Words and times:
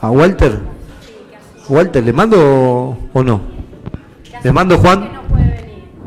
¿A 0.00 0.10
Walter? 0.10 0.58
¿Walter 1.68 2.04
le 2.04 2.12
mando 2.12 2.98
o 3.12 3.22
no? 3.22 3.40
¿Le 4.42 4.52
mando 4.52 4.76
Juan? 4.78 5.08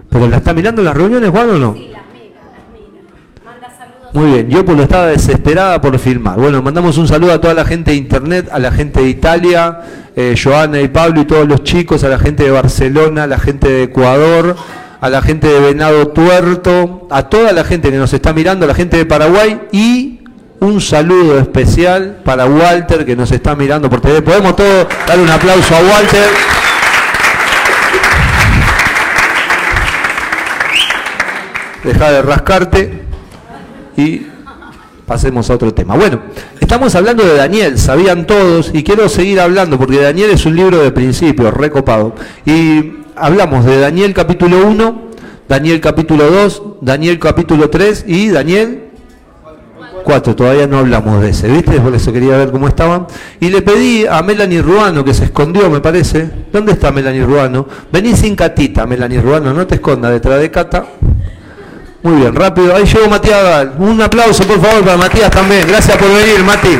¿Pero 0.10 0.28
la 0.28 0.38
está 0.38 0.54
mirando 0.54 0.84
las 0.84 0.96
reuniones 0.96 1.30
Juan 1.30 1.50
o 1.50 1.58
no? 1.58 1.76
Muy 4.14 4.32
bien, 4.32 4.50
yo 4.50 4.64
pues 4.64 4.80
estaba 4.80 5.08
desesperada 5.08 5.82
por 5.82 5.98
filmar. 6.00 6.40
Bueno, 6.40 6.62
mandamos 6.62 6.98
un 6.98 7.08
saludo 7.08 7.34
a 7.34 7.42
toda 7.42 7.54
la 7.54 7.66
gente 7.66 7.92
de 7.92 7.98
internet, 7.98 8.50
a 8.52 8.60
la 8.60 8.72
gente 8.72 9.02
de 9.02 9.10
Italia, 9.10 9.82
eh, 10.16 10.36
Joana 10.42 10.80
y 10.80 10.88
Pablo 10.88 11.22
y 11.22 11.26
todos 11.26 11.48
los 11.48 11.64
chicos, 11.64 12.04
a 12.04 12.10
la 12.10 12.18
gente 12.18 12.44
de 12.44 12.52
Barcelona, 12.52 13.24
a 13.24 13.28
la 13.28 13.38
gente 13.38 13.70
de 13.70 13.84
Ecuador, 13.84 14.56
a 15.02 15.10
la 15.10 15.22
gente 15.22 15.48
de 15.48 15.60
Venado 15.60 16.08
Tuerto, 16.08 17.08
a 17.12 17.30
toda 17.30 17.52
la 17.52 17.64
gente 17.64 17.92
que 17.92 17.98
nos 17.98 18.14
está 18.14 18.34
mirando, 18.34 18.66
a 18.66 18.68
la 18.68 18.74
gente 18.74 18.98
de 18.98 19.06
Paraguay 19.06 19.62
y 19.72 20.17
un 20.60 20.82
saludo 20.82 21.40
especial 21.40 22.22
para 22.24 22.46
Walter 22.46 23.06
que 23.06 23.16
nos 23.16 23.32
está 23.32 23.56
mirando 23.56 23.90
por 23.90 24.02
TV. 24.02 24.22
Podemos 24.22 24.56
todos 24.56 24.88
dar 25.08 25.20
un 25.20 25.30
aplauso 25.30 25.76
a 25.76 25.80
Walter. 25.80 26.30
Deja 31.84 32.12
de 32.12 32.22
rascarte 32.22 33.04
y 33.96 34.28
pasemos 35.06 35.50
a 35.50 35.56
otro 35.56 35.74
tema. 35.74 35.96
Bueno, 35.96 36.22
estamos 36.60 36.94
hablando 36.96 37.24
de 37.24 37.36
Daniel, 37.36 37.78
sabían 37.78 38.28
todos, 38.28 38.72
y 38.74 38.84
quiero 38.84 39.08
seguir 39.08 39.40
hablando 39.40 39.78
porque 39.78 40.02
Daniel 40.02 40.32
es 40.32 40.46
un 40.46 40.56
libro 40.56 40.80
de 40.80 40.92
principios, 40.92 41.54
recopado. 41.54 42.14
Y 42.46 43.04
hablamos 43.16 43.64
de 43.64 43.80
Daniel 43.80 44.14
capítulo 44.14 44.68
1, 44.68 45.02
Daniel 45.48 45.80
capítulo 45.80 46.30
2, 46.30 46.64
Daniel 46.82 47.20
capítulo 47.20 47.70
3 47.70 48.04
y 48.08 48.30
Daniel 48.30 48.87
4. 50.08 50.36
Todavía 50.38 50.68
no 50.68 50.80
hablamos 50.80 51.22
de 51.22 51.32
ese, 51.32 51.50
¿viste? 51.50 51.82
Por 51.82 51.94
eso 51.94 52.14
quería 52.14 52.38
ver 52.38 52.50
cómo 52.50 52.70
estaban. 52.70 53.08
Y 53.42 53.50
le 53.50 53.62
pedí 53.62 54.06
a 54.08 54.22
Melanie 54.22 54.62
Ruano, 54.62 55.04
que 55.04 55.14
se 55.14 55.26
escondió, 55.26 55.70
me 55.70 55.82
parece. 55.82 56.30
¿Dónde 56.52 56.72
está 56.72 56.94
Melanie 56.94 57.26
Ruano? 57.26 57.68
Vení 57.92 58.16
sin 58.16 58.34
catita, 58.34 58.86
Melanie 58.86 59.20
Ruano, 59.20 59.54
no 59.54 59.68
te 59.68 59.76
escondas 59.76 60.12
detrás 60.12 60.40
de 60.40 60.50
Cata. 60.50 60.86
Muy 62.04 62.22
bien, 62.22 62.34
rápido. 62.34 62.74
Ahí 62.74 62.86
llegó 62.86 63.10
Matías 63.10 63.68
Un 63.80 64.02
aplauso, 64.02 64.46
por 64.46 64.62
favor, 64.62 64.82
para 64.86 64.96
Matías 64.96 65.30
también. 65.30 65.68
Gracias 65.68 65.98
por 65.98 66.08
venir, 66.08 66.42
Mati. 66.46 66.78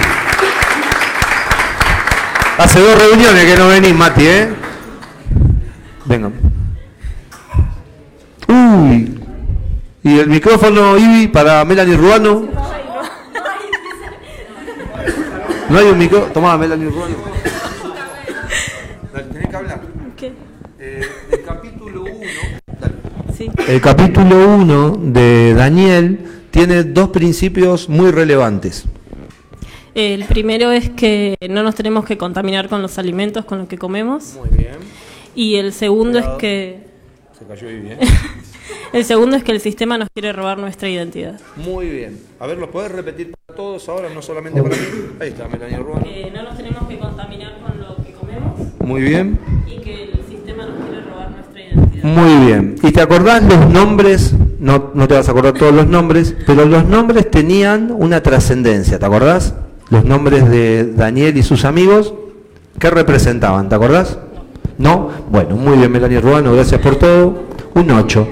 Hace 2.58 2.80
dos 2.80 2.98
reuniones 2.98 3.44
que 3.44 3.58
no 3.58 3.68
venís, 3.68 3.94
Mati, 3.94 4.26
¿eh? 4.26 4.50
Venga. 6.06 6.32
Uy. 8.48 9.20
Y 10.04 10.20
el 10.20 10.30
micrófono, 10.30 10.98
Ibi, 10.98 11.28
para 11.28 11.66
Melanie 11.66 11.98
Ruano. 11.98 12.48
No 15.70 15.78
hay 15.78 15.88
un 15.88 15.98
micrófono. 15.98 16.32
Tomá, 16.32 16.58
Melanie 16.58 16.90
Ruano. 16.90 17.16
Tenés 19.14 19.48
que 19.50 19.56
hablar. 19.56 19.82
¿Qué? 20.16 20.32
Eh, 20.80 21.02
el 21.32 21.44
capítulo 21.44 22.04
1. 22.04 22.14
Sí. 23.36 23.52
El 23.68 23.82
capítulo 23.82 24.48
1 24.56 24.98
de 25.02 25.54
Daniel 25.54 26.20
tiene 26.52 26.84
dos 26.84 27.10
principios 27.10 27.90
muy 27.90 28.12
relevantes. 28.12 28.86
El 29.94 30.26
primero 30.26 30.72
es 30.72 30.90
que 30.92 31.36
no 31.50 31.64
nos 31.64 31.76
tenemos 31.76 32.06
que 32.06 32.18
contaminar 32.18 32.70
con 32.70 32.82
los 32.82 32.98
alimentos 32.98 33.46
con 33.46 33.58
los 33.60 33.68
que 33.68 33.78
comemos. 33.78 34.36
Muy 34.36 34.50
bien. 34.58 34.78
Y 35.36 35.56
el 35.56 35.74
segundo 35.74 36.20
es 36.20 36.28
que... 36.40 36.80
Se 37.38 37.46
cayó 37.46 37.68
bien. 37.68 37.98
el 38.94 39.06
segundo 39.06 39.36
es 39.36 39.44
que 39.44 39.52
el 39.52 39.60
sistema 39.60 39.98
nos 39.98 40.10
quiere 40.14 40.34
robar 40.34 40.58
nuestra 40.58 40.90
identidad. 40.90 41.40
Muy 41.56 41.90
bien. 41.90 42.20
A 42.40 42.48
ver, 42.48 42.58
¿lo 42.58 42.70
puedes 42.72 42.92
repetir 42.92 43.32
para 43.32 43.58
todos 43.58 43.88
ahora, 43.90 44.10
no 44.14 44.22
solamente 44.22 44.62
para 44.62 44.76
mí? 44.76 44.84
Ahí 45.20 45.30
está, 45.30 45.48
Melania 45.48 45.80
Ruano. 45.80 46.04
Que 46.04 46.32
no 46.34 46.44
nos 46.44 46.58
tenemos 46.58 46.88
que 46.88 46.98
contaminar 46.98 47.58
con 47.60 47.80
lo 47.80 47.96
que 48.04 48.14
comemos. 48.14 48.80
Muy 48.80 49.02
bien. 49.02 49.40
Y 49.68 49.80
que 49.80 50.04
el 50.04 50.26
sistema 50.30 50.66
nos 50.66 50.86
quiere 50.86 51.02
robar 51.10 51.32
nuestra 51.32 51.62
identidad. 51.62 52.04
Muy 52.04 52.46
bien. 52.46 52.76
¿Y 52.82 52.92
te 52.92 53.02
acordás 53.02 53.44
los 53.44 53.70
nombres? 53.70 54.34
No, 54.60 54.92
no 54.94 55.08
te 55.08 55.14
vas 55.14 55.28
a 55.28 55.32
acordar 55.32 55.54
todos 55.54 55.74
los 55.74 55.88
nombres, 55.88 56.36
pero 56.46 56.66
los 56.66 56.86
nombres 56.86 57.30
tenían 57.30 57.92
una 57.92 58.24
trascendencia, 58.24 58.98
¿te 58.98 59.06
acordás? 59.06 59.54
Los 59.90 60.04
nombres 60.04 60.50
de 60.50 60.94
Daniel 60.94 61.38
y 61.38 61.44
sus 61.44 61.64
amigos, 61.64 62.14
¿qué 62.80 62.90
representaban? 62.90 63.70
¿Te 63.70 63.76
acordás? 63.76 64.18
¿No? 64.78 65.12
Bueno, 65.30 65.56
muy 65.56 65.78
bien, 65.78 65.92
Melanie 65.92 66.20
Ruano, 66.20 66.54
gracias 66.54 66.82
por 66.82 66.96
todo. 66.96 67.48
Un 67.78 67.92
8. 67.92 68.28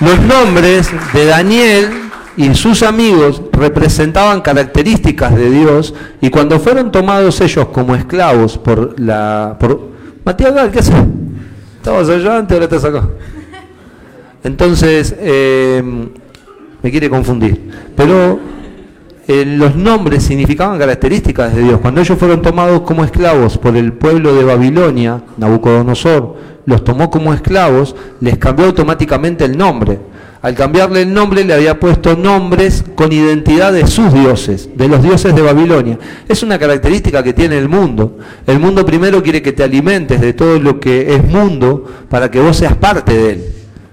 los 0.00 0.20
nombres 0.26 0.90
de 1.12 1.24
Daniel 1.24 1.88
y 2.36 2.52
sus 2.54 2.82
amigos 2.82 3.42
representaban 3.52 4.40
características 4.40 5.36
de 5.36 5.48
Dios 5.50 5.94
y 6.20 6.30
cuando 6.30 6.58
fueron 6.58 6.90
tomados 6.90 7.40
ellos 7.40 7.68
como 7.68 7.94
esclavos 7.94 8.58
por 8.58 8.98
la... 8.98 9.56
Por... 9.60 9.80
Matías 10.24 10.68
¿qué 10.72 10.80
haces? 10.80 10.94
Estabas 11.76 12.08
allá 12.08 12.38
antes, 12.38 12.54
ahora 12.54 12.64
estás 12.64 12.84
acá. 12.84 13.08
Entonces, 14.42 15.14
eh, 15.16 15.82
me 16.82 16.90
quiere 16.90 17.08
confundir. 17.08 17.70
Pero 17.94 18.40
eh, 19.28 19.44
los 19.46 19.76
nombres 19.76 20.24
significaban 20.24 20.76
características 20.76 21.54
de 21.54 21.62
Dios. 21.62 21.78
Cuando 21.80 22.00
ellos 22.00 22.18
fueron 22.18 22.42
tomados 22.42 22.80
como 22.80 23.04
esclavos 23.04 23.58
por 23.58 23.76
el 23.76 23.92
pueblo 23.92 24.34
de 24.34 24.42
Babilonia, 24.42 25.22
Nabucodonosor 25.36 26.55
los 26.66 26.84
tomó 26.84 27.10
como 27.10 27.32
esclavos, 27.32 27.96
les 28.20 28.38
cambió 28.38 28.66
automáticamente 28.66 29.44
el 29.44 29.56
nombre. 29.56 29.98
Al 30.42 30.54
cambiarle 30.54 31.02
el 31.02 31.12
nombre 31.12 31.42
le 31.44 31.54
había 31.54 31.80
puesto 31.80 32.14
nombres 32.14 32.84
con 32.94 33.10
identidad 33.10 33.72
de 33.72 33.86
sus 33.86 34.12
dioses, 34.12 34.68
de 34.76 34.86
los 34.86 35.02
dioses 35.02 35.34
de 35.34 35.42
Babilonia. 35.42 35.98
Es 36.28 36.42
una 36.42 36.58
característica 36.58 37.22
que 37.22 37.32
tiene 37.32 37.58
el 37.58 37.68
mundo. 37.68 38.18
El 38.46 38.60
mundo 38.60 38.84
primero 38.84 39.22
quiere 39.22 39.42
que 39.42 39.52
te 39.52 39.64
alimentes 39.64 40.20
de 40.20 40.34
todo 40.34 40.58
lo 40.60 40.78
que 40.78 41.14
es 41.14 41.24
mundo 41.24 41.84
para 42.08 42.30
que 42.30 42.40
vos 42.40 42.58
seas 42.58 42.76
parte 42.76 43.16
de 43.16 43.30
él. 43.30 43.44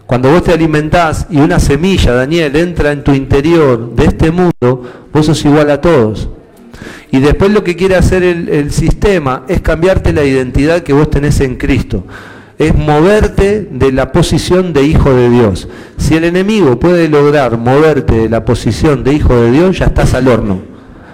Cuando 0.05 0.29
vos 0.29 0.43
te 0.43 0.51
alimentás 0.51 1.25
y 1.29 1.37
una 1.37 1.59
semilla, 1.59 2.13
Daniel, 2.13 2.55
entra 2.55 2.91
en 2.91 3.03
tu 3.03 3.13
interior 3.13 3.95
de 3.95 4.05
este 4.05 4.29
mundo, 4.29 4.83
vos 5.11 5.25
sos 5.25 5.43
igual 5.45 5.71
a 5.71 5.81
todos. 5.81 6.29
Y 7.09 7.19
después 7.19 7.51
lo 7.51 7.63
que 7.63 7.75
quiere 7.75 7.95
hacer 7.95 8.23
el, 8.23 8.71
sistema 8.71 9.43
es 9.47 9.61
cambiarte 9.61 10.13
la 10.13 10.23
identidad 10.23 10.81
que 10.81 10.93
vos 10.93 11.09
tenés 11.09 11.39
en 11.39 11.55
Cristo. 11.55 12.03
Es 12.57 12.75
moverte 12.75 13.67
de 13.71 13.91
la 13.91 14.11
posición 14.11 14.73
de 14.73 14.83
hijo 14.83 15.13
de 15.13 15.29
Dios. 15.29 15.67
Si 15.97 16.15
el 16.15 16.23
enemigo 16.23 16.79
puede 16.79 17.09
lograr 17.09 17.57
moverte 17.57 18.15
de 18.15 18.29
la 18.29 18.45
posición 18.45 19.03
de 19.03 19.13
hijo 19.13 19.35
de 19.35 19.51
Dios, 19.51 19.79
ya 19.79 19.85
estás 19.85 20.13
al 20.13 20.27
horno. 20.27 20.61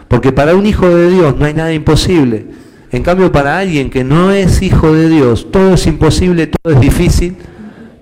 Porque 0.07 0.31
para 0.31 0.55
un 0.55 0.65
hijo 0.65 0.87
de 0.87 1.09
Dios 1.09 1.37
no 1.37 1.45
hay 1.45 1.53
nada 1.53 1.73
imposible. 1.73 2.47
En 2.91 3.03
cambio, 3.03 3.31
para 3.31 3.59
alguien 3.59 3.89
que 3.89 4.03
no 4.03 4.31
es 4.31 4.61
hijo 4.61 4.91
de 4.93 5.07
Dios, 5.07 5.51
todo 5.51 5.75
es 5.75 5.85
imposible, 5.87 6.47
todo 6.47 6.73
es 6.73 6.81
difícil 6.81 7.37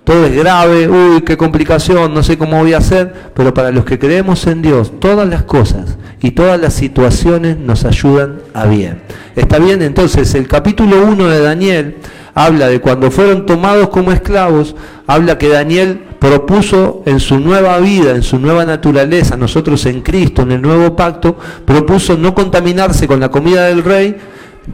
todo 0.08 0.26
es 0.26 0.34
grave, 0.34 0.88
uy, 0.88 1.20
qué 1.20 1.36
complicación, 1.36 2.14
no 2.14 2.24
sé 2.24 2.38
cómo 2.38 2.60
voy 2.60 2.72
a 2.72 2.78
hacer, 2.78 3.14
pero 3.34 3.54
para 3.54 3.74
los 3.74 3.84
que 3.84 4.00
creemos 4.00 4.48
en 4.48 4.62
Dios, 4.62 5.02
todas 5.02 5.28
las 5.28 5.44
cosas 5.44 5.98
y 6.22 6.32
todas 6.32 6.58
las 6.62 6.76
situaciones 6.76 7.58
nos 7.58 7.84
ayudan 7.84 8.38
a 8.54 8.68
bien. 8.68 9.02
Está 9.36 9.60
bien, 9.60 9.82
entonces 9.82 10.34
el 10.34 10.48
capítulo 10.48 11.06
1 11.06 11.28
de 11.28 11.42
Daniel 11.42 11.98
habla 12.38 12.68
de 12.68 12.80
cuando 12.80 13.10
fueron 13.10 13.48
tomados 13.48 13.90
como 13.90 14.12
esclavos, 14.12 14.76
habla 15.08 15.40
que 15.40 15.48
Daniel 15.48 16.02
propuso 16.20 17.02
en 17.08 17.20
su 17.20 17.40
nueva 17.40 17.80
vida, 17.80 18.12
en 18.12 18.22
su 18.22 18.38
nueva 18.38 18.64
naturaleza, 18.64 19.36
nosotros 19.36 19.84
en 19.88 20.02
Cristo, 20.02 20.44
en 20.44 20.52
el 20.52 20.62
nuevo 20.62 20.96
pacto, 20.96 21.36
propuso 21.66 22.16
no 22.16 22.36
contaminarse 22.36 23.08
con 23.08 23.20
la 23.20 23.30
comida 23.30 23.66
del 23.66 23.84
rey, 23.84 24.18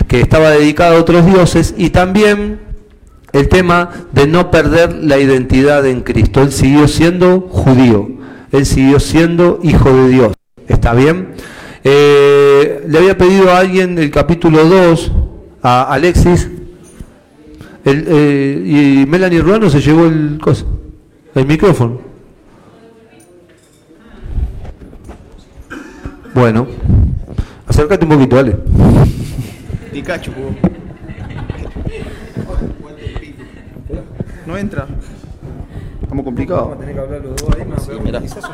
que 0.09 0.19
estaba 0.19 0.50
dedicada 0.50 0.97
a 0.97 1.00
otros 1.00 1.25
dioses, 1.25 1.74
y 1.78 1.91
también 1.91 2.59
el 3.31 3.47
tema 3.47 3.91
de 4.12 4.28
no 4.28 4.51
perder 4.51 4.94
la 4.95 5.18
identidad 5.18 5.85
en 5.85 6.01
Cristo. 6.01 6.41
Él 6.41 6.51
siguió 6.51 6.90
siendo 6.90 7.47
judío, 7.50 8.09
él 8.51 8.66
siguió 8.66 9.00
siendo 9.00 9.62
hijo 9.63 9.90
de 9.90 10.09
Dios. 10.09 10.34
¿Está 10.68 10.94
bien? 10.94 11.30
Eh, 11.85 12.83
le 12.89 12.98
había 12.98 13.18
pedido 13.18 13.51
a 13.51 13.60
alguien 13.60 13.98
el 14.00 14.12
capítulo 14.12 14.65
2, 14.65 15.12
a 15.62 15.83
Alexis, 15.83 16.50
eh, 17.85 18.62
y 18.65 19.06
Melanie 19.06 19.41
Ruano 19.41 19.69
se 19.69 19.81
llevó 19.81 20.06
el, 20.06 20.39
el 21.35 21.45
micrófono. 21.45 22.00
Bueno, 26.33 26.68
acércate 27.68 28.06
un 28.06 28.12
poquito, 28.12 28.35
dale. 28.35 28.57
Pikachu. 29.91 30.31
no 34.45 34.57
entra. 34.57 34.88
Estamos 36.01 36.25
complicados. 36.25 36.69
Vamos 36.69 36.77
a 36.77 36.79
tener 36.79 36.95
que 36.95 37.01
hablar 37.01 37.21
los 37.21 37.36
dos 37.36 37.50
ahí, 37.56 37.65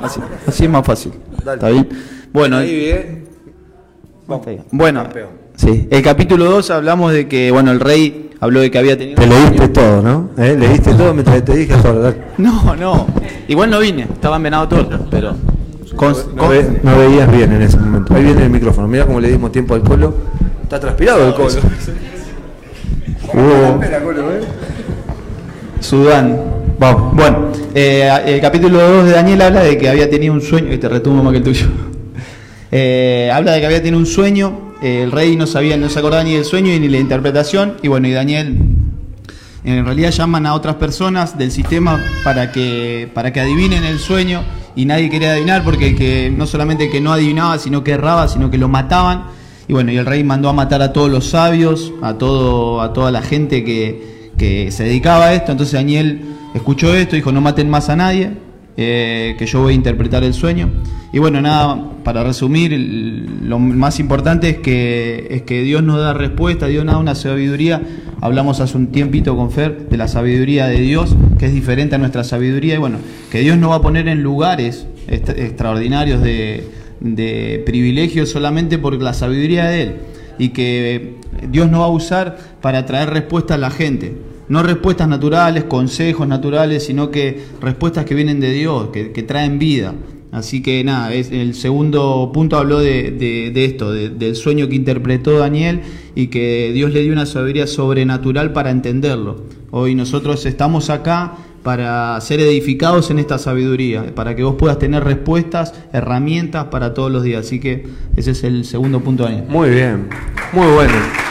así, 0.03 0.21
así, 0.45 0.63
es 0.63 0.69
más 0.69 0.85
fácil. 0.85 1.13
¿Está 1.37 1.69
bien? 1.69 1.89
Bueno, 2.31 2.57
ahí 2.57 2.75
bien. 2.75 3.27
Bueno, 4.71 5.03
sí. 5.59 5.87
El 5.91 6.01
capítulo 6.01 6.45
2 6.45 6.71
hablamos 6.71 7.11
de 7.13 7.27
que, 7.27 7.51
bueno, 7.51 7.71
el 7.71 7.79
rey 7.79 8.29
habló 8.39 8.61
de 8.61 8.71
que 8.71 8.77
había 8.77 8.97
tenido... 8.97 9.21
Te 9.21 9.27
leíste 9.27 9.67
todo, 9.69 10.01
¿no? 10.01 10.29
¿Eh? 10.37 10.55
Leíste 10.57 10.93
todo 10.93 11.13
mientras 11.13 11.43
te 11.43 11.55
dije 11.55 11.73
No, 12.37 12.75
no. 12.75 13.07
Igual 13.47 13.69
no 13.69 13.79
vine, 13.79 14.03
estaba 14.03 14.37
en 14.37 14.43
Venado 14.43 14.67
todo, 14.67 15.07
pero... 15.09 15.35
no, 16.35 16.97
veías 16.97 17.31
bien 17.31 17.51
en 17.51 17.61
ese 17.61 17.77
momento. 17.77 18.13
Ahí 18.13 18.23
viene 18.23 18.43
el 18.43 18.49
micrófono. 18.49 18.87
Mira 18.87 19.05
cómo 19.05 19.19
le 19.19 19.29
dimos 19.29 19.51
tiempo 19.51 19.73
al 19.73 19.81
colo. 19.81 20.13
Está 20.63 20.79
transpirado 20.79 21.27
el 21.27 21.33
colo. 21.33 21.49
¿eh? 24.31 24.41
Sudán. 25.81 26.39
Vamos. 26.79 27.13
Bueno, 27.15 27.51
eh, 27.75 28.09
el 28.25 28.39
capítulo 28.39 28.79
2 28.79 29.05
de 29.07 29.11
Daniel 29.11 29.41
habla 29.41 29.63
de 29.63 29.77
que 29.77 29.89
había 29.89 30.09
tenido 30.09 30.33
un 30.33 30.41
sueño. 30.41 30.71
Y 30.73 30.77
te 30.77 30.87
retumo 30.87 31.23
más 31.23 31.31
que 31.31 31.37
el 31.37 31.43
tuyo. 31.43 31.67
Eh, 32.71 33.31
habla 33.33 33.53
de 33.53 33.61
que 33.61 33.65
había 33.65 33.79
tenido 33.79 33.97
un 33.97 34.05
sueño. 34.05 34.68
El 34.81 35.11
rey 35.11 35.35
no 35.35 35.47
sabía, 35.47 35.77
no 35.77 35.89
se 35.89 35.99
acordaba 35.99 36.23
ni 36.23 36.33
del 36.33 36.45
sueño 36.45 36.67
ni 36.79 36.87
la 36.87 36.97
interpretación. 36.97 37.77
Y 37.81 37.87
bueno, 37.87 38.07
y 38.07 38.11
Daniel 38.11 38.57
en 39.63 39.85
realidad 39.85 40.11
llaman 40.11 40.45
a 40.45 40.53
otras 40.53 40.75
personas 40.75 41.37
del 41.37 41.51
sistema 41.51 42.01
para 42.23 42.51
que, 42.51 43.09
para 43.13 43.33
que 43.33 43.41
adivinen 43.41 43.83
el 43.83 43.99
sueño 43.99 44.41
y 44.75 44.85
nadie 44.85 45.09
quería 45.09 45.33
adivinar 45.33 45.63
porque 45.63 45.95
que, 45.95 46.33
no 46.35 46.47
solamente 46.47 46.89
que 46.89 47.01
no 47.01 47.11
adivinaba, 47.11 47.57
sino 47.59 47.83
que 47.83 47.91
erraba, 47.91 48.27
sino 48.27 48.49
que 48.49 48.57
lo 48.57 48.69
mataban. 48.69 49.25
Y 49.67 49.73
bueno, 49.73 49.91
y 49.91 49.97
el 49.97 50.05
rey 50.05 50.23
mandó 50.23 50.49
a 50.49 50.53
matar 50.53 50.81
a 50.81 50.93
todos 50.93 51.11
los 51.11 51.29
sabios, 51.29 51.91
a, 52.01 52.13
todo, 52.13 52.81
a 52.81 52.93
toda 52.93 53.11
la 53.11 53.21
gente 53.21 53.63
que, 53.63 54.31
que 54.37 54.71
se 54.71 54.85
dedicaba 54.85 55.25
a 55.25 55.33
esto. 55.33 55.51
Entonces 55.51 55.73
Daniel 55.73 56.21
escuchó 56.55 56.95
esto, 56.95 57.15
dijo, 57.15 57.31
no 57.31 57.41
maten 57.41 57.69
más 57.69 57.89
a 57.89 57.95
nadie, 57.95 58.31
eh, 58.81 59.35
que 59.37 59.45
yo 59.45 59.59
voy 59.59 59.73
a 59.73 59.75
interpretar 59.75 60.23
el 60.23 60.33
sueño. 60.33 60.69
Y 61.11 61.19
bueno, 61.19 61.41
nada, 61.41 61.91
para 62.05 62.23
resumir, 62.23 62.71
lo 63.43 63.59
más 63.59 63.99
importante 63.99 64.47
es 64.47 64.57
que, 64.59 65.27
es 65.31 65.41
que 65.41 65.63
Dios 65.63 65.83
nos 65.83 65.99
da 65.99 66.13
respuesta, 66.13 66.67
Dios 66.67 66.85
nos 66.85 66.93
da 66.93 66.99
una 67.01 67.13
sabiduría. 67.13 67.81
Hablamos 68.21 68.61
hace 68.61 68.77
un 68.77 68.87
tiempito 68.87 69.35
con 69.35 69.51
Fer 69.51 69.89
de 69.89 69.97
la 69.97 70.07
sabiduría 70.07 70.67
de 70.67 70.79
Dios, 70.79 71.13
que 71.37 71.47
es 71.47 71.53
diferente 71.53 71.95
a 71.95 71.97
nuestra 71.97 72.23
sabiduría. 72.23 72.75
Y 72.75 72.77
bueno, 72.77 72.99
que 73.29 73.41
Dios 73.41 73.57
nos 73.57 73.71
va 73.71 73.75
a 73.75 73.81
poner 73.81 74.07
en 74.07 74.23
lugares 74.23 74.87
extraordinarios 75.09 76.21
de, 76.21 77.63
privilegios 77.65 78.29
solamente 78.29 78.77
por 78.77 78.93
la 79.01 79.13
sabiduría 79.13 79.65
de 79.65 79.81
Él. 79.81 79.95
Y 80.37 80.49
que 80.49 81.15
Dios 81.51 81.69
nos 81.69 81.81
va 81.81 81.85
a 81.87 81.89
usar 81.89 82.37
para 82.61 82.85
traer 82.85 83.09
respuesta 83.09 83.55
a 83.55 83.57
la 83.57 83.71
gente 83.71 84.15
no 84.49 84.61
respuestas 84.63 85.07
naturales, 85.07 85.63
consejos 85.63 86.27
naturales, 86.27 86.85
sino 86.85 87.09
que 87.11 87.41
respuestas 87.61 88.05
que 88.05 88.15
vienen 88.15 88.39
de 88.39 88.51
Dios, 88.51 88.89
que 88.89 89.23
traen 89.23 89.59
vida. 89.59 89.93
Así 90.31 90.61
que 90.61 90.83
nada, 90.83 91.11
es, 91.13 91.31
el 91.31 91.55
segundo 91.55 92.29
punto 92.31 92.57
habló 92.57 92.79
de, 92.79 93.51
esto, 93.55 93.91
del 93.91 94.35
sueño 94.35 94.69
que 94.69 94.75
interpretó 94.75 95.39
Daniel 95.39 95.81
y 96.13 96.27
que 96.27 96.71
Dios 96.71 96.93
le 96.93 97.01
dio 97.01 97.13
una 97.13 97.25
sabiduría 97.25 97.65
sobrenatural 97.65 98.53
para 98.53 98.69
entenderlo. 98.69 99.43
Hoy 99.71 99.95
nosotros 99.95 100.45
estamos 100.45 100.91
acá 100.91 101.33
para 101.63 102.19
ser 102.21 102.39
edificados 102.41 103.09
en 103.09 103.17
esta 103.19 103.39
sabiduría, 103.39 104.13
para 104.13 104.35
que 104.35 104.43
vos 104.43 104.55
puedas 104.55 104.77
tener 104.77 105.03
respuestas, 105.03 105.73
herramientas 105.93 106.65
para 106.65 106.93
todos 106.93 107.11
los 107.11 107.23
días. 107.23 107.47
Así 107.47 107.59
que 107.59 107.87
ese 108.15 108.31
es 108.31 108.43
el 108.43 108.65
segundo 108.65 108.99
punto 108.99 109.23
de 109.23 109.31
Daniel. 109.31 109.49
Muy 109.49 109.69
bien, 109.69 110.09
muy 110.53 110.67
bueno. 110.67 111.28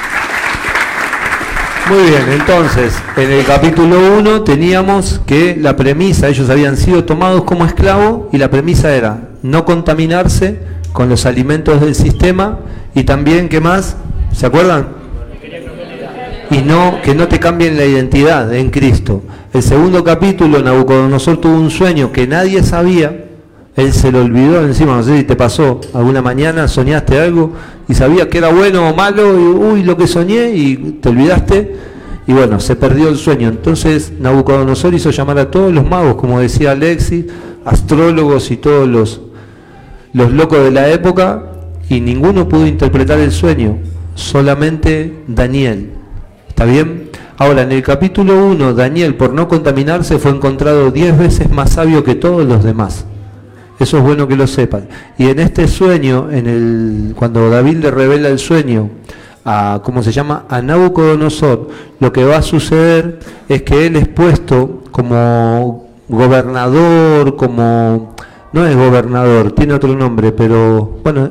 Muy 1.89 2.03
bien, 2.03 2.25
entonces, 2.33 2.95
en 3.17 3.31
el 3.33 3.47
capítulo 3.47 4.19
1 4.19 4.43
teníamos 4.43 5.23
que 5.25 5.57
la 5.59 5.75
premisa, 5.75 6.29
ellos 6.29 6.51
habían 6.51 6.77
sido 6.77 7.05
tomados 7.05 7.45
como 7.45 7.65
esclavos 7.65 8.27
y 8.31 8.37
la 8.37 8.51
premisa 8.51 8.95
era 8.95 9.29
no 9.43 9.65
contaminarse 9.65 10.61
con 10.93 11.09
los 11.09 11.25
alimentos 11.25 11.81
del 11.81 11.95
sistema 11.95 12.59
y 12.95 13.05
también, 13.05 13.49
¿qué 13.49 13.63
más? 13.63 13.97
¿Se 14.33 14.45
acuerdan? 14.45 14.89
Y 16.51 16.59
no, 16.59 17.01
que 17.03 17.15
no 17.15 17.27
te 17.27 17.41
cambien 17.41 17.79
la 17.79 17.87
identidad 17.87 18.53
en 18.55 18.69
Cristo. 18.69 19.23
El 19.55 19.63
segundo 19.63 20.05
capítulo, 20.05 20.63
Nabucodonosor 20.63 21.39
tuvo 21.39 21.55
un 21.55 21.71
sueño 21.71 22.13
que 22.13 22.27
nadie 22.27 22.63
sabía, 22.65 23.28
él 23.79 23.93
se 23.93 24.11
lo 24.11 24.25
olvidó 24.25 24.65
encima, 24.65 24.97
no 24.97 25.05
sé 25.05 25.19
si 25.19 25.25
te 25.25 25.37
pasó 25.37 25.81
alguna 25.95 26.21
mañana, 26.21 26.67
soñaste 26.67 27.17
algo 27.21 27.53
y 27.89 27.95
sabías 27.95 28.27
que 28.27 28.39
era 28.39 28.53
bueno 28.53 28.91
o 28.91 28.95
malo, 28.95 29.39
y 29.39 29.43
uy, 29.43 29.83
lo 29.85 29.97
que 29.97 30.09
soñé, 30.09 30.51
y 30.51 30.99
te 31.01 31.11
olvidaste, 31.11 31.77
y 32.27 32.33
bueno, 32.33 32.59
se 32.59 32.75
perdió 32.75 33.09
el 33.09 33.17
sueño. 33.17 33.47
Entonces 33.49 34.13
Nabucodonosor 34.19 34.95
hizo 34.95 35.11
llamar 35.11 35.39
a 35.39 35.51
todos 35.53 35.73
los 35.73 35.89
magos, 35.89 36.17
como 36.17 36.41
decía 36.41 36.73
Alexis, 36.73 37.27
astrólogos 37.65 38.51
y 38.51 38.57
todos 38.57 38.89
los, 38.89 39.21
los 40.13 40.33
locos 40.33 40.65
de 40.65 40.73
la 40.73 40.89
época, 40.89 41.45
y 41.89 42.01
ninguno 42.01 42.49
pudo 42.49 42.67
interpretar 42.67 43.21
el 43.21 43.31
sueño, 43.31 43.79
solamente 44.17 45.23
Daniel. 45.29 45.93
¿Está 46.49 46.65
bien? 46.65 47.11
Ahora, 47.37 47.63
en 47.63 47.71
el 47.71 47.85
capítulo 47.85 48.45
1, 48.45 48.75
Daniel, 48.75 49.15
por 49.15 49.33
no 49.33 49.47
contaminarse, 49.47 50.19
fue 50.19 50.33
encontrado 50.33 50.91
diez 50.91 51.17
veces 51.17 51.49
más 51.49 51.71
sabio 51.71 52.03
que 52.03 52.17
todos 52.17 52.45
los 52.45 52.65
demás. 52.65 53.05
Eso 53.79 53.99
es 53.99 54.03
bueno 54.03 54.27
que 54.27 54.37
lo 54.37 54.47
sepan. 54.47 54.89
Y 55.17 55.29
en 55.29 55.39
este 55.39 55.69
sueño, 55.69 56.31
en 56.31 56.47
el, 56.47 57.15
cuando 57.15 57.49
David 57.49 57.77
le 57.77 57.91
revela 57.91 58.29
el 58.29 58.39
sueño 58.39 58.91
a, 59.45 59.81
¿cómo 59.85 60.03
se 60.03 60.11
llama? 60.11 60.47
A 60.49 60.61
Nabucodonosor, 60.61 61.69
lo 62.01 62.13
que 62.13 62.25
va 62.25 62.39
a 62.39 62.43
suceder 62.43 63.21
es 63.49 63.63
que 63.63 63.87
él 63.87 63.97
es 63.97 64.09
puesto 64.09 64.83
como 64.91 65.87
gobernador, 66.09 67.37
como, 67.37 68.15
no 68.53 68.67
es 68.67 68.75
gobernador, 68.75 69.53
tiene 69.53 69.75
otro 69.75 69.95
nombre, 69.95 70.33
pero 70.33 70.99
bueno, 71.05 71.31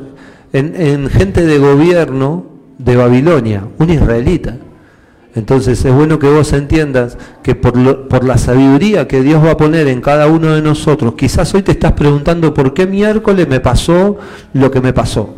en, 0.54 0.74
en 0.76 1.10
gente 1.10 1.46
de 1.46 1.60
gobierno 1.60 2.46
de 2.78 2.96
Babilonia, 2.96 3.64
un 3.78 3.90
israelita. 3.90 4.56
Entonces 5.38 5.86
es 5.86 5.94
bueno 5.94 6.18
que 6.18 6.28
vos 6.28 6.52
entiendas 6.52 7.16
que 7.44 7.54
por, 7.54 8.08
por, 8.08 8.24
la 8.24 8.40
sabiduría 8.40 9.08
que 9.08 9.22
Dios 9.22 9.46
va 9.46 9.52
a 9.52 9.58
poner 9.58 9.88
en 9.88 10.02
cada 10.02 10.26
uno 10.26 10.56
de 10.56 10.64
nosotros, 10.64 11.14
quizás 11.16 11.54
hoy 11.54 11.62
te 11.62 11.74
estás 11.74 11.92
preguntando 11.92 12.56
por 12.56 12.74
qué 12.74 12.88
miércoles 12.88 13.48
me 13.48 13.60
pasó 13.60 14.18
lo 14.54 14.72
que 14.72 14.82
me 14.82 14.94
pasó, 14.94 15.30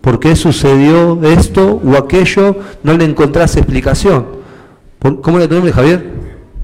por 0.00 0.18
qué 0.18 0.34
sucedió 0.34 1.22
esto 1.22 1.80
o 1.84 1.96
aquello, 1.96 2.56
no 2.82 2.96
le 2.96 3.04
encontrás 3.04 3.56
explicación. 3.56 4.26
¿Cómo 5.22 5.38
le 5.38 5.46
tu 5.46 5.54
nombre, 5.54 5.72
Javier? 5.72 6.04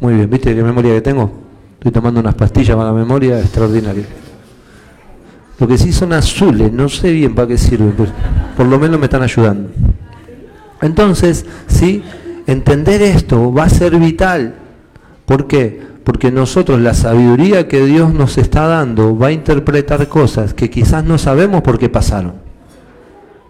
Muy 0.01 0.15
bien, 0.15 0.29
¿viste 0.29 0.53
qué 0.53 0.63
memoria 0.65 0.95
que 0.95 1.03
tengo? 1.03 1.31
Estoy 1.75 1.93
tomando 1.93 2.19
unas 2.19 2.35
pastillas 2.35 2.77
para 2.77 2.91
la 2.91 2.97
memoria 2.97 3.39
extraordinaria. 3.39 4.07
Lo 5.61 5.69
que 5.69 5.79
sí 5.79 5.93
son 5.93 6.13
azules, 6.15 6.73
no 6.73 6.89
sé 6.89 7.13
bien 7.13 7.33
para 7.33 7.47
qué 7.47 7.59
sirven, 7.59 7.95
pero 7.97 8.11
por 8.57 8.67
lo 8.67 8.77
menos 8.81 8.99
me 8.99 9.07
están 9.07 9.23
ayudando. 9.23 9.71
Entonces, 10.81 11.47
sí, 11.69 12.03
Entender 12.47 13.03
esto 13.03 13.53
va 13.53 13.65
a 13.65 13.69
ser 13.69 13.97
vital. 13.99 14.55
¿Por 15.27 15.47
qué? 15.47 15.81
Porque 16.05 16.33
nosotros 16.33 16.81
la 16.81 16.95
sabiduría 16.95 17.69
que 17.69 17.85
Dios 17.85 18.13
nos 18.13 18.39
está 18.39 18.67
dando 18.67 19.17
va 19.17 19.29
a 19.29 19.33
interpretar 19.33 20.09
cosas 20.09 20.53
que 20.55 20.71
quizás 20.71 21.05
no 21.05 21.19
sabemos 21.19 21.63
por 21.63 21.79
qué 21.79 21.89
pasaron. 21.89 22.35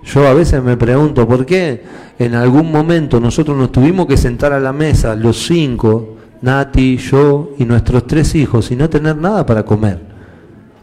Yo 0.04 0.26
a 0.26 0.34
veces 0.34 0.62
me 0.62 0.76
pregunto 0.76 1.26
por 1.26 1.46
qué 1.46 1.82
en 2.18 2.34
algún 2.34 2.70
momento 2.70 3.20
nosotros 3.20 3.56
nos 3.56 3.72
tuvimos 3.72 4.06
que 4.06 4.16
sentar 4.16 4.52
a 4.52 4.60
la 4.60 4.72
mesa, 4.72 5.14
los 5.14 5.46
cinco, 5.46 6.16
Nati, 6.42 6.96
yo 6.96 7.52
y 7.58 7.64
nuestros 7.64 8.06
tres 8.06 8.34
hijos, 8.34 8.70
y 8.72 8.76
no 8.76 8.90
tener 8.90 9.16
nada 9.16 9.46
para 9.46 9.64
comer. 9.64 10.00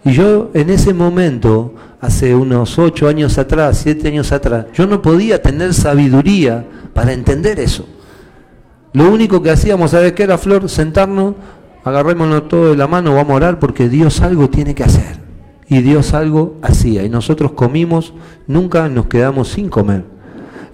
Y 0.06 0.13
yo 0.13 0.51
en 0.54 0.70
ese 0.70 0.94
momento, 0.94 1.75
hace 2.00 2.34
unos 2.34 2.80
ocho 2.80 3.10
años 3.10 3.38
atrás, 3.38 3.80
siete 3.84 4.08
años 4.08 4.32
atrás, 4.32 4.68
yo 4.74 4.88
no 4.88 5.01
podía 5.01 5.42
tener 5.42 5.74
sabiduría 5.74 6.66
para 6.94 7.12
entender 7.12 7.60
eso. 7.60 7.86
Lo 9.00 9.10
único 9.10 9.41
que 9.41 9.50
hacíamos, 9.50 9.91
¿sabes 9.91 10.12
qué 10.12 10.24
era, 10.24 10.38
Flor? 10.38 10.68
Sentarnos, 10.68 11.36
agarrémonos 11.86 12.50
todo 12.50 12.72
de 12.72 12.75
la 12.75 12.86
mano, 12.86 13.15
vamos 13.15 13.32
a 13.32 13.36
orar 13.36 13.58
porque 13.58 13.88
Dios 13.88 14.20
algo 14.20 14.50
tiene 14.50 14.75
que 14.75 14.84
hacer. 14.84 15.22
Y 15.70 15.82
Dios 15.82 16.13
algo 16.13 16.58
hacía. 16.62 17.06
Y 17.06 17.10
nosotros 17.10 17.53
comimos, 17.53 18.13
nunca 18.46 18.89
nos 18.89 19.06
quedamos 19.06 19.48
sin 19.48 19.70
comer. 19.70 20.03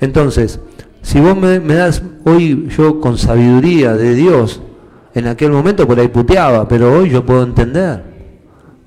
Entonces, 0.01 0.60
si 1.03 1.20
vos 1.20 1.38
me, 1.38 1.60
das 1.60 2.01
hoy 2.24 2.67
yo 2.75 3.00
con 3.00 3.20
sabiduría 3.20 3.94
de 3.94 4.15
Dios, 4.15 4.60
en 5.13 5.27
aquel 5.27 5.51
momento 5.51 5.86
por 5.86 6.00
ahí 6.00 6.08
puteaba, 6.08 6.67
pero 6.67 6.98
hoy 6.98 7.12
yo 7.12 7.24
puedo 7.24 7.44
entender. 7.44 8.01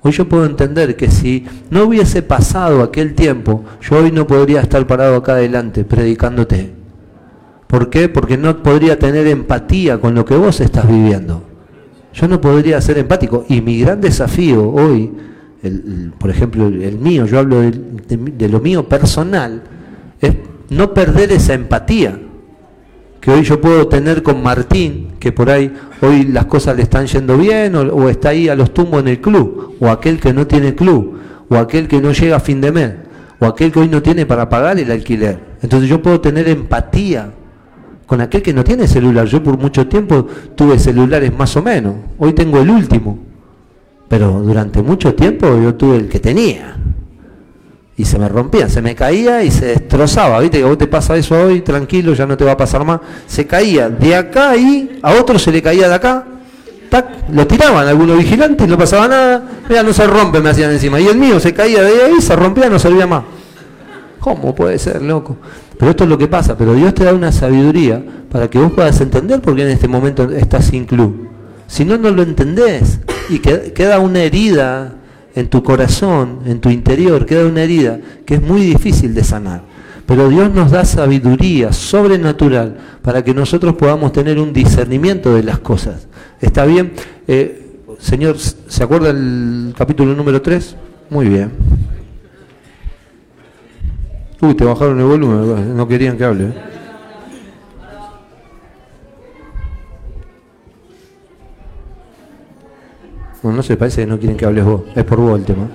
Hoy 0.01 0.11
yo 0.11 0.27
puedo 0.27 0.45
entender 0.45 0.97
que 0.97 1.09
si 1.09 1.45
no 1.69 1.85
hubiese 1.85 2.23
pasado 2.23 2.83
aquel 2.83 3.15
tiempo, 3.15 3.63
yo 3.79 3.99
hoy 3.99 4.11
no 4.11 4.27
podría 4.27 4.59
estar 4.59 4.85
parado 4.85 5.15
acá 5.15 5.31
adelante 5.31 5.85
predicándote. 5.85 6.78
¿Por 7.69 7.91
qué? 7.91 8.09
Porque 8.09 8.35
no 8.35 8.63
podría 8.63 8.97
tener 8.97 9.27
empatía 9.27 9.99
con 9.99 10.15
lo 10.15 10.25
que 10.25 10.35
vos 10.35 10.59
estás 10.59 10.87
viviendo. 10.87 11.43
Yo 12.15 12.27
no 12.27 12.41
podría 12.41 12.81
ser 12.81 12.97
empático. 12.97 13.45
Y 13.47 13.61
mi 13.61 13.79
gran 13.79 14.01
desafío 14.01 14.67
hoy, 14.71 15.11
por 16.17 16.31
ejemplo, 16.31 16.65
el, 16.65 16.97
mío, 16.97 17.27
yo 17.27 17.37
hablo 17.37 17.61
de, 17.61 18.49
lo 18.49 18.59
mío 18.59 18.89
personal, 18.89 19.61
es 20.19 20.33
no 20.71 20.95
perder 20.95 21.31
esa 21.31 21.53
empatía 21.53 22.19
que 23.21 23.29
hoy 23.29 23.43
yo 23.43 23.61
puedo 23.61 23.87
tener 23.87 24.23
con 24.23 24.41
Martín, 24.41 25.09
que 25.19 25.31
por 25.31 25.51
ahí 25.51 25.71
hoy 26.01 26.23
las 26.23 26.45
cosas 26.45 26.75
le 26.75 26.81
están 26.81 27.05
yendo 27.05 27.37
bien, 27.37 27.75
o, 27.75 27.81
o 27.81 28.09
está 28.09 28.29
ahí 28.29 28.49
a 28.49 28.55
los 28.55 28.73
tumbos 28.73 29.01
en 29.01 29.09
el 29.09 29.21
club, 29.21 29.75
o 29.79 29.89
aquel 29.89 30.19
que 30.19 30.33
no 30.33 30.47
tiene 30.47 30.73
club, 30.73 31.19
o 31.47 31.55
aquel 31.55 31.87
que 31.87 32.01
no 32.01 32.13
llega 32.13 32.37
a 32.37 32.39
fin 32.39 32.61
de 32.61 32.71
mes, 32.71 32.93
o 33.37 33.45
aquel 33.45 33.71
que 33.71 33.79
hoy 33.81 33.89
no 33.89 34.01
tiene 34.01 34.25
para 34.25 34.49
pagar 34.49 34.79
el 34.79 34.89
alquiler. 34.89 35.39
Entonces 35.61 35.87
yo 35.87 36.01
puedo 36.01 36.19
tener 36.19 36.49
empatía 36.49 37.33
con 38.09 38.21
aquel 38.21 38.41
que 38.41 38.53
no 38.53 38.63
tiene 38.63 38.87
celular. 38.87 39.27
Yo 39.27 39.43
por 39.43 39.55
mucho 39.59 39.85
tiempo 39.87 40.25
tuve 40.55 40.79
celulares 40.79 41.31
más 41.31 41.55
o 41.55 41.61
menos. 41.61 41.93
Hoy 42.17 42.33
tengo 42.33 42.59
el 42.59 42.71
último. 42.71 43.19
pero 44.07 44.41
durante 44.41 44.81
mucho 44.81 45.13
tiempo 45.13 45.45
yo 45.61 45.75
tuve 45.75 45.97
el 45.97 46.09
que 46.09 46.19
tenía. 46.19 46.75
Y 47.95 48.05
se 48.05 48.17
me 48.17 48.27
rompía, 48.27 48.67
se 48.67 48.81
me 48.81 48.95
caía 48.95 49.43
y 49.43 49.51
se 49.51 49.67
destrozaba. 49.67 50.39
Viste 50.39 50.57
que 50.57 50.63
vos 50.63 50.79
te 50.79 50.87
pasa 50.87 51.15
eso 51.17 51.39
hoy, 51.39 51.61
tranquilo, 51.61 52.15
ya 52.15 52.25
no 52.25 52.35
te 52.35 52.43
va 52.43 52.53
a 52.53 52.57
pasar 52.57 52.83
más. 52.83 52.99
Se 53.27 53.45
caía 53.45 53.89
de 53.89 54.15
acá 54.15 54.57
y 54.57 54.99
a 55.03 55.13
otro 55.13 55.37
se 55.37 55.51
le 55.51 55.61
caía 55.61 55.87
de 55.87 55.93
acá. 55.93 56.25
lo 57.31 57.45
tiraban 57.45 57.87
algunos 57.87 58.17
vigilantes, 58.17 58.67
no 58.67 58.75
pasaba 58.75 59.07
nada. 59.07 59.43
Mira, 59.69 59.83
no 59.83 59.93
se 59.93 60.07
rompe, 60.07 60.39
me 60.39 60.49
hacían 60.49 60.71
encima. 60.71 60.99
Y 60.99 61.05
el 61.05 61.17
mío 61.19 61.39
se 61.39 61.53
caía 61.53 61.83
de 61.83 62.05
ahí, 62.05 62.21
se 62.21 62.35
rompía, 62.35 62.71
no 62.71 62.79
servía 62.79 63.05
más. 63.05 63.23
¿Cómo 64.19 64.55
puede 64.55 64.79
ser, 64.79 65.03
loco? 65.03 65.37
Pero 65.79 65.91
esto 65.91 66.03
es 66.03 66.09
lo 66.09 66.17
que 66.17 66.27
pasa. 66.27 66.57
Pero 66.57 66.73
Dios 66.73 66.93
te 66.93 67.05
da 67.05 67.13
una 67.13 67.31
sabiduría 67.31 68.03
para 68.29 68.49
que 68.49 68.59
vos 68.59 68.73
puedas 68.73 68.99
entender 68.99 69.39
por 69.39 69.55
qué 69.55 69.63
en 69.63 69.69
este 69.69 69.87
momento 69.87 70.29
estás 70.29 70.65
sin 70.65 70.83
club. 70.83 71.29
Si 71.67 71.85
no, 71.85 71.97
no 71.97 72.11
lo 72.11 72.21
entendés 72.21 72.99
y 73.29 73.39
queda 73.39 73.99
una 73.99 74.21
herida 74.21 74.95
en 75.35 75.47
tu 75.47 75.63
corazón, 75.63 76.39
en 76.45 76.59
tu 76.59 76.69
interior, 76.69 77.25
queda 77.25 77.45
una 77.45 77.63
herida 77.63 77.97
que 78.25 78.35
es 78.35 78.41
muy 78.41 78.59
difícil 78.59 79.13
de 79.13 79.23
sanar. 79.23 79.61
Pero 80.05 80.27
Dios 80.27 80.53
nos 80.53 80.71
da 80.71 80.83
sabiduría 80.83 81.71
sobrenatural 81.71 82.75
para 83.01 83.23
que 83.23 83.33
nosotros 83.33 83.75
podamos 83.75 84.11
tener 84.11 84.37
un 84.37 84.51
discernimiento 84.51 85.33
de 85.33 85.43
las 85.43 85.59
cosas. 85.59 86.07
¿Está 86.41 86.65
bien? 86.65 86.91
Eh, 87.25 87.77
señor, 87.99 88.35
¿se 88.37 88.83
acuerda 88.83 89.11
el 89.11 89.73
capítulo 89.77 90.13
número 90.13 90.41
3? 90.41 90.75
Muy 91.09 91.29
bien. 91.29 91.78
Uy, 94.41 94.53
te 94.53 94.63
bajaron 94.63 94.97
el 94.99 95.05
volumen, 95.05 95.75
no 95.75 95.87
querían 95.87 96.17
que 96.17 96.23
hable. 96.23 96.45
¿eh? 96.45 96.53
Bueno, 103.41 103.57
no 103.57 103.63
sé, 103.63 103.75
parece 103.75 104.01
que 104.01 104.07
no 104.07 104.17
quieren 104.17 104.37
que 104.37 104.45
hables 104.45 104.63
vos. 104.63 104.83
Es 104.95 105.03
por 105.03 105.19
vos 105.19 105.39
el 105.39 105.45
tema. 105.45 105.67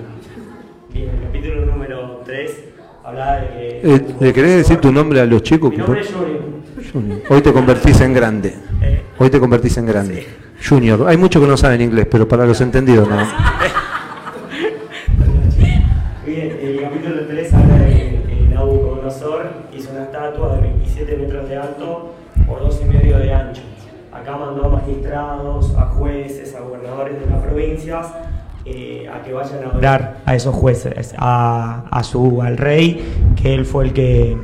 Bien, 0.91 1.09
el 1.09 1.21
capítulo 1.21 1.65
número 1.65 2.21
3 2.25 2.63
habla 3.03 3.35
de 3.35 3.47
que... 3.49 3.95
Eh, 3.95 4.15
¿Le 4.19 4.33
querés 4.33 4.57
decir 4.57 4.77
tu 4.77 4.91
nombre 4.91 5.19
a 5.19 5.25
los 5.25 5.43
chicos? 5.43 5.69
Mi 5.69 5.77
nombre 5.77 6.01
es 6.01 6.11
Junior. 6.91 7.21
Hoy 7.29 7.41
te 7.41 7.53
convertís 7.53 8.01
en 8.01 8.13
grande. 8.13 8.55
Eh. 8.81 9.03
Hoy 9.19 9.29
te 9.29 9.39
convertís 9.39 9.77
en 9.77 9.85
grande. 9.85 10.27
Junior. 10.67 11.07
Hay 11.07 11.17
muchos 11.17 11.41
que 11.41 11.47
no 11.47 11.57
saben 11.57 11.81
inglés, 11.81 12.07
pero 12.09 12.27
para 12.27 12.45
los 12.47 12.59
entendidos 12.61 13.07
no. 13.07 13.17
magistrados, 25.15 25.75
a 25.77 25.85
jueces, 25.87 26.55
a 26.55 26.61
gobernadores 26.61 27.19
de 27.19 27.25
las 27.27 27.41
provincias 27.41 28.07
eh, 28.65 29.07
a 29.13 29.23
que 29.23 29.33
vayan 29.33 29.63
a 29.63 29.69
adorar 29.69 30.21
a 30.25 30.35
esos 30.35 30.55
jueces, 30.55 31.13
a, 31.17 32.01
su, 32.03 32.41
al 32.41 32.57
rey, 32.57 33.03
que 33.41 33.53
él 33.53 33.65
fue 33.65 33.85
el 33.85 33.93
que, 33.93 34.37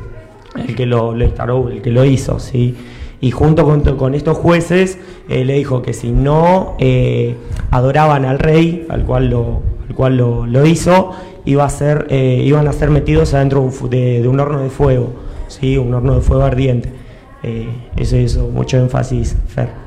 el 0.55 0.75
que 0.75 0.85
lo, 0.85 1.19
instaló, 1.19 1.69
el 1.69 1.81
que 1.81 1.91
lo 1.91 2.05
hizo, 2.05 2.39
¿sí? 2.39 2.75
Y 3.19 3.31
junto 3.31 3.65
con, 3.97 4.15
estos 4.15 4.37
jueces 4.37 4.97
eh, 5.29 5.45
le 5.45 5.53
dijo 5.53 5.81
que 5.81 5.93
si 5.93 6.11
no 6.11 6.75
eh, 6.79 7.35
adoraban 7.69 8.25
al 8.25 8.39
rey, 8.39 8.87
al 8.89 9.03
cual 9.05 9.29
lo, 9.29 9.61
al 9.87 9.95
cual 9.95 10.17
lo, 10.17 10.65
hizo, 10.65 11.11
iba 11.45 11.65
a 11.65 11.69
ser, 11.69 12.07
iban 12.11 12.67
a 12.67 12.73
ser 12.73 12.89
metidos 12.89 13.33
adentro 13.33 13.69
de, 13.89 14.21
de, 14.21 14.27
un 14.27 14.39
horno 14.39 14.61
de 14.61 14.69
fuego, 14.69 15.13
¿sí? 15.47 15.77
un 15.77 15.93
horno 15.93 16.15
de 16.15 16.21
fuego 16.21 16.43
ardiente. 16.43 17.01
Eh, 17.43 17.67
eso 17.97 18.17
hizo 18.17 18.47
mucho 18.49 18.77
énfasis 18.77 19.35
Fer. 19.47 19.80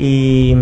Y 0.00 0.56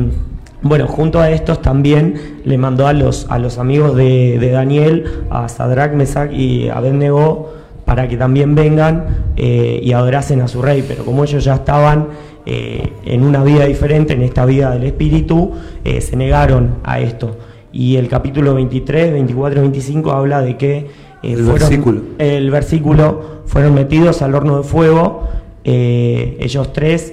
bueno, 0.63 0.89
junto 0.89 1.21
a 1.21 1.31
estos 1.31 1.63
también 1.63 2.41
le 2.45 2.59
mandó 2.59 2.89
a 2.89 2.93
los, 2.93 3.27
a 3.31 3.39
los 3.39 3.59
amigos 3.59 3.95
de, 3.95 4.51
Daniel, 4.53 5.25
a 5.31 5.49
Sadrach, 5.49 5.93
Mesach 5.93 6.33
y 6.33 6.69
Abednego, 6.69 7.53
para 7.85 8.09
que 8.09 8.17
también 8.17 8.57
vengan 8.57 9.33
eh, 9.37 9.81
y 9.83 9.93
adorasen 9.93 10.41
a 10.41 10.49
su 10.49 10.61
rey. 10.61 10.85
Pero 10.87 11.05
como 11.05 11.23
ellos 11.23 11.45
ya 11.45 11.55
estaban 11.55 12.09
eh, 12.45 12.93
en 13.05 13.23
una 13.23 13.45
vida 13.45 13.65
diferente, 13.67 14.15
en 14.15 14.23
esta 14.23 14.45
vida 14.45 14.73
del 14.73 14.83
Espíritu, 14.85 15.53
se 15.85 16.17
negaron 16.17 16.79
a 16.83 16.99
esto. 16.99 17.39
Y 17.73 17.97
el 17.97 18.09
capítulo 18.09 18.55
23, 18.55 19.13
24 19.13 19.61
y 19.61 19.63
25 19.63 20.11
habla 20.11 20.43
de 20.43 20.57
que 20.57 20.87
el, 21.23 21.45
versículo. 21.45 22.01
el 22.19 22.51
versículo 22.51 23.43
fueron 23.47 23.75
metidos 23.75 24.23
al 24.23 24.35
horno 24.35 24.59
de 24.59 24.63
fuego 24.65 25.29
eh, 25.71 26.39
ellos 26.41 26.73
tres 26.73 27.13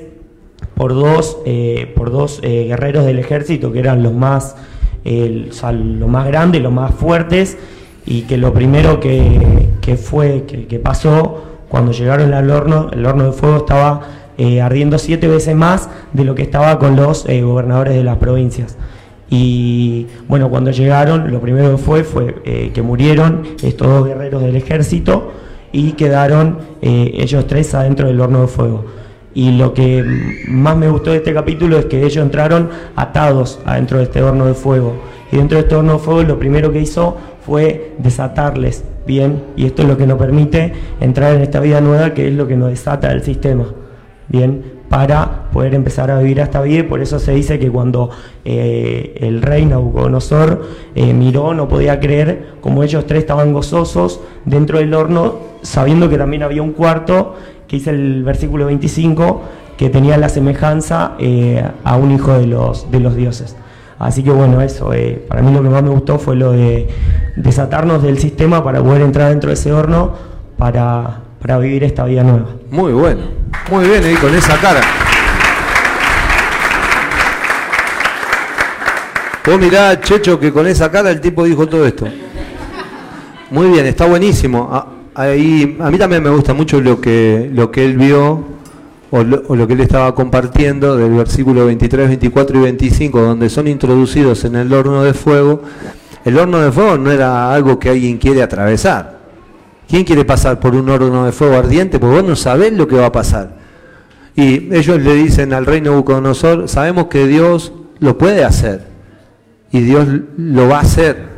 por 0.76 0.94
dos, 0.94 1.38
eh, 1.46 1.92
por 1.96 2.12
dos 2.12 2.40
eh, 2.44 2.66
guerreros 2.68 3.06
del 3.06 3.20
ejército 3.20 3.72
que 3.72 3.80
eran 3.80 4.04
los 4.04 4.14
más, 4.14 4.56
los 5.04 6.10
más 6.10 6.28
grandes, 6.28 6.62
los 6.62 6.74
más 6.74 6.94
fuertes, 6.94 7.58
y 8.06 8.24
que 8.24 8.38
lo 8.38 8.54
primero 8.54 9.00
que, 9.00 9.98
fue, 9.98 10.44
que, 10.46 10.80
pasó 10.80 11.44
cuando 11.70 11.92
llegaron 11.92 12.34
al 12.34 12.50
horno, 12.52 12.90
el 12.92 13.06
horno 13.06 13.26
de 13.26 13.32
fuego 13.32 13.58
estaba 13.58 14.02
ardiendo 14.62 14.98
siete 15.00 15.28
veces 15.28 15.56
más 15.56 15.90
de 16.14 16.24
lo 16.24 16.36
que 16.36 16.44
estaba 16.44 16.78
con 16.78 16.96
los 16.96 17.26
gobernadores 17.26 17.96
de 17.96 18.04
las 18.04 18.18
provincias. 18.18 18.78
Y 19.30 20.08
bueno, 20.28 20.50
cuando 20.50 20.72
llegaron, 20.72 21.32
lo 21.32 21.40
primero 21.40 21.72
que 21.72 21.78
fue 21.78 22.04
fue 22.04 22.72
que 22.74 22.82
murieron 22.84 23.44
estos 23.64 23.88
dos 23.88 24.06
guerreros 24.06 24.44
del 24.44 24.56
ejército 24.56 25.32
y 25.76 25.92
quedaron 25.92 26.60
eh, 26.82 27.12
ellos 27.16 27.46
tres 27.48 27.74
adentro 27.76 28.08
del 28.08 28.22
horno 28.22 28.42
de 28.42 28.48
fuego. 28.48 28.86
Y 29.36 29.52
lo 29.52 29.74
que 29.74 30.04
más 30.48 30.78
me 30.78 30.90
gustó 30.90 31.12
de 31.12 31.18
este 31.18 31.34
capítulo 31.34 31.78
es 31.78 31.86
que 31.86 32.00
ellos 32.04 32.24
entraron 32.24 32.70
atados 32.96 33.60
adentro 33.66 33.98
de 33.98 34.06
este 34.06 34.24
horno 34.24 34.46
de 34.46 34.54
fuego. 34.54 34.96
Y 35.32 35.36
dentro 35.36 35.58
de 35.58 35.64
este 35.64 35.76
horno 35.76 35.94
de 35.94 36.00
fuego 36.00 36.24
lo 36.24 36.40
primero 36.40 36.72
que 36.72 36.80
hizo 36.80 37.18
fue 37.46 37.94
desatarles, 38.00 38.84
bien, 39.06 39.44
y 39.56 39.66
esto 39.66 39.84
es 39.84 39.88
lo 39.88 39.98
que 39.98 40.08
nos 40.08 40.18
permite 40.18 40.74
entrar 41.00 41.36
en 41.36 41.42
esta 41.42 41.60
vida 41.60 41.80
nueva 41.80 42.14
que 42.14 42.28
es 42.28 42.34
lo 42.34 42.48
que 42.48 42.56
nos 42.56 42.70
desata 42.70 43.12
el 43.12 43.22
sistema, 43.22 43.66
bien, 44.30 44.64
para 44.90 45.50
poder 45.52 45.74
empezar 45.74 46.10
a 46.10 46.20
vivir 46.20 46.40
esta 46.40 46.62
vida 46.62 46.80
y 46.80 46.84
por 46.84 47.02
eso 47.02 47.20
se 47.20 47.34
dice 47.34 47.60
que 47.60 47.70
cuando 47.70 48.12
eh, 48.46 49.16
el 49.20 49.42
rey 49.42 49.66
Nabucodonosor 49.66 50.64
eh, 50.96 51.14
miró 51.14 51.54
no 51.54 51.68
podía 51.68 52.00
creer 52.00 52.54
como 52.62 52.84
ellos 52.84 53.06
tres 53.06 53.20
estaban 53.20 53.52
gozosos 53.52 54.22
dentro 54.46 54.78
del 54.78 54.94
horno 54.94 55.40
sabiendo 55.64 56.10
que 56.10 56.18
también 56.18 56.44
había 56.44 56.62
un 56.62 56.72
cuarto 56.72 57.36
que 57.68 57.78
dice 57.78 57.92
el 57.92 58.24
versículo 58.24 58.66
25 58.66 59.42
que 59.78 59.90
tenía 59.90 60.18
la 60.18 60.30
semejanza 60.30 61.14
eh, 61.20 61.64
a 61.84 61.96
un 61.98 62.12
hijo 62.12 62.34
de 62.34 62.48
los, 62.48 62.90
de 62.92 63.00
los 63.00 63.16
dioses. 63.16 63.56
Así 64.00 64.24
que 64.24 64.32
bueno, 64.32 64.62
eso, 64.62 64.92
para 65.28 65.42
mí 65.42 65.54
lo 65.54 65.64
que 65.64 65.70
más 65.70 65.84
me 65.84 65.90
gustó 65.90 66.20
fue 66.20 66.36
lo 66.36 66.52
de 66.52 66.88
desatarnos 67.36 68.04
del 68.04 68.20
sistema 68.20 68.64
para 68.64 68.84
poder 68.84 69.02
entrar 69.02 69.30
dentro 69.30 69.50
de 69.50 69.54
ese 69.54 69.72
horno 69.72 70.14
para, 70.58 71.22
para 71.42 71.58
vivir 71.60 71.84
esta 71.84 72.04
vida 72.06 72.24
nueva. 72.24 72.48
Muy 72.72 72.92
bueno, 72.92 73.22
muy 73.72 73.88
bien, 73.88 74.04
y 74.12 74.16
con 74.16 74.34
esa 74.36 74.58
cara. 74.58 74.82
Vos 79.46 79.60
mirá, 79.60 80.02
Checho, 80.02 80.40
que 80.40 80.52
con 80.52 80.66
esa 80.68 80.92
cara 80.92 81.12
el 81.12 81.22
tipo 81.22 81.44
dijo 81.44 81.68
todo 81.68 81.86
esto. 81.86 82.08
Muy 83.52 83.68
bien, 83.70 83.86
está 83.86 84.06
buenísimo. 84.06 84.95
Ahí, 85.16 85.78
a 85.80 85.90
mí 85.90 85.98
también 85.98 86.22
me 86.22 86.30
gusta 86.30 86.54
mucho 86.54 86.82
lo 86.82 87.00
que, 87.00 87.50
lo 87.54 87.72
que 87.72 87.86
él 87.86 87.98
vio 87.98 88.44
o 89.12 89.24
lo, 89.24 89.44
o 89.48 89.56
lo, 89.56 89.66
que 89.66 89.74
él 89.74 89.80
estaba 89.80 90.14
compartiendo 90.14 90.98
del 90.98 91.12
versículo 91.14 91.66
23, 91.68 92.10
24 92.10 92.58
y 92.58 92.62
25, 92.62 93.22
donde 93.22 93.50
son 93.50 93.70
introducidos 93.70 94.44
en 94.44 94.58
el 94.58 94.74
horno 94.74 95.04
de 95.04 95.14
fuego. 95.14 95.62
El 96.26 96.38
horno 96.38 96.60
de 96.60 96.70
fuego 96.70 96.98
no 96.98 97.12
era 97.12 97.54
algo 97.54 97.80
que 97.80 97.92
alguien 97.92 98.18
quiere 98.18 98.44
atravesar. 98.44 99.20
¿Quién 99.88 100.04
quiere 100.04 100.26
pasar 100.26 100.60
por 100.60 100.76
un 100.76 100.90
horno 100.90 101.26
de 101.26 101.32
fuego 101.32 101.56
ardiente? 101.56 101.98
Porque 101.98 102.16
vos 102.16 102.30
no 102.30 102.36
sabés 102.36 102.74
lo 102.74 102.86
que 102.86 102.98
va 102.98 103.06
a 103.06 103.12
pasar. 103.14 103.56
Y 104.36 104.76
ellos 104.76 105.00
le 105.00 105.14
dicen 105.14 105.54
al 105.54 105.66
rey 105.66 105.80
Nabucodonosor, 105.80 106.68
sabemos 106.68 107.06
que 107.06 107.26
Dios 107.26 107.72
lo 108.00 108.18
puede 108.18 108.44
hacer. 108.44 108.84
Y 109.72 109.80
Dios 109.80 110.08
lo 110.36 110.68
va 110.68 110.80
a 110.80 110.82
hacer. 110.82 111.35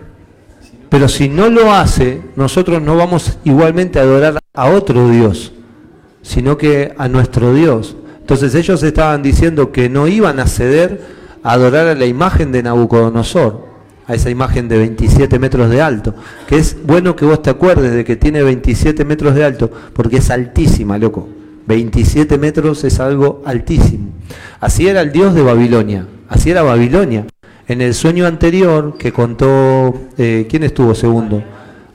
Pero 0.90 1.08
si 1.08 1.30
no 1.30 1.50
lo 1.50 1.72
hace, 1.72 2.22
nosotros 2.36 2.82
no 2.82 2.96
vamos 2.96 3.38
igualmente 3.44 4.00
a 4.00 4.04
adorar 4.04 4.40
a 4.54 4.70
otro 4.70 5.10
Dios, 5.10 5.54
sino 6.22 6.58
que 6.58 6.94
a 6.98 7.08
nuestro 7.08 7.54
Dios. 7.54 7.96
Entonces 8.20 8.56
ellos 8.56 8.82
estaban 8.84 9.22
diciendo 9.22 9.72
que 9.72 9.90
no 9.90 10.08
iban 10.08 10.40
a 10.40 10.48
ceder 10.48 11.02
a 11.44 11.54
adorar 11.54 11.88
a 11.88 11.96
la 11.96 12.06
imagen 12.06 12.52
de 12.52 12.64
Nabucodonosor, 12.64 13.68
a 14.08 14.16
esa 14.16 14.30
imagen 14.30 14.68
de 14.70 14.78
27 14.78 15.38
metros 15.40 15.70
de 15.70 15.82
alto, 15.82 16.16
que 16.48 16.58
es 16.58 16.78
bueno 16.86 17.16
que 17.16 17.26
vos 17.26 17.42
te 17.42 17.50
acuerdes 17.50 17.94
de 17.94 18.06
que 18.06 18.16
tiene 18.16 18.42
27 18.42 19.04
metros 19.06 19.36
de 19.36 19.44
alto, 19.44 19.72
porque 19.94 20.18
es 20.18 20.30
altísima, 20.30 20.98
loco. 20.98 21.28
27 21.68 22.38
metros 22.38 22.86
es 22.86 23.00
algo 23.02 23.42
altísimo. 23.46 24.12
Así 24.62 24.88
era 24.88 25.02
el 25.02 25.12
dios 25.12 25.36
de 25.36 25.42
Babilonia, 25.42 26.08
así 26.30 26.50
era 26.50 26.64
Babilonia. 26.64 27.26
En 27.68 27.82
el 27.82 27.94
sueño 27.94 28.26
anterior 28.26 28.98
que 28.98 29.12
contó, 29.12 29.94
eh, 30.18 30.48
¿quién 30.50 30.64
estuvo 30.64 30.96
segundo? 30.96 31.44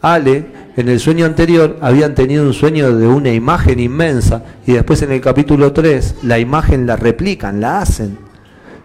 Ale, 0.02 0.44
en 0.76 0.90
el 0.90 1.00
sueño 1.00 1.24
anterior 1.24 1.78
habían 1.80 2.14
tenido 2.14 2.44
un 2.44 2.52
sueño 2.52 2.94
de 2.94 3.06
una 3.06 3.32
imagen 3.32 3.80
inmensa 3.80 4.44
y 4.66 4.72
después 4.72 5.00
en 5.00 5.12
el 5.12 5.22
capítulo 5.22 5.72
3 5.72 6.16
la 6.24 6.38
imagen 6.38 6.86
la 6.86 6.96
replican, 6.96 7.62
la 7.62 7.80
hacen. 7.80 8.18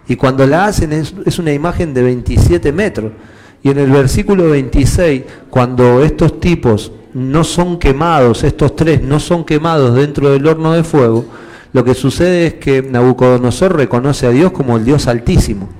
Y 0.08 0.16
cuando 0.16 0.46
la 0.46 0.64
hacen 0.64 0.94
es, 0.94 1.38
una 1.38 1.52
imagen 1.52 1.92
de 1.92 2.02
27 2.02 2.72
metros. 2.72 3.12
Y 3.62 3.68
en 3.68 3.78
el 3.78 3.90
versículo 3.90 4.48
26, 4.48 5.24
cuando 5.50 6.02
estos 6.02 6.40
tipos 6.40 6.90
no 7.12 7.44
son 7.44 7.78
quemados, 7.78 8.44
estos 8.44 8.74
tres 8.74 9.02
no 9.02 9.20
son 9.20 9.44
quemados 9.44 9.94
dentro 9.94 10.30
del 10.30 10.46
horno 10.46 10.72
de 10.72 10.84
fuego, 10.84 11.26
lo 11.74 11.84
que 11.84 11.92
sucede 11.92 12.46
es 12.46 12.54
que 12.54 12.80
Nabucodonosor 12.80 13.76
reconoce 13.76 14.26
a 14.26 14.30
Dios 14.30 14.52
como 14.52 14.78
el 14.78 14.86
Dios 14.86 15.06
altísimo. 15.06 15.77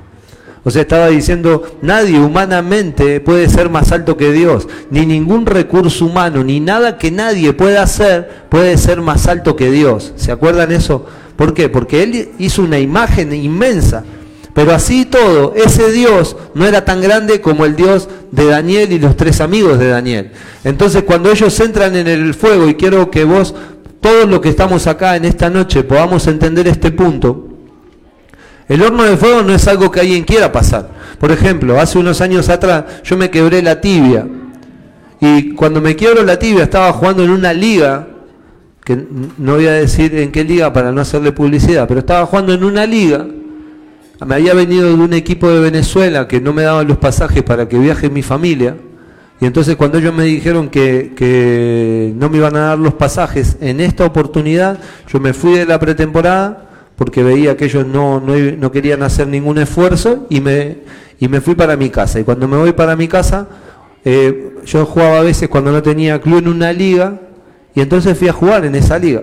O 0.69 0.71
sea, 0.71 0.83
estaba 0.83 1.09
diciendo, 1.09 1.63
nadie 1.81 2.21
humanamente 2.21 3.21
puede 3.21 3.49
ser 3.49 3.71
más 3.71 3.91
alto 3.91 4.19
que 4.19 4.33
Dios, 4.33 4.69
ni 4.91 5.07
ningún 5.07 5.47
recurso 5.47 6.05
humano, 6.05 6.45
ni 6.45 6.61
nada 6.61 6.99
que 6.99 7.11
nadie 7.11 7.55
pueda 7.55 7.83
hacer 7.83 8.45
puede 8.51 8.77
ser 8.77 9.01
más 9.01 9.27
alto 9.29 9.57
que 9.57 9.71
Dios. 9.71 10.13
¿Se 10.17 10.31
acuerdan 10.31 10.71
eso? 10.71 11.07
¿Por 11.37 11.55
qué? 11.55 11.71
Porque 11.71 12.03
Él 12.03 12.33
hizo 12.39 12.61
una 12.61 12.79
imagen 12.79 13.33
inmensa. 13.33 14.05
Pero 14.53 14.75
así 14.75 15.07
todo, 15.07 15.55
ese 15.57 15.91
Dios 15.91 16.37
no 16.53 16.67
era 16.67 16.85
tan 16.85 17.01
grande 17.01 17.41
como 17.41 17.65
el 17.65 17.75
Dios 17.75 18.11
de 18.31 18.45
Daniel 18.45 18.93
y 18.93 18.99
los 18.99 19.17
tres 19.17 19.41
amigos 19.41 19.79
de 19.79 19.89
Daniel. 19.89 20.33
Entonces 20.65 21.03
cuando 21.05 21.33
ellos 21.33 21.59
entran 21.61 21.97
en 21.97 22.09
el 22.09 22.35
fuego, 22.35 22.69
y 22.69 22.75
quiero 22.75 23.11
que 23.11 23.25
vos, 23.25 23.55
todos 24.03 24.29
los 24.29 24.43
que 24.43 24.51
estamos 24.51 24.87
acá 24.87 25.17
en 25.17 25.25
esta 25.25 25.49
noche, 25.49 25.83
podamos 25.83 26.27
entender 26.27 26.69
este 26.69 26.91
punto, 26.91 27.48
el 28.69 28.83
horno 28.83 29.05
de 29.05 29.17
fuego 29.17 29.43
no 29.43 29.55
es 29.55 29.67
algo 29.67 29.91
que 29.91 30.01
alguien 30.01 30.25
quiera 30.25 30.53
pasar. 30.53 30.91
Por 31.19 31.33
ejemplo, 31.33 31.81
hace 31.81 31.99
unos 31.99 32.21
años 32.21 32.49
atrás 32.51 32.85
yo 33.03 33.17
me 33.17 33.31
quebré 33.31 33.63
la 33.63 33.81
tibia. 33.81 34.27
Y 35.21 35.55
cuando 35.55 35.81
me 35.81 35.97
quiebro 35.97 36.23
la 36.23 36.39
tibia 36.39 36.65
estaba 36.65 36.93
jugando 36.93 37.25
en 37.25 37.31
una 37.31 37.53
liga, 37.53 38.07
que 38.85 38.97
no 39.39 39.55
voy 39.55 39.67
a 39.67 39.73
decir 39.73 40.15
en 40.15 40.31
qué 40.31 40.45
liga 40.45 40.73
para 40.73 40.93
no 40.93 41.01
hacerle 41.01 41.33
publicidad, 41.33 41.89
pero 41.89 42.01
estaba 42.01 42.27
jugando 42.27 42.53
en 42.53 42.63
una 42.63 42.87
liga. 42.87 43.27
Me 44.27 44.35
había 44.35 44.53
venido 44.53 44.89
de 44.89 44.95
un 44.95 45.13
equipo 45.15 45.49
de 45.49 45.61
Venezuela 45.61 46.29
que 46.29 46.41
no 46.41 46.53
me 46.53 46.63
daban 46.63 46.87
los 46.89 46.99
pasajes 46.99 47.43
para 47.43 47.69
que 47.69 47.79
viaje 47.79 48.11
mi 48.11 48.23
familia. 48.23 48.77
Y 49.41 49.47
entonces 49.47 49.77
cuando 49.77 49.99
ellos 49.99 50.13
me 50.13 50.25
dijeron 50.25 50.69
que, 50.69 51.13
que 51.17 52.13
no 52.17 52.29
me 52.29 52.39
iban 52.39 52.57
a 52.57 52.61
dar 52.61 52.79
los 52.79 52.95
pasajes 52.95 53.57
en 53.61 53.81
esta 53.81 54.05
oportunidad, 54.05 54.79
yo 55.11 55.21
me 55.21 55.33
fui 55.33 55.53
de 55.53 55.65
la 55.65 55.79
pretemporada 55.79 56.68
porque 56.99 57.23
veía 57.23 57.57
que 57.57 57.67
ellos 57.67 57.87
no, 57.87 58.21
no, 58.21 58.73
querían 58.73 59.05
hacer 59.05 59.29
ningún 59.29 59.57
esfuerzo 59.59 60.27
y 60.29 60.41
me, 60.41 60.79
y 61.21 61.29
me 61.29 61.41
fui 61.41 61.55
para 61.55 61.77
mi 61.77 61.91
casa. 61.91 62.19
Y 62.19 62.25
cuando 62.25 62.49
me 62.49 62.57
voy 62.57 62.73
para 62.73 62.97
mi 62.97 63.07
casa, 63.07 63.47
eh, 64.05 64.57
yo 64.67 64.85
jugaba 64.85 65.21
a 65.21 65.23
veces 65.23 65.49
cuando 65.49 65.71
no 65.71 65.81
tenía 65.81 66.21
club 66.21 66.39
en 66.39 66.49
una 66.49 66.73
liga 66.73 67.21
y 67.73 67.83
entonces 67.83 68.19
fui 68.19 68.27
a 68.27 68.33
jugar 68.33 68.65
en 68.65 68.75
esa 68.75 68.99
liga. 68.99 69.23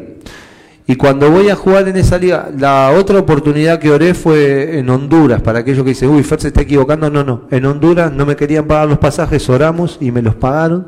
Y 0.88 0.96
cuando 0.96 1.30
voy 1.30 1.50
a 1.50 1.56
jugar 1.58 1.90
en 1.90 1.98
esa 1.98 2.18
liga, 2.18 2.50
la 2.58 2.92
otra 2.92 3.20
oportunidad 3.20 3.78
que 3.78 3.92
oré 3.92 4.14
fue 4.14 4.80
en 4.80 4.90
Honduras, 4.90 5.42
para 5.42 5.60
aquellos 5.60 5.84
que 5.84 5.90
dicen, 5.90 6.10
uy, 6.10 6.24
Fer 6.24 6.40
se 6.40 6.48
está 6.48 6.62
equivocando, 6.62 7.10
no, 7.10 7.26
no, 7.26 7.42
en 7.52 7.66
Honduras 7.66 8.10
no 8.14 8.26
me 8.26 8.38
querían 8.38 8.68
pagar 8.68 8.88
los 8.88 9.00
pasajes, 9.00 9.50
oramos 9.50 9.98
y 10.00 10.12
me 10.12 10.22
los 10.22 10.36
pagaron. 10.36 10.88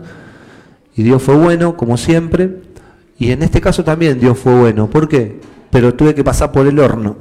Y 0.96 1.04
Dios 1.04 1.22
fue 1.22 1.36
bueno, 1.36 1.76
como 1.76 1.98
siempre. 1.98 2.62
Y 3.20 3.32
en 3.32 3.44
este 3.44 3.60
caso 3.60 3.84
también 3.84 4.22
Dios 4.22 4.38
fue 4.38 4.56
bueno. 4.56 4.90
¿Por 4.90 5.10
qué? 5.10 5.57
Pero 5.72 5.94
tuve 5.94 6.16
que 6.16 6.24
pasar 6.24 6.52
por 6.52 6.68
el 6.68 6.80
horno. 6.80 7.18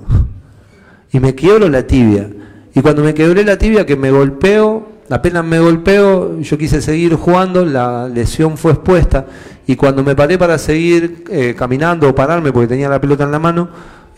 Y 1.13 1.21
me 1.21 1.35
quiebro 1.35 1.69
la 1.69 1.87
tibia. 1.87 2.29
Y 2.75 2.81
cuando 2.81 3.03
me 3.03 3.15
quebré 3.15 3.45
la 3.45 3.57
tibia, 3.57 3.87
que 3.87 3.97
me 3.97 4.11
golpeo, 4.11 4.89
apenas 5.09 5.45
me 5.45 5.59
golpeo, 5.59 6.41
yo 6.41 6.59
quise 6.59 6.83
seguir 6.83 7.15
jugando, 7.15 7.65
la 7.65 8.09
lesión 8.09 8.57
fue 8.57 8.73
expuesta. 8.73 9.27
Y 9.67 9.77
cuando 9.77 10.05
me 10.05 10.15
paré 10.15 10.39
para 10.39 10.59
seguir 10.59 11.25
eh, 11.31 11.55
caminando 11.57 12.09
o 12.09 12.15
pararme, 12.15 12.53
porque 12.53 12.69
tenía 12.69 12.89
la 12.89 13.01
pelota 13.01 13.25
en 13.25 13.33
la 13.33 13.39
mano, 13.39 13.69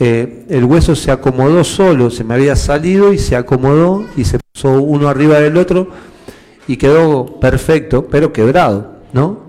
eh, 0.01 0.45
el 0.49 0.65
hueso 0.65 0.95
se 0.95 1.11
acomodó 1.11 1.65
solo, 1.65 2.11
se 2.11 2.23
me 2.23 2.35
había 2.35 2.55
salido 2.55 3.13
y 3.13 3.19
se 3.19 3.35
acomodó 3.35 4.05
y 4.17 4.25
se 4.25 4.39
puso 4.39 4.81
uno 4.81 5.09
arriba 5.09 5.41
del 5.41 5.57
otro 5.57 5.89
y 6.69 6.77
quedó 6.77 7.41
perfecto, 7.41 8.07
pero 8.09 8.33
quebrado, 8.33 8.99
¿no? 9.13 9.48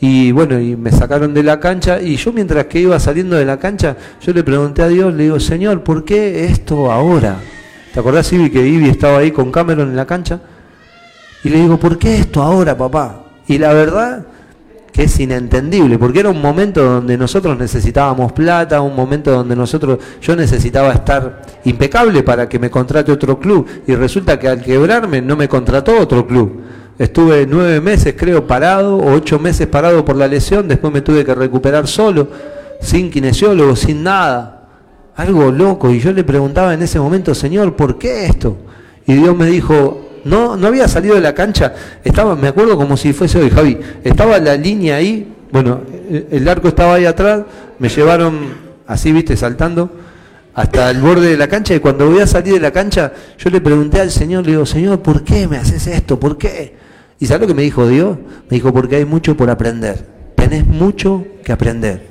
Y 0.00 0.30
bueno, 0.30 0.60
y 0.60 0.76
me 0.76 0.92
sacaron 0.92 1.34
de 1.34 1.42
la 1.42 1.58
cancha 1.58 2.00
y 2.00 2.16
yo 2.16 2.32
mientras 2.32 2.66
que 2.66 2.80
iba 2.80 2.98
saliendo 3.00 3.36
de 3.36 3.44
la 3.44 3.58
cancha, 3.58 3.96
yo 4.20 4.32
le 4.32 4.44
pregunté 4.44 4.82
a 4.82 4.88
Dios, 4.88 5.12
le 5.12 5.24
digo, 5.24 5.40
Señor, 5.40 5.82
¿por 5.82 6.04
qué 6.04 6.44
esto 6.44 6.92
ahora? 6.92 7.40
¿Te 7.92 8.00
acordás, 8.00 8.32
Ivy, 8.32 8.50
que 8.50 8.66
Ivy 8.66 8.90
estaba 8.90 9.18
ahí 9.18 9.32
con 9.32 9.50
Cameron 9.50 9.88
en 9.88 9.96
la 9.96 10.06
cancha? 10.06 10.40
Y 11.42 11.48
le 11.48 11.60
digo, 11.60 11.78
¿por 11.78 11.98
qué 11.98 12.16
esto 12.16 12.42
ahora, 12.42 12.76
papá? 12.76 13.24
Y 13.48 13.58
la 13.58 13.72
verdad 13.72 14.26
que 14.92 15.04
es 15.04 15.20
inentendible, 15.20 15.98
porque 15.98 16.20
era 16.20 16.28
un 16.28 16.40
momento 16.40 16.82
donde 16.82 17.16
nosotros 17.16 17.58
necesitábamos 17.58 18.32
plata, 18.32 18.80
un 18.80 18.96
momento 18.96 19.30
donde 19.30 19.54
nosotros, 19.54 19.98
yo 20.20 20.34
necesitaba 20.34 20.92
estar 20.92 21.42
impecable 21.64 22.22
para 22.22 22.48
que 22.48 22.58
me 22.58 22.70
contrate 22.70 23.12
otro 23.12 23.38
club, 23.38 23.66
y 23.86 23.94
resulta 23.94 24.38
que 24.38 24.48
al 24.48 24.62
quebrarme 24.62 25.22
no 25.22 25.36
me 25.36 25.48
contrató 25.48 25.98
otro 26.00 26.26
club. 26.26 26.62
Estuve 26.98 27.46
nueve 27.46 27.80
meses, 27.80 28.14
creo, 28.16 28.46
parado, 28.46 28.96
o 28.96 29.12
ocho 29.12 29.38
meses 29.38 29.66
parado 29.68 30.04
por 30.04 30.16
la 30.16 30.26
lesión, 30.26 30.66
después 30.66 30.92
me 30.92 31.00
tuve 31.00 31.24
que 31.24 31.34
recuperar 31.34 31.86
solo, 31.86 32.28
sin 32.80 33.10
kinesiólogo, 33.10 33.76
sin 33.76 34.02
nada. 34.02 34.68
Algo 35.14 35.52
loco. 35.52 35.90
Y 35.90 36.00
yo 36.00 36.12
le 36.12 36.24
preguntaba 36.24 36.74
en 36.74 36.82
ese 36.82 36.98
momento, 36.98 37.34
Señor, 37.34 37.76
¿por 37.76 37.98
qué 37.98 38.26
esto? 38.26 38.56
Y 39.06 39.14
Dios 39.14 39.36
me 39.36 39.46
dijo, 39.46 40.08
no, 40.24 40.56
no 40.56 40.66
había 40.66 40.88
salido 40.88 41.14
de 41.14 41.20
la 41.20 41.34
cancha, 41.34 41.72
estaba, 42.04 42.34
me 42.34 42.48
acuerdo 42.48 42.76
como 42.76 42.96
si 42.96 43.12
fuese 43.12 43.38
hoy, 43.38 43.50
Javi, 43.50 43.78
estaba 44.04 44.38
la 44.38 44.56
línea 44.56 44.96
ahí, 44.96 45.34
bueno, 45.50 45.80
el 46.30 46.46
arco 46.48 46.68
estaba 46.68 46.94
ahí 46.94 47.06
atrás, 47.06 47.42
me 47.78 47.88
llevaron 47.88 48.38
así, 48.86 49.12
viste, 49.12 49.36
saltando 49.36 49.90
hasta 50.54 50.90
el 50.90 51.00
borde 51.00 51.28
de 51.30 51.36
la 51.36 51.46
cancha 51.46 51.74
y 51.74 51.78
cuando 51.78 52.10
voy 52.10 52.20
a 52.20 52.26
salir 52.26 52.54
de 52.54 52.60
la 52.60 52.72
cancha, 52.72 53.12
yo 53.38 53.48
le 53.48 53.60
pregunté 53.60 54.00
al 54.00 54.10
Señor, 54.10 54.44
le 54.44 54.52
digo, 54.52 54.66
Señor, 54.66 55.00
¿por 55.00 55.22
qué 55.22 55.46
me 55.46 55.56
haces 55.56 55.86
esto? 55.86 56.18
¿Por 56.18 56.36
qué? 56.36 56.87
¿Y 57.20 57.26
sabes 57.26 57.42
lo 57.42 57.46
que 57.48 57.54
me 57.54 57.62
dijo 57.62 57.86
Dios? 57.86 58.16
Me 58.48 58.56
dijo, 58.56 58.72
porque 58.72 58.96
hay 58.96 59.04
mucho 59.04 59.36
por 59.36 59.50
aprender. 59.50 60.06
Tenés 60.36 60.66
mucho 60.66 61.24
que 61.44 61.52
aprender. 61.52 62.06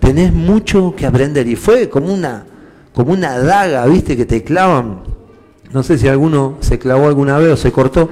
Tenés 0.00 0.32
mucho 0.32 0.94
que 0.96 1.06
aprender. 1.06 1.46
Y 1.46 1.56
fue 1.56 1.88
como 1.88 2.12
una, 2.12 2.44
como 2.92 3.12
una 3.12 3.38
daga, 3.38 3.86
¿viste? 3.86 4.16
Que 4.16 4.26
te 4.26 4.42
clavan. 4.42 5.02
No 5.72 5.82
sé 5.82 5.98
si 5.98 6.08
alguno 6.08 6.56
se 6.60 6.78
clavó 6.78 7.06
alguna 7.08 7.38
vez 7.38 7.52
o 7.52 7.56
se 7.56 7.72
cortó, 7.72 8.08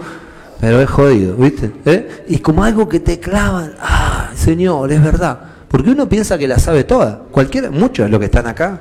pero 0.61 0.81
es 0.81 0.89
jodido, 0.89 1.37
¿viste? 1.37 1.73
¿Eh? 1.85 2.25
Y 2.29 2.39
como 2.39 2.65
algo 2.65 2.89
que 2.89 3.01
te 3.01 3.19
clavan. 3.19 3.75
Ah, 3.81 4.31
Señor, 4.35 4.93
es 4.93 5.03
verdad. 5.03 5.41
Porque 5.69 5.91
uno 5.91 6.09
piensa 6.09 6.39
que 6.39 6.47
la 6.47 6.59
sabe 6.59 6.85
toda. 6.85 7.23
Cualquiera, 7.31 7.71
muchos 7.71 8.07
de 8.07 8.11
los 8.11 8.21
que 8.21 8.27
están 8.27 8.47
acá 8.47 8.81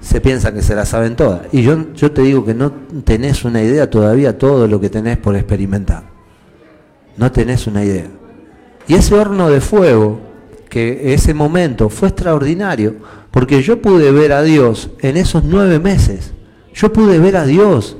se 0.00 0.20
piensan 0.20 0.54
que 0.54 0.62
se 0.62 0.74
la 0.74 0.84
saben 0.84 1.16
todas. 1.16 1.42
Y 1.52 1.62
yo, 1.62 1.92
yo 1.94 2.12
te 2.12 2.22
digo 2.22 2.44
que 2.44 2.54
no 2.54 2.72
tenés 3.04 3.44
una 3.44 3.62
idea 3.62 3.90
todavía 3.90 4.38
todo 4.38 4.68
lo 4.68 4.80
que 4.80 4.90
tenés 4.90 5.16
por 5.16 5.34
experimentar. 5.36 6.17
No 7.18 7.32
tenés 7.32 7.66
una 7.66 7.84
idea. 7.84 8.06
Y 8.86 8.94
ese 8.94 9.14
horno 9.14 9.50
de 9.50 9.60
fuego, 9.60 10.20
que 10.70 11.12
ese 11.12 11.34
momento 11.34 11.88
fue 11.90 12.08
extraordinario, 12.08 12.96
porque 13.30 13.60
yo 13.62 13.82
pude 13.82 14.10
ver 14.12 14.32
a 14.32 14.42
Dios 14.42 14.90
en 15.00 15.16
esos 15.16 15.44
nueve 15.44 15.78
meses. 15.78 16.32
Yo 16.72 16.92
pude 16.92 17.18
ver 17.18 17.36
a 17.36 17.44
Dios. 17.44 17.96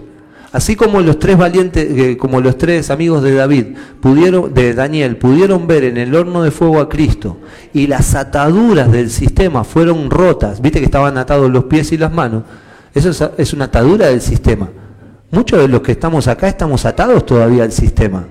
Así 0.53 0.77
como 0.77 1.01
los 1.01 1.19
tres 1.19 1.37
valientes, 1.37 1.87
eh, 1.91 2.17
como 2.17 2.41
los 2.41 2.57
tres 2.57 2.91
amigos 2.91 3.23
de 3.23 3.35
David, 3.35 3.67
pudieron, 4.01 4.55
de 4.55 4.73
Daniel, 4.73 5.17
pudieron 5.17 5.67
ver 5.67 5.85
en 5.85 5.99
el 5.99 6.15
horno 6.15 6.43
de 6.43 6.51
fuego 6.51 6.81
a 6.81 6.89
Cristo 6.89 7.37
y 7.75 7.87
las 7.87 8.15
ataduras 8.15 8.91
del 8.91 9.11
sistema 9.11 9.63
fueron 9.63 10.09
rotas, 10.09 10.63
viste 10.63 10.79
que 10.79 10.87
estaban 10.87 11.19
atados 11.19 11.51
los 11.51 11.65
pies 11.65 11.93
y 11.93 11.99
las 11.99 12.13
manos, 12.13 12.45
eso 12.95 13.11
es, 13.11 13.23
es 13.37 13.53
una 13.53 13.67
atadura 13.67 14.07
del 14.07 14.23
sistema. 14.23 14.71
Muchos 15.31 15.61
de 15.61 15.69
los 15.69 15.83
que 15.83 15.93
estamos 15.93 16.27
acá 16.29 16.49
estamos 16.49 16.87
atados 16.87 17.27
todavía 17.27 17.65
al 17.65 17.73
sistema. 17.73 18.27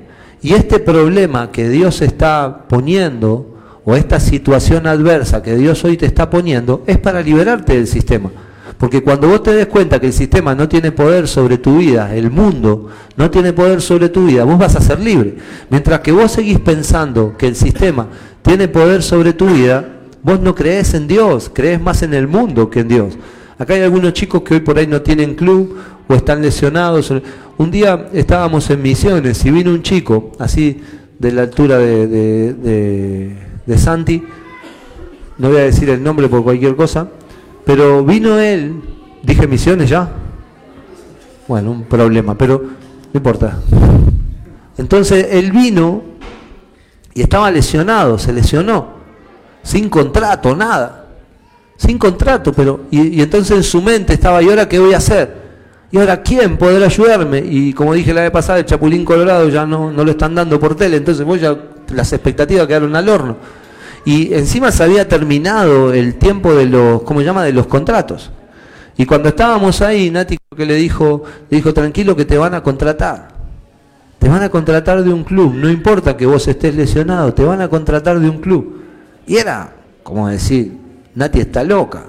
Y 0.48 0.54
este 0.54 0.80
problema 0.80 1.52
que 1.52 1.68
Dios 1.68 2.02
está 2.02 2.70
poniendo, 2.70 3.54
o 3.84 3.98
esta 3.98 4.18
situación 4.22 4.88
adversa 4.88 5.44
que 5.44 5.58
Dios 5.58 5.84
hoy 5.84 5.98
te 5.98 6.06
está 6.06 6.30
poniendo, 6.30 6.86
es 6.88 6.98
para 6.98 7.20
liberarte 7.20 7.74
del 7.74 7.86
sistema. 7.86 8.32
Porque 8.78 9.04
cuando 9.04 9.28
vos 9.28 9.44
te 9.44 9.52
des 9.52 9.66
cuenta 9.68 10.00
que 10.00 10.08
el 10.08 10.14
sistema 10.14 10.56
no 10.56 10.70
tiene 10.70 10.94
poder 10.94 11.28
sobre 11.28 11.58
tu 11.58 11.80
vida, 11.80 12.16
el 12.16 12.32
mundo 12.32 12.88
no 13.18 13.30
tiene 13.30 13.52
poder 13.52 13.82
sobre 13.82 14.08
tu 14.08 14.26
vida, 14.26 14.46
vos 14.46 14.58
vas 14.58 14.78
a 14.78 14.82
ser 14.82 15.02
libre. 15.02 15.36
Mientras 15.70 16.00
que 16.00 16.14
vos 16.14 16.32
seguís 16.32 16.62
pensando 16.62 17.36
que 17.38 17.48
el 17.48 17.56
sistema 17.58 18.08
tiene 18.42 18.70
poder 18.70 19.04
sobre 19.04 19.34
tu 19.34 19.48
vida, 19.48 19.86
vos 20.24 20.40
no 20.40 20.56
crees 20.56 20.94
en 20.94 21.10
Dios, 21.10 21.52
crees 21.54 21.82
más 21.82 22.04
en 22.04 22.14
el 22.14 22.30
mundo 22.30 22.70
que 22.70 22.80
en 22.80 22.88
Dios. 22.88 23.18
Acá 23.58 23.74
hay 23.74 23.82
algunos 23.82 24.14
chicos 24.14 24.44
que 24.44 24.54
hoy 24.54 24.60
por 24.62 24.78
ahí 24.78 24.88
no 24.88 25.02
tienen 25.02 25.36
club 25.36 25.76
o 26.08 26.14
están 26.14 26.42
lesionados. 26.42 27.12
Un 27.58 27.72
día 27.72 28.08
estábamos 28.14 28.70
en 28.70 28.82
misiones 28.82 29.44
y 29.46 29.52
vino 29.52 29.72
un 29.72 29.82
chico, 29.82 30.32
así 30.40 30.82
de 31.20 31.32
la 31.32 31.44
altura 31.44 31.78
de, 31.78 33.36
Santi, 33.78 34.24
no 35.38 35.50
voy 35.50 35.58
a 35.58 35.64
decir 35.64 35.90
el 35.90 36.02
nombre 36.02 36.30
por 36.30 36.44
cualquier 36.44 36.76
cosa, 36.76 37.08
pero 37.66 38.04
vino 38.04 38.40
él, 38.40 38.82
dije 39.24 39.48
misiones 39.48 39.90
ya, 39.90 40.10
bueno, 41.48 41.72
un 41.72 41.84
problema, 41.84 42.38
pero 42.38 42.62
no 42.62 43.18
importa. 43.18 43.60
Entonces 44.78 45.28
él 45.32 45.52
vino 45.52 46.04
y 47.14 47.22
estaba 47.22 47.50
lesionado, 47.50 48.20
se 48.20 48.32
lesionó, 48.32 48.98
sin 49.64 49.90
contrato, 49.90 50.56
nada, 50.56 51.08
sin 51.78 51.98
contrato, 51.98 52.54
pero 52.54 52.82
y, 52.92 53.20
y 53.20 53.22
entonces 53.22 53.58
en 53.58 53.64
su 53.64 53.82
mente 53.82 54.14
estaba, 54.14 54.42
¿y 54.42 54.50
ahora 54.50 54.70
qué 54.70 54.80
voy 54.80 54.94
a 54.94 54.98
hacer? 54.98 55.47
¿Y 55.90 55.98
ahora 55.98 56.22
quién 56.22 56.58
podrá 56.58 56.86
ayudarme? 56.86 57.40
Y 57.40 57.74
como 57.74 57.94
dije 57.94 58.14
la 58.14 58.22
vez 58.22 58.32
pasada, 58.32 58.60
el 58.60 58.66
Chapulín 58.66 59.06
Colorado 59.06 59.48
ya 59.48 59.66
no, 59.66 59.92
no 59.92 60.04
lo 60.04 60.12
están 60.12 60.36
dando 60.36 60.60
por 60.60 60.76
tele, 60.76 60.98
entonces 60.98 61.26
vos 61.26 61.40
ya 61.40 61.58
las 61.94 62.12
expectativas 62.12 62.68
quedaron 62.68 62.96
al 62.96 63.08
horno. 63.08 63.38
Y 64.04 64.34
encima 64.34 64.72
se 64.72 64.84
había 64.84 65.08
terminado 65.08 65.94
el 65.94 66.16
tiempo 66.16 66.54
de 66.54 66.66
los, 66.66 67.04
¿cómo 67.04 67.20
se 67.22 67.26
llama?, 67.26 67.44
de 67.44 67.54
los 67.54 67.68
contratos. 67.68 68.32
Y 68.98 69.06
cuando 69.06 69.30
estábamos 69.30 69.82
ahí, 69.82 70.10
Nati 70.10 70.38
que 70.56 70.66
le 70.66 70.76
dijo, 70.76 71.24
le 71.50 71.58
dijo, 71.58 71.74
tranquilo 71.74 72.16
que 72.16 72.26
te 72.26 72.38
van 72.38 72.54
a 72.56 72.64
contratar. 72.64 73.30
Te 74.18 74.28
van 74.28 74.42
a 74.42 74.50
contratar 74.50 75.04
de 75.04 75.14
un 75.14 75.24
club, 75.24 75.54
no 75.54 75.70
importa 75.70 76.18
que 76.18 76.26
vos 76.26 76.48
estés 76.48 76.74
lesionado, 76.76 77.34
te 77.34 77.46
van 77.46 77.62
a 77.62 77.68
contratar 77.68 78.20
de 78.20 78.28
un 78.28 78.40
club. 78.40 78.82
Y 79.28 79.38
era, 79.38 79.76
como 80.02 80.28
decir, 80.28 80.76
Nati 81.14 81.40
está 81.40 81.64
loca. 81.64 82.06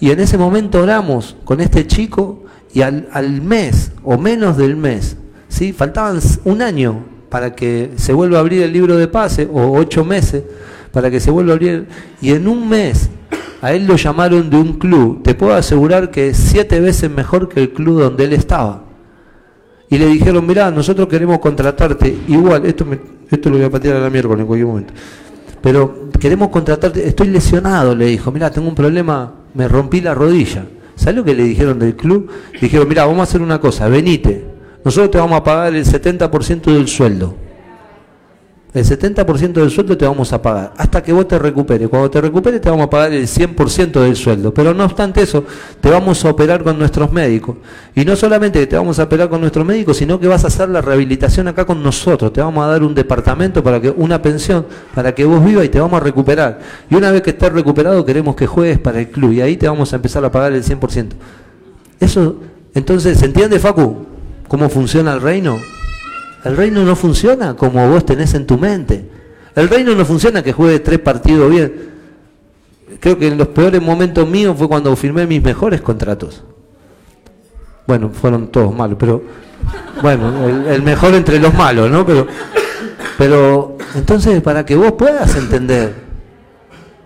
Y 0.00 0.10
en 0.10 0.20
ese 0.20 0.38
momento 0.38 0.80
oramos 0.82 1.36
con 1.44 1.60
este 1.60 1.86
chico 1.86 2.44
y 2.72 2.82
al, 2.82 3.42
mes 3.42 3.92
o 4.04 4.18
menos 4.18 4.56
del 4.56 4.76
mes, 4.76 5.16
¿sí? 5.48 5.72
faltaban 5.72 6.20
un 6.44 6.62
año 6.62 7.04
para 7.28 7.54
que 7.54 7.92
se 7.96 8.12
vuelva 8.12 8.38
a 8.38 8.40
abrir 8.40 8.62
el 8.62 8.72
libro 8.72 8.96
de 8.96 9.08
pase, 9.08 9.48
o 9.52 9.72
ocho 9.76 10.04
meses 10.04 10.44
para 10.92 11.10
que 11.10 11.20
se 11.20 11.30
vuelva 11.30 11.52
a 11.52 11.56
abrir, 11.56 11.88
y 12.20 12.30
en 12.30 12.48
un 12.48 12.68
mes 12.68 13.10
a 13.60 13.72
él 13.72 13.86
lo 13.86 13.96
llamaron 13.96 14.48
de 14.50 14.56
un 14.56 14.74
club, 14.74 15.22
te 15.22 15.34
puedo 15.34 15.54
asegurar 15.54 16.10
que 16.10 16.28
es 16.28 16.36
siete 16.36 16.80
veces 16.80 17.10
mejor 17.10 17.48
que 17.48 17.60
el 17.60 17.72
club 17.72 18.00
donde 18.00 18.24
él 18.24 18.32
estaba. 18.32 18.84
Y 19.90 19.98
le 19.98 20.06
dijeron, 20.06 20.46
mirá, 20.46 20.70
nosotros 20.70 21.08
queremos 21.08 21.38
contratarte, 21.38 22.16
igual, 22.28 22.66
esto, 22.66 22.84
me, 22.84 23.00
esto 23.30 23.48
lo 23.48 23.56
voy 23.56 23.64
a 23.64 23.70
patear 23.70 23.96
a 23.96 24.00
la 24.00 24.10
miércoles 24.10 24.42
en 24.42 24.46
cualquier 24.46 24.66
momento, 24.66 24.92
pero 25.60 26.10
queremos 26.20 26.48
contratarte, 26.48 27.06
estoy 27.06 27.28
lesionado, 27.28 27.94
le 27.94 28.06
dijo, 28.06 28.30
mirá, 28.30 28.50
tengo 28.50 28.68
un 28.68 28.74
problema, 28.74 29.32
me 29.58 29.66
rompí 29.66 30.00
la 30.00 30.14
rodilla. 30.14 30.66
¿Sabes 30.94 31.16
lo 31.16 31.24
que 31.24 31.34
le 31.34 31.42
dijeron 31.42 31.80
del 31.80 31.96
club? 31.96 32.30
Dijeron, 32.60 32.88
mira, 32.88 33.04
vamos 33.04 33.20
a 33.20 33.22
hacer 33.24 33.42
una 33.42 33.60
cosa, 33.60 33.88
venite, 33.88 34.46
nosotros 34.84 35.10
te 35.10 35.18
vamos 35.18 35.40
a 35.40 35.44
pagar 35.44 35.74
el 35.74 35.84
70% 35.84 36.72
del 36.72 36.86
sueldo. 36.86 37.34
El 38.74 38.84
70% 38.84 39.52
del 39.52 39.70
sueldo 39.70 39.96
te 39.96 40.06
vamos 40.06 40.30
a 40.34 40.42
pagar 40.42 40.74
hasta 40.76 41.02
que 41.02 41.10
vos 41.10 41.26
te 41.26 41.38
recuperes. 41.38 41.88
Cuando 41.88 42.10
te 42.10 42.20
recuperes 42.20 42.60
te 42.60 42.68
vamos 42.68 42.86
a 42.86 42.90
pagar 42.90 43.12
el 43.14 43.26
100% 43.26 43.92
del 44.02 44.14
sueldo. 44.14 44.52
Pero 44.52 44.74
no 44.74 44.84
obstante 44.84 45.22
eso, 45.22 45.44
te 45.80 45.88
vamos 45.88 46.22
a 46.22 46.30
operar 46.30 46.62
con 46.62 46.78
nuestros 46.78 47.10
médicos. 47.10 47.56
Y 47.94 48.04
no 48.04 48.14
solamente 48.14 48.60
que 48.60 48.66
te 48.66 48.76
vamos 48.76 48.98
a 48.98 49.04
operar 49.04 49.30
con 49.30 49.40
nuestros 49.40 49.64
médicos, 49.64 49.96
sino 49.96 50.20
que 50.20 50.28
vas 50.28 50.44
a 50.44 50.48
hacer 50.48 50.68
la 50.68 50.82
rehabilitación 50.82 51.48
acá 51.48 51.64
con 51.64 51.82
nosotros. 51.82 52.30
Te 52.30 52.42
vamos 52.42 52.62
a 52.62 52.66
dar 52.68 52.82
un 52.82 52.94
departamento 52.94 53.62
para 53.62 53.80
que 53.80 53.88
una 53.88 54.20
pensión 54.20 54.66
para 54.94 55.14
que 55.14 55.24
vos 55.24 55.42
vivas 55.42 55.64
y 55.64 55.70
te 55.70 55.80
vamos 55.80 55.98
a 55.98 56.04
recuperar. 56.04 56.58
Y 56.90 56.94
una 56.94 57.10
vez 57.10 57.22
que 57.22 57.30
estés 57.30 57.50
recuperado 57.50 58.04
queremos 58.04 58.36
que 58.36 58.46
juegues 58.46 58.78
para 58.78 59.00
el 59.00 59.08
club 59.08 59.32
y 59.32 59.40
ahí 59.40 59.56
te 59.56 59.66
vamos 59.66 59.94
a 59.94 59.96
empezar 59.96 60.22
a 60.26 60.30
pagar 60.30 60.52
el 60.52 60.62
100%. 60.62 61.12
Eso, 62.00 62.36
entonces, 62.74 63.18
¿se 63.18 63.24
entiende 63.24 63.58
Facu 63.58 64.06
cómo 64.46 64.68
funciona 64.68 65.14
el 65.14 65.22
reino? 65.22 65.56
El 66.44 66.56
reino 66.56 66.84
no 66.84 66.94
funciona 66.94 67.54
como 67.54 67.88
vos 67.88 68.04
tenés 68.06 68.34
en 68.34 68.46
tu 68.46 68.58
mente. 68.58 69.08
El 69.54 69.68
reino 69.68 69.94
no 69.94 70.04
funciona 70.04 70.42
que 70.42 70.52
juegue 70.52 70.78
tres 70.80 70.98
partidos 71.00 71.50
bien. 71.50 71.88
Creo 73.00 73.18
que 73.18 73.28
en 73.28 73.38
los 73.38 73.48
peores 73.48 73.82
momentos 73.82 74.28
míos 74.28 74.56
fue 74.56 74.68
cuando 74.68 74.94
firmé 74.96 75.26
mis 75.26 75.42
mejores 75.42 75.80
contratos. 75.80 76.44
Bueno, 77.86 78.10
fueron 78.10 78.48
todos 78.48 78.74
malos, 78.74 78.96
pero 79.00 79.22
bueno, 80.02 80.46
el, 80.46 80.82
mejor 80.82 81.14
entre 81.14 81.38
los 81.38 81.54
malos, 81.54 81.90
¿no? 81.90 82.04
Pero, 82.06 82.26
pero 83.16 83.76
entonces 83.94 84.40
para 84.42 84.64
que 84.64 84.76
vos 84.76 84.92
puedas 84.92 85.34
entender 85.36 85.94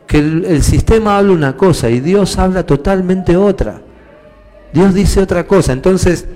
que 0.07 0.19
el, 0.19 0.45
el 0.45 0.63
sistema 0.63 1.19
habla 1.19 1.33
una 1.33 1.57
cosa 1.57 1.89
y 1.89 2.01
Dios 2.01 2.37
habla 2.39 2.67
totalmente 2.67 3.37
otra. 3.37 3.81
Dios 4.73 4.93
dice 4.95 5.21
otra 5.21 5.47
cosa. 5.47 5.73
Entonces, 5.73 6.27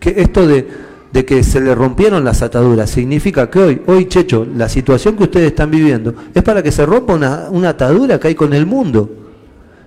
que 0.00 0.14
esto 0.20 0.46
de 0.46 0.68
de 1.14 1.24
que 1.24 1.44
se 1.44 1.60
le 1.60 1.76
rompieron 1.76 2.24
las 2.24 2.42
ataduras. 2.42 2.90
Significa 2.90 3.48
que 3.48 3.60
hoy, 3.60 3.82
hoy 3.86 4.08
Checho, 4.08 4.44
la 4.56 4.68
situación 4.68 5.16
que 5.16 5.22
ustedes 5.22 5.46
están 5.46 5.70
viviendo 5.70 6.12
es 6.34 6.42
para 6.42 6.60
que 6.60 6.72
se 6.72 6.84
rompa 6.84 7.14
una, 7.14 7.68
atadura 7.68 8.18
que 8.18 8.28
hay 8.28 8.34
con 8.34 8.52
el 8.52 8.66
mundo. 8.66 9.08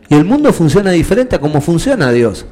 Y 0.08 0.16
el 0.16 0.24
mundo 0.24 0.54
funciona 0.54 0.92
diferente 0.92 1.36
a 1.36 1.40
como 1.40 1.60
funciona 1.60 2.12
Dios. 2.12 2.46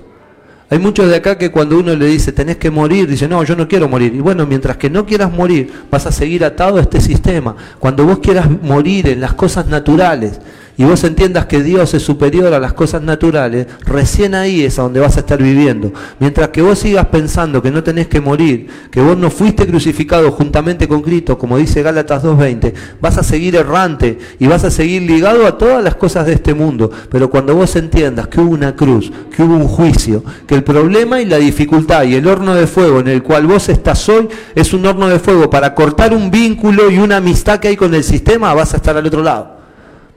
Hay 0.69 0.77
muchos 0.77 1.07
de 1.07 1.15
acá 1.15 1.38
que 1.38 1.51
cuando 1.51 1.79
uno 1.79 1.95
le 1.95 2.07
dice 2.07 2.33
tenés 2.33 2.57
que 2.57 2.69
morir, 2.69 3.07
dice 3.07 3.29
no, 3.29 3.41
yo 3.45 3.55
no 3.55 3.65
quiero 3.65 3.88
morir. 3.88 4.13
Y 4.13 4.19
bueno, 4.19 4.45
mientras 4.45 4.75
que 4.75 4.89
no 4.89 5.05
quieras 5.05 5.31
morir, 5.31 5.71
vas 5.89 6.05
a 6.05 6.11
seguir 6.11 6.43
atado 6.43 6.77
a 6.77 6.81
este 6.81 6.99
sistema. 6.99 7.55
Cuando 7.79 8.03
vos 8.03 8.19
quieras 8.19 8.49
morir 8.61 9.07
en 9.07 9.21
las 9.21 9.35
cosas 9.35 9.67
naturales, 9.67 10.41
y 10.77 10.83
vos 10.83 11.03
entiendas 11.03 11.45
que 11.45 11.63
Dios 11.63 11.93
es 11.93 12.03
superior 12.03 12.53
a 12.53 12.59
las 12.59 12.73
cosas 12.73 13.01
naturales, 13.01 13.67
recién 13.85 14.35
ahí 14.35 14.63
es 14.63 14.77
a 14.77 14.83
donde 14.83 14.99
vas 14.99 15.17
a 15.17 15.21
estar 15.21 15.41
viviendo. 15.41 15.93
Mientras 16.19 16.49
que 16.49 16.61
vos 16.61 16.79
sigas 16.79 17.07
pensando 17.07 17.61
que 17.61 17.71
no 17.71 17.83
tenés 17.83 18.07
que 18.07 18.19
morir, 18.19 18.67
que 18.91 19.01
vos 19.01 19.17
no 19.17 19.29
fuiste 19.29 19.65
crucificado 19.65 20.31
juntamente 20.31 20.88
con 20.88 21.01
Cristo, 21.01 21.38
como 21.38 21.57
dice 21.57 21.81
Gálatas 21.81 22.23
2.20, 22.23 22.73
vas 22.99 23.17
a 23.17 23.23
seguir 23.23 23.55
errante 23.55 24.17
y 24.39 24.47
vas 24.47 24.63
a 24.63 24.71
seguir 24.71 25.03
ligado 25.03 25.47
a 25.47 25.57
todas 25.57 25.83
las 25.83 25.95
cosas 25.95 26.25
de 26.25 26.33
este 26.33 26.53
mundo. 26.53 26.91
Pero 27.09 27.29
cuando 27.29 27.55
vos 27.55 27.75
entiendas 27.75 28.27
que 28.27 28.41
hubo 28.41 28.51
una 28.51 28.75
cruz, 28.75 29.11
que 29.35 29.43
hubo 29.43 29.55
un 29.55 29.67
juicio, 29.67 30.23
que 30.45 30.55
el 30.55 30.63
problema 30.63 31.21
y 31.21 31.25
la 31.25 31.38
dificultad 31.38 32.03
y 32.03 32.15
el 32.15 32.27
horno 32.27 32.53
de 32.53 32.67
fuego 32.67 32.99
en 32.99 33.07
el 33.07 33.23
cual 33.23 33.47
vos 33.47 33.69
estás 33.69 34.07
hoy 34.09 34.27
es 34.53 34.73
un 34.73 34.85
horno 34.85 35.07
de 35.07 35.19
fuego 35.19 35.49
para 35.49 35.73
cortar 35.73 36.13
un 36.13 36.29
vínculo 36.29 36.91
y 36.91 36.97
una 36.97 37.17
amistad 37.17 37.59
que 37.59 37.69
hay 37.69 37.77
con 37.77 37.93
el 37.93 38.03
sistema, 38.03 38.53
vas 38.53 38.73
a 38.73 38.77
estar 38.77 38.97
al 38.97 39.05
otro 39.05 39.23
lado. 39.23 39.54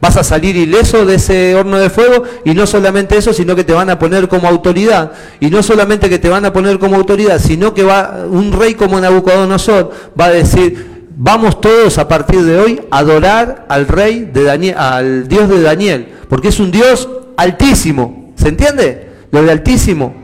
Vas 0.01 0.17
a 0.17 0.23
salir 0.23 0.55
ileso 0.57 1.05
de 1.05 1.17
ese 1.17 1.57
horno 1.57 1.79
de 1.79 1.91
fuego 1.91 2.23
y 2.45 2.55
no 2.55 2.67
solamente 2.67 3.17
eso, 3.17 3.33
sino 3.33 3.57
que 3.57 3.65
te 3.65 3.73
van 3.73 3.91
a 3.91 3.99
poner 3.99 4.29
como 4.29 4.47
autoridad. 4.47 5.13
Y 5.41 5.51
no 5.51 5.63
solamente 5.63 6.09
que 6.09 6.21
te 6.21 6.29
van 6.29 6.45
a 6.45 6.53
poner 6.53 6.79
como 6.79 6.97
autoridad, 6.97 7.41
sino 7.41 7.75
que 7.75 7.83
va 7.83 8.25
un 8.31 8.53
rey 8.53 8.75
como 8.75 9.01
Nabucodonosor 9.01 9.91
va 10.19 10.27
a 10.27 10.31
decir, 10.31 11.07
vamos 11.17 11.61
todos 11.61 11.99
a 11.99 12.07
partir 12.07 12.43
de 12.43 12.59
hoy 12.59 12.81
a 12.93 12.99
adorar 12.99 13.67
al 13.69 13.89
rey 13.89 14.31
de 14.33 14.45
Daniel, 14.45 14.77
al 14.79 15.27
Dios 15.27 15.49
de 15.49 15.63
Daniel, 15.63 16.09
porque 16.29 16.49
es 16.49 16.61
un 16.61 16.71
Dios 16.71 17.09
altísimo. 17.37 18.33
¿Se 18.37 18.49
entiende? 18.49 19.09
Lo 19.33 19.43
de 19.43 19.51
altísimo. 19.51 20.15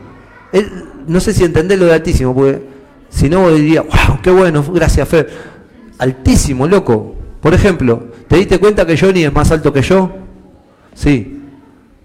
no 1.05 1.19
sé 1.19 1.33
si 1.33 1.43
entendés 1.43 1.77
lo 1.77 1.87
de 1.87 1.93
altísimo, 1.93 2.33
porque 2.33 2.61
si 3.09 3.29
no 3.29 3.51
diría, 3.51 3.81
wow, 3.81 4.21
qué 4.23 4.31
bueno, 4.31 4.63
gracias 4.73 5.07
Fer. 5.07 5.29
Altísimo, 5.97 6.65
loco. 6.65 7.15
Por 7.41 7.53
ejemplo, 7.53 8.03
¿te 8.27 8.37
diste 8.37 8.59
cuenta 8.59 8.85
que 8.85 8.97
Johnny 8.97 9.23
es 9.23 9.33
más 9.33 9.51
alto 9.51 9.71
que 9.71 9.81
yo? 9.81 10.11
Sí. 10.93 11.41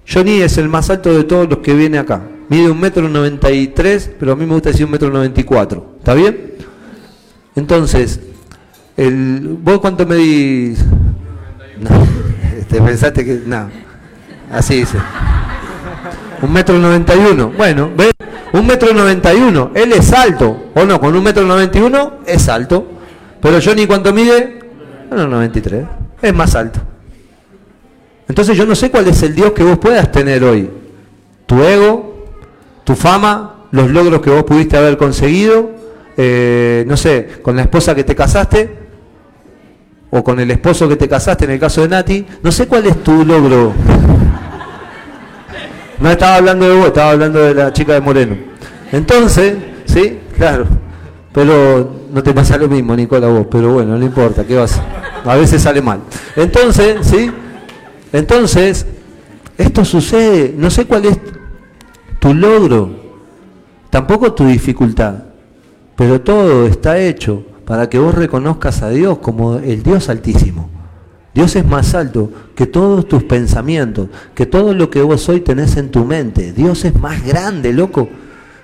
Johnny 0.09 0.41
es 0.43 0.59
el 0.59 0.69
más 0.69 0.91
alto 0.91 1.13
de 1.13 1.25
todos 1.25 1.49
los 1.49 1.59
que 1.59 1.75
viene 1.75 1.99
acá. 1.99 2.23
Mide 2.49 2.69
un 2.69 2.81
metro 2.81 3.09
noventa 3.09 3.51
y 3.51 3.69
tres, 3.69 4.11
pero 4.19 4.33
a 4.33 4.37
mí 4.37 4.45
me 4.45 4.55
gusta 4.55 4.71
decir 4.71 4.85
un 4.85 4.93
metro 4.93 5.11
noventa 5.11 5.41
y 5.41 5.45
cuatro. 5.45 5.95
¿Está 5.99 6.15
bien? 6.15 6.55
Entonces, 7.55 8.21
el, 8.97 9.57
¿vos 9.63 9.79
cuánto 9.79 10.07
medís? 10.07 10.85
No, 11.81 11.91
te 12.69 12.81
pensaste 12.81 13.25
que. 13.25 13.43
No. 13.47 13.71
Así 14.51 14.77
dice. 14.77 14.99
Un 16.43 16.53
metro 16.53 16.79
noventa 16.79 17.15
y 17.15 17.19
uno. 17.19 17.53
Bueno, 17.57 17.91
¿ves? 17.97 18.13
Un 18.53 18.67
metro 18.67 18.93
noventa 18.93 19.33
y 19.33 19.39
uno. 19.39 19.71
Él 19.75 19.93
es 19.93 20.13
alto. 20.13 20.71
¿O 20.75 20.85
no? 20.85 20.99
Con 20.99 21.15
un 21.15 21.23
metro 21.23 21.45
noventa 21.45 21.79
y 21.79 21.83
uno 21.83 22.19
es 22.27 22.49
alto. 22.49 22.85
Pero 23.41 23.59
Johnny, 23.65 23.87
¿cuánto 23.87 24.13
mide? 24.13 24.59
93. 25.11 26.00
Es 26.23 26.35
más 26.35 26.55
alto. 26.55 26.81
Entonces 28.29 28.57
yo 28.57 28.65
no 28.67 28.75
sé 28.75 28.91
cuál 28.91 29.09
es 29.09 29.23
el 29.23 29.35
Dios 29.35 29.53
que 29.53 29.65
vos 29.65 29.79
puedas 29.79 30.13
tener 30.13 30.45
hoy. 30.45 30.71
Tu 31.47 31.63
ego, 31.63 32.27
tu 32.85 32.95
fama, 32.95 33.67
los 33.73 33.91
logros 33.91 34.21
que 34.21 34.31
vos 34.31 34.45
pudiste 34.45 34.77
haber 34.77 34.97
conseguido, 34.97 35.71
eh, 36.17 36.85
no 36.87 36.97
sé, 36.97 37.41
con 37.43 37.57
la 37.57 37.63
esposa 37.63 37.95
que 37.95 38.05
te 38.05 38.15
casaste, 38.15 38.79
o 40.11 40.23
con 40.23 40.39
el 40.41 40.51
esposo 40.51 40.89
que 40.89 40.97
te 40.97 41.09
casaste 41.09 41.45
en 41.45 41.53
el 41.53 41.61
caso 41.61 41.83
de 41.83 41.89
Nati, 41.89 42.27
no 42.43 42.53
sé 42.53 42.67
cuál 42.67 42.87
es 42.87 43.03
tu 43.03 43.25
logro. 43.25 43.73
No 46.01 46.11
estaba 46.11 46.37
hablando 46.37 46.69
de 46.69 46.75
vos, 46.77 46.87
estaba 46.87 47.11
hablando 47.11 47.41
de 47.41 47.55
la 47.55 47.73
chica 47.73 47.95
de 47.95 48.01
Moreno. 48.01 48.37
Entonces, 48.93 49.55
¿sí? 49.85 50.19
Claro. 50.37 50.67
Pero 51.33 51.91
no 52.13 52.23
te 52.23 52.33
pasa 52.33 52.59
lo 52.59 52.69
mismo, 52.69 52.97
Nicola, 52.97 53.29
vos, 53.29 53.47
pero 53.51 53.73
bueno, 53.73 53.97
no 53.97 54.05
importa, 54.05 54.45
¿qué 54.45 54.57
vas? 54.57 54.81
A 55.25 55.37
veces 55.37 55.63
sale 55.63 55.81
mal. 55.81 56.01
Entonces, 56.35 57.07
¿sí? 57.07 57.31
Entonces, 58.13 58.87
esto 59.57 59.85
sucede, 59.85 60.55
no 60.57 60.71
sé 60.71 60.87
cuál 60.87 61.05
es 61.05 61.19
tu 62.19 62.35
logro, 62.35 62.91
tampoco 63.91 64.33
tu 64.33 64.47
dificultad, 64.47 65.15
pero 65.95 66.21
todo 66.21 66.67
está 66.67 66.99
hecho 66.99 67.45
para 67.65 67.89
que 67.89 67.99
vos 67.99 68.15
reconozcas 68.15 68.83
a 68.83 68.89
Dios 68.89 69.19
como 69.19 69.59
el 69.59 69.83
Dios 69.83 70.09
altísimo. 70.09 70.69
Dios 71.33 71.55
es 71.55 71.65
más 71.65 71.95
alto 71.95 72.31
que 72.57 72.67
todos 72.67 73.07
tus 73.07 73.23
pensamientos, 73.23 74.09
que 74.35 74.47
todo 74.47 74.75
lo 74.75 74.91
que 74.91 75.03
vos 75.03 75.29
hoy 75.29 75.41
tenés 75.41 75.77
en 75.77 75.91
tu 75.91 76.05
mente. 76.05 76.53
Dios 76.53 76.85
es 76.85 76.99
más 76.99 77.25
grande, 77.25 77.73
loco. 77.73 78.09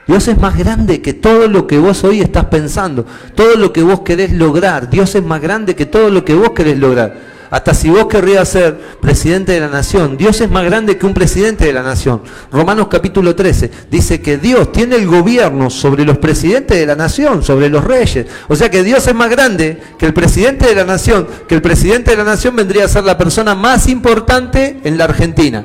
Dios 0.06 0.28
es 0.28 0.38
más 0.38 0.56
grande 0.56 1.02
que 1.02 1.14
todo 1.14 1.48
lo 1.48 1.66
que 1.66 1.78
vos 1.78 2.04
hoy 2.04 2.20
estás 2.20 2.44
pensando, 2.44 3.04
todo 3.34 3.56
lo 3.56 3.72
que 3.72 3.82
vos 3.82 4.00
querés 4.00 4.32
lograr. 4.32 4.88
Dios 4.88 5.14
es 5.16 5.22
más 5.24 5.40
grande 5.40 5.74
que 5.74 5.86
todo 5.86 6.10
lo 6.10 6.24
que 6.24 6.34
vos 6.34 6.50
querés 6.50 6.78
lograr. 6.78 7.36
Hasta 7.50 7.74
si 7.74 7.88
vos 7.90 8.06
querrías 8.06 8.48
ser 8.48 8.76
presidente 9.00 9.52
de 9.52 9.60
la 9.60 9.68
nación, 9.68 10.16
Dios 10.16 10.40
es 10.40 10.50
más 10.50 10.64
grande 10.64 10.96
que 10.96 11.06
un 11.06 11.14
presidente 11.14 11.64
de 11.64 11.72
la 11.72 11.82
nación. 11.82 12.22
Romanos 12.52 12.88
capítulo 12.88 13.34
13 13.34 13.70
dice 13.90 14.20
que 14.20 14.38
Dios 14.38 14.72
tiene 14.72 14.96
el 14.96 15.06
gobierno 15.06 15.70
sobre 15.70 16.04
los 16.04 16.18
presidentes 16.18 16.78
de 16.78 16.86
la 16.86 16.96
nación, 16.96 17.42
sobre 17.42 17.68
los 17.68 17.84
reyes. 17.84 18.26
O 18.48 18.56
sea 18.56 18.70
que 18.70 18.82
Dios 18.82 19.06
es 19.06 19.14
más 19.14 19.30
grande 19.30 19.80
que 19.98 20.06
el 20.06 20.14
presidente 20.14 20.66
de 20.66 20.74
la 20.74 20.84
nación, 20.84 21.26
que 21.48 21.54
el 21.54 21.62
presidente 21.62 22.12
de 22.12 22.16
la 22.16 22.24
nación 22.24 22.54
vendría 22.54 22.84
a 22.84 22.88
ser 22.88 23.04
la 23.04 23.18
persona 23.18 23.54
más 23.54 23.88
importante 23.88 24.80
en 24.84 24.98
la 24.98 25.04
Argentina. 25.04 25.64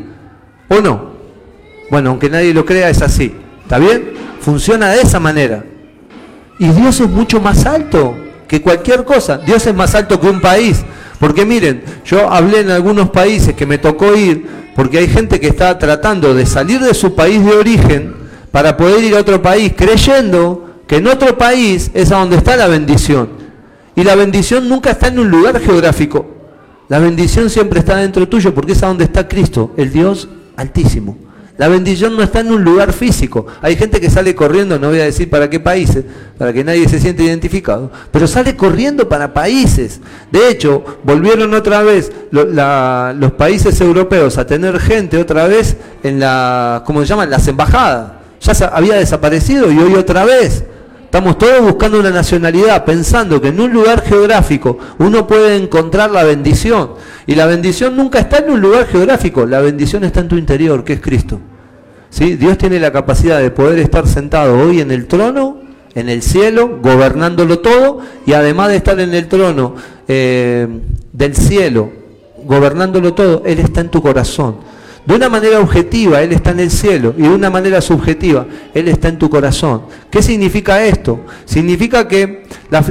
¿O 0.67 0.81
no? 0.81 1.11
Bueno, 1.89 2.11
aunque 2.11 2.29
nadie 2.29 2.53
lo 2.53 2.65
crea, 2.65 2.89
es 2.89 3.01
así. 3.01 3.35
¿Está 3.71 3.79
bien? 3.79 4.11
Funciona 4.41 4.89
de 4.89 4.99
esa 4.99 5.17
manera. 5.21 5.63
Y 6.59 6.67
Dios 6.67 6.99
es 6.99 7.09
mucho 7.09 7.39
más 7.39 7.65
alto 7.65 8.13
que 8.45 8.61
cualquier 8.61 9.05
cosa. 9.05 9.37
Dios 9.37 9.65
es 9.65 9.73
más 9.73 9.95
alto 9.95 10.19
que 10.19 10.27
un 10.27 10.41
país. 10.41 10.83
Porque 11.21 11.45
miren, 11.45 11.81
yo 12.03 12.29
hablé 12.29 12.59
en 12.59 12.69
algunos 12.69 13.11
países 13.11 13.53
que 13.53 13.65
me 13.65 13.77
tocó 13.77 14.13
ir, 14.13 14.45
porque 14.75 14.97
hay 14.97 15.07
gente 15.07 15.39
que 15.39 15.47
está 15.47 15.79
tratando 15.79 16.33
de 16.33 16.45
salir 16.45 16.81
de 16.81 16.93
su 16.93 17.15
país 17.15 17.45
de 17.45 17.53
origen 17.53 18.13
para 18.51 18.75
poder 18.75 19.05
ir 19.05 19.15
a 19.15 19.21
otro 19.21 19.41
país, 19.41 19.71
creyendo 19.73 20.81
que 20.85 20.97
en 20.97 21.07
otro 21.07 21.37
país 21.37 21.91
es 21.93 22.11
a 22.11 22.17
donde 22.17 22.35
está 22.35 22.57
la 22.57 22.67
bendición. 22.67 23.29
Y 23.95 24.03
la 24.03 24.15
bendición 24.15 24.67
nunca 24.67 24.91
está 24.91 25.07
en 25.07 25.19
un 25.19 25.31
lugar 25.31 25.61
geográfico. 25.61 26.25
La 26.89 26.99
bendición 26.99 27.49
siempre 27.49 27.79
está 27.79 27.95
dentro 27.95 28.27
tuyo 28.27 28.53
porque 28.53 28.73
es 28.73 28.83
a 28.83 28.87
donde 28.87 29.05
está 29.05 29.29
Cristo, 29.29 29.71
el 29.77 29.93
Dios 29.93 30.27
altísimo. 30.57 31.30
La 31.61 31.67
bendición 31.67 32.17
no 32.17 32.23
está 32.23 32.39
en 32.39 32.51
un 32.51 32.63
lugar 32.63 32.91
físico. 32.91 33.45
Hay 33.61 33.75
gente 33.75 34.01
que 34.01 34.09
sale 34.09 34.33
corriendo, 34.33 34.79
no 34.79 34.89
voy 34.89 34.99
a 34.99 35.03
decir 35.03 35.29
para 35.29 35.47
qué 35.47 35.59
países, 35.59 36.03
para 36.35 36.51
que 36.51 36.63
nadie 36.63 36.89
se 36.89 36.99
siente 36.99 37.23
identificado, 37.23 37.91
pero 38.09 38.25
sale 38.25 38.55
corriendo 38.55 39.07
para 39.07 39.31
países. 39.31 40.01
De 40.31 40.49
hecho, 40.49 40.83
volvieron 41.03 41.53
otra 41.53 41.83
vez 41.83 42.11
los 42.31 43.31
países 43.33 43.79
europeos 43.79 44.39
a 44.39 44.47
tener 44.47 44.79
gente 44.79 45.19
otra 45.19 45.45
vez 45.45 45.77
en 46.01 46.19
la, 46.19 46.81
¿cómo 46.83 47.01
se 47.01 47.05
llama? 47.05 47.27
las 47.27 47.47
embajadas. 47.47 48.13
Ya 48.39 48.65
había 48.69 48.95
desaparecido 48.95 49.71
y 49.71 49.77
hoy 49.77 49.93
otra 49.93 50.25
vez. 50.25 50.63
Estamos 51.03 51.37
todos 51.37 51.61
buscando 51.61 51.99
una 51.99 52.09
nacionalidad, 52.09 52.85
pensando 52.85 53.39
que 53.39 53.49
en 53.49 53.59
un 53.59 53.71
lugar 53.71 54.01
geográfico 54.01 54.79
uno 54.97 55.27
puede 55.27 55.57
encontrar 55.57 56.09
la 56.09 56.23
bendición. 56.23 56.93
Y 57.27 57.35
la 57.35 57.45
bendición 57.45 57.95
nunca 57.95 58.17
está 58.17 58.37
en 58.37 58.49
un 58.49 58.61
lugar 58.61 58.87
geográfico, 58.87 59.45
la 59.45 59.61
bendición 59.61 60.03
está 60.05 60.21
en 60.21 60.27
tu 60.27 60.37
interior, 60.37 60.83
que 60.83 60.93
es 60.93 61.01
Cristo. 61.01 61.39
¿Sí? 62.11 62.35
Dios 62.35 62.57
tiene 62.57 62.79
la 62.79 62.91
capacidad 62.91 63.39
de 63.39 63.51
poder 63.51 63.79
estar 63.79 64.05
sentado 64.05 64.59
hoy 64.59 64.81
en 64.81 64.91
el 64.91 65.07
trono, 65.07 65.57
en 65.95 66.09
el 66.09 66.21
cielo, 66.21 66.79
gobernándolo 66.81 67.59
todo, 67.59 67.99
y 68.25 68.33
además 68.33 68.67
de 68.67 68.75
estar 68.75 68.99
en 68.99 69.13
el 69.13 69.27
trono 69.27 69.75
eh, 70.07 70.67
del 71.13 71.35
cielo, 71.35 71.89
gobernándolo 72.45 73.13
todo, 73.13 73.43
Él 73.45 73.59
está 73.59 73.79
en 73.81 73.89
tu 73.89 74.01
corazón. 74.01 74.57
De 75.05 75.15
una 75.15 75.29
manera 75.29 75.59
objetiva, 75.59 76.21
Él 76.21 76.33
está 76.33 76.51
en 76.51 76.59
el 76.59 76.69
cielo 76.69 77.15
y 77.17 77.23
de 77.23 77.29
una 77.29 77.49
manera 77.49 77.79
subjetiva, 77.79 78.45
Él 78.73 78.89
está 78.89 79.07
en 79.07 79.17
tu 79.17 79.29
corazón. 79.29 79.83
¿Qué 80.11 80.21
significa 80.21 80.83
esto? 80.83 81.21
Significa 81.45 82.09
que, 82.09 82.43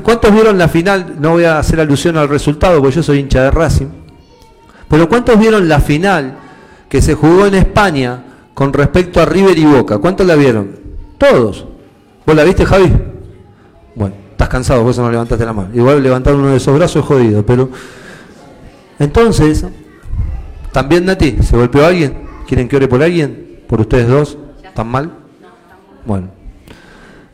¿cuántos 0.02 0.32
vieron 0.32 0.56
la 0.56 0.68
final? 0.68 1.16
No 1.20 1.32
voy 1.32 1.44
a 1.44 1.58
hacer 1.58 1.78
alusión 1.78 2.16
al 2.16 2.28
resultado 2.28 2.80
porque 2.80 2.96
yo 2.96 3.02
soy 3.02 3.18
hincha 3.18 3.42
de 3.42 3.50
Racing. 3.50 3.88
Pero 4.88 5.08
¿cuántos 5.08 5.38
vieron 5.38 5.68
la 5.68 5.78
final 5.78 6.38
que 6.88 7.02
se 7.02 7.14
jugó 7.14 7.46
en 7.46 7.54
España 7.54 8.24
con 8.54 8.72
respecto 8.72 9.20
a 9.20 9.26
River 9.26 9.58
y 9.58 9.64
Boca? 9.64 9.98
¿Cuántos 9.98 10.26
la 10.26 10.34
vieron? 10.34 10.78
Todos. 11.18 11.66
¿Vos 12.26 12.36
la 12.36 12.44
viste, 12.44 12.64
Javi? 12.64 12.92
Bueno, 13.94 14.14
estás 14.30 14.48
cansado, 14.48 14.82
vos 14.82 14.98
no 14.98 15.10
levantaste 15.10 15.44
la 15.44 15.52
mano. 15.52 15.70
Igual 15.74 16.02
levantar 16.02 16.34
uno 16.34 16.48
de 16.48 16.56
esos 16.56 16.76
brazos 16.76 17.02
es 17.02 17.08
jodido, 17.08 17.44
pero... 17.44 17.68
Entonces, 18.98 19.64
¿También, 20.72 21.04
Nati? 21.04 21.38
¿Se 21.42 21.56
golpeó 21.56 21.84
alguien? 21.84 22.14
¿Quieren 22.46 22.68
que 22.68 22.76
ore 22.76 22.88
por 22.88 23.02
alguien? 23.02 23.60
¿Por 23.66 23.80
ustedes 23.80 24.08
dos? 24.08 24.38
¿Están 24.62 24.88
mal? 24.88 25.10
Bueno. 26.04 26.28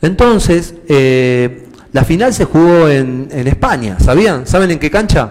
Entonces, 0.00 0.74
eh, 0.88 1.68
la 1.92 2.05
final 2.05 2.33
se 2.33 2.44
jugó 2.44 2.88
en, 2.88 3.29
en, 3.31 3.46
España, 3.46 3.98
¿sabían? 4.00 4.46
¿Saben 4.46 4.70
en 4.70 4.79
qué 4.79 4.90
cancha? 4.90 5.31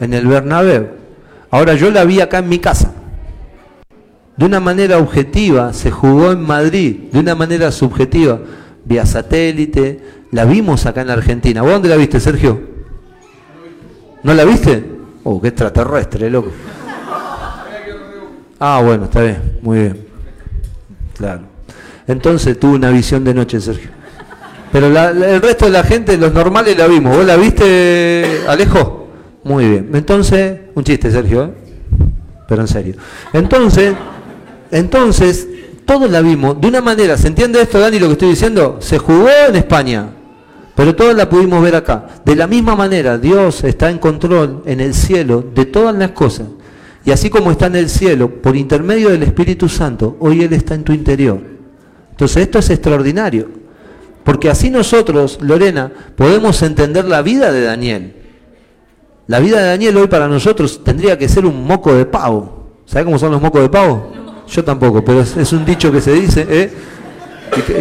En 0.00 0.12
el 0.12 0.26
Bernabéu. 0.26 0.88
Ahora 1.50 1.74
yo 1.74 1.90
la 1.90 2.04
vi 2.04 2.20
acá 2.20 2.38
en 2.38 2.48
mi 2.48 2.58
casa. 2.58 2.92
De 4.42 4.46
una 4.46 4.58
manera 4.58 4.98
objetiva 4.98 5.72
se 5.72 5.92
jugó 5.92 6.32
en 6.32 6.42
Madrid, 6.42 6.96
de 7.12 7.20
una 7.20 7.36
manera 7.36 7.70
subjetiva, 7.70 8.40
vía 8.84 9.06
satélite, 9.06 10.00
la 10.32 10.44
vimos 10.44 10.84
acá 10.84 11.02
en 11.02 11.10
Argentina. 11.10 11.62
¿Vos 11.62 11.70
dónde 11.70 11.88
la 11.88 11.94
viste, 11.94 12.18
Sergio? 12.18 12.60
¿No 14.24 14.34
la 14.34 14.44
viste? 14.44 14.84
Oh, 15.22 15.40
qué 15.40 15.46
extraterrestre, 15.46 16.28
loco. 16.28 16.50
Ah, 18.58 18.82
bueno, 18.84 19.04
está 19.04 19.22
bien, 19.22 19.58
muy 19.62 19.78
bien. 19.78 20.06
Claro. 21.16 21.42
Entonces 22.08 22.58
tuve 22.58 22.74
una 22.74 22.90
visión 22.90 23.22
de 23.22 23.34
noche, 23.34 23.60
Sergio. 23.60 23.90
Pero 24.72 24.88
el 24.88 25.40
resto 25.40 25.66
de 25.66 25.70
la 25.70 25.84
gente, 25.84 26.18
los 26.18 26.32
normales, 26.32 26.76
la 26.76 26.88
vimos. 26.88 27.16
¿Vos 27.16 27.24
la 27.24 27.36
viste, 27.36 28.40
Alejo? 28.48 29.06
Muy 29.44 29.68
bien. 29.68 29.90
Entonces, 29.94 30.62
un 30.74 30.82
chiste, 30.82 31.12
Sergio, 31.12 31.44
¿eh? 31.44 31.50
pero 32.48 32.62
en 32.62 32.68
serio. 32.68 32.96
Entonces, 33.32 33.94
entonces, 34.72 35.46
todos 35.84 36.10
la 36.10 36.22
vimos 36.22 36.58
de 36.58 36.66
una 36.66 36.80
manera. 36.80 37.18
¿Se 37.18 37.28
entiende 37.28 37.60
esto, 37.60 37.78
Dani, 37.78 37.98
lo 37.98 38.06
que 38.06 38.12
estoy 38.12 38.30
diciendo? 38.30 38.78
Se 38.80 38.98
jugó 38.98 39.28
en 39.48 39.54
España. 39.54 40.08
Pero 40.74 40.96
todas 40.96 41.14
la 41.14 41.28
pudimos 41.28 41.62
ver 41.62 41.76
acá. 41.76 42.08
De 42.24 42.34
la 42.34 42.46
misma 42.46 42.74
manera, 42.74 43.18
Dios 43.18 43.62
está 43.64 43.90
en 43.90 43.98
control 43.98 44.62
en 44.64 44.80
el 44.80 44.94
cielo 44.94 45.44
de 45.54 45.66
todas 45.66 45.94
las 45.94 46.12
cosas. 46.12 46.46
Y 47.04 47.10
así 47.10 47.28
como 47.28 47.50
está 47.50 47.66
en 47.66 47.76
el 47.76 47.90
cielo, 47.90 48.40
por 48.40 48.56
intermedio 48.56 49.10
del 49.10 49.22
Espíritu 49.24 49.68
Santo, 49.68 50.16
hoy 50.20 50.42
Él 50.42 50.54
está 50.54 50.74
en 50.74 50.84
tu 50.84 50.94
interior. 50.94 51.38
Entonces 52.10 52.38
esto 52.38 52.58
es 52.58 52.70
extraordinario. 52.70 53.50
Porque 54.24 54.48
así 54.48 54.70
nosotros, 54.70 55.38
Lorena, 55.42 55.92
podemos 56.16 56.62
entender 56.62 57.04
la 57.04 57.20
vida 57.20 57.52
de 57.52 57.60
Daniel. 57.60 58.16
La 59.26 59.38
vida 59.38 59.60
de 59.60 59.66
Daniel 59.66 59.98
hoy 59.98 60.06
para 60.06 60.28
nosotros 60.28 60.82
tendría 60.82 61.18
que 61.18 61.28
ser 61.28 61.44
un 61.44 61.66
moco 61.66 61.92
de 61.92 62.06
pavo. 62.06 62.70
¿Sabe 62.86 63.04
cómo 63.04 63.18
son 63.18 63.32
los 63.32 63.42
mocos 63.42 63.60
de 63.60 63.68
pavo? 63.68 64.21
Yo 64.52 64.62
tampoco, 64.62 65.02
pero 65.02 65.22
es, 65.22 65.52
un 65.52 65.64
dicho 65.64 65.90
que 65.90 66.02
se 66.02 66.12
dice. 66.12 66.46
¿eh? 66.46 66.70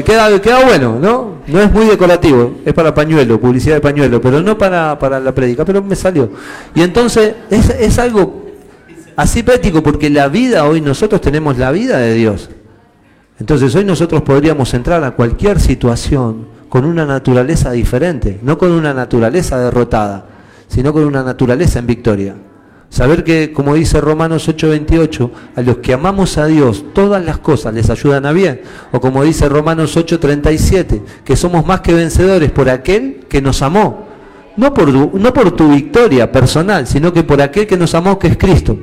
queda, 0.06 0.40
queda 0.40 0.64
bueno, 0.64 0.98
¿no? 1.00 1.42
No 1.48 1.60
es 1.60 1.70
muy 1.70 1.86
decorativo, 1.86 2.60
es 2.64 2.74
para 2.74 2.94
pañuelo, 2.94 3.42
publicidad 3.42 3.76
de 3.76 3.82
pañuelo, 3.82 4.22
pero 4.22 4.42
no 4.42 4.58
para, 4.58 4.98
para 4.98 5.20
la 5.20 5.36
prédica, 5.36 5.66
pero 5.66 5.84
me 5.84 5.98
salió. 5.98 6.32
Y 6.74 6.82
entonces 6.82 7.36
es, 7.50 7.70
es 7.72 8.00
algo 8.00 8.46
así 9.18 9.44
práctico, 9.44 9.84
porque 9.84 10.10
la 10.10 10.30
vida 10.30 10.66
hoy, 10.66 10.80
nosotros 10.80 11.20
tenemos 11.20 11.58
la 11.58 11.72
vida 11.72 11.98
de 11.98 12.14
Dios. 12.14 12.50
Entonces 13.38 13.76
hoy 13.76 13.84
nosotros 13.84 14.22
podríamos 14.22 14.74
entrar 14.74 15.04
a 15.04 15.12
cualquier 15.12 15.60
situación 15.60 16.48
con 16.70 16.86
una 16.86 17.06
naturaleza 17.06 17.72
diferente, 17.72 18.40
no 18.44 18.58
con 18.58 18.72
una 18.72 18.94
naturaleza 18.94 19.60
derrotada, 19.60 20.26
sino 20.70 20.94
con 20.94 21.04
una 21.04 21.22
naturaleza 21.22 21.80
en 21.80 21.88
victoria. 21.88 22.36
Saber 22.91 23.23
que, 23.23 23.54
como 23.54 23.73
dice 23.73 24.01
Romanos 24.01 24.49
8:28, 24.49 25.32
a 25.56 25.62
los 25.62 25.77
que 25.77 25.93
amamos 25.93 26.38
a 26.38 26.45
Dios, 26.45 26.84
todas 26.93 27.23
las 27.23 27.38
cosas 27.38 27.73
les 27.73 27.89
ayudan 27.89 28.25
a 28.25 28.34
bien. 28.34 28.63
O 28.91 28.99
como 28.99 29.23
dice 29.23 29.47
Romanos 29.47 29.95
8:37, 29.95 31.01
que 31.23 31.38
somos 31.38 31.65
más 31.65 31.80
que 31.80 31.93
vencedores 31.93 32.51
por 32.51 32.69
aquel 32.69 33.25
que 33.30 33.41
nos 33.41 33.62
amó. 33.62 34.08
No 34.58 34.73
por, 34.73 34.89
no 34.91 35.34
por 35.34 35.51
tu 35.51 35.69
victoria 35.69 36.30
personal, 36.34 36.86
sino 36.86 37.13
que 37.13 37.23
por 37.23 37.41
aquel 37.41 37.65
que 37.65 37.77
nos 37.77 37.95
amó, 37.95 38.19
que 38.19 38.27
es 38.27 38.38
Cristo. 38.38 38.77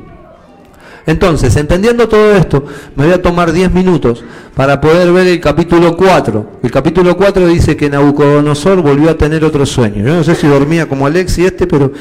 Entonces, 1.05 1.55
entendiendo 1.57 2.09
todo 2.09 2.35
esto, 2.35 2.65
me 2.97 3.05
voy 3.05 3.13
a 3.13 3.21
tomar 3.21 3.53
10 3.53 3.73
minutos 3.73 4.25
para 4.55 4.81
poder 4.81 5.13
ver 5.13 5.27
el 5.27 5.41
capítulo 5.41 5.95
4. 5.97 6.53
El 6.63 6.71
capítulo 6.71 7.15
4 7.15 7.47
dice 7.47 7.77
que 7.77 7.91
Nabucodonosor 7.91 8.81
volvió 8.81 9.11
a 9.11 9.19
tener 9.19 9.45
otro 9.45 9.67
sueño. 9.67 10.03
Yo 10.03 10.15
no 10.15 10.25
sé 10.25 10.35
si 10.35 10.47
dormía 10.47 10.89
como 10.89 11.07
Alex 11.07 11.39
y 11.39 11.45
este, 11.45 11.67
pero 11.67 11.93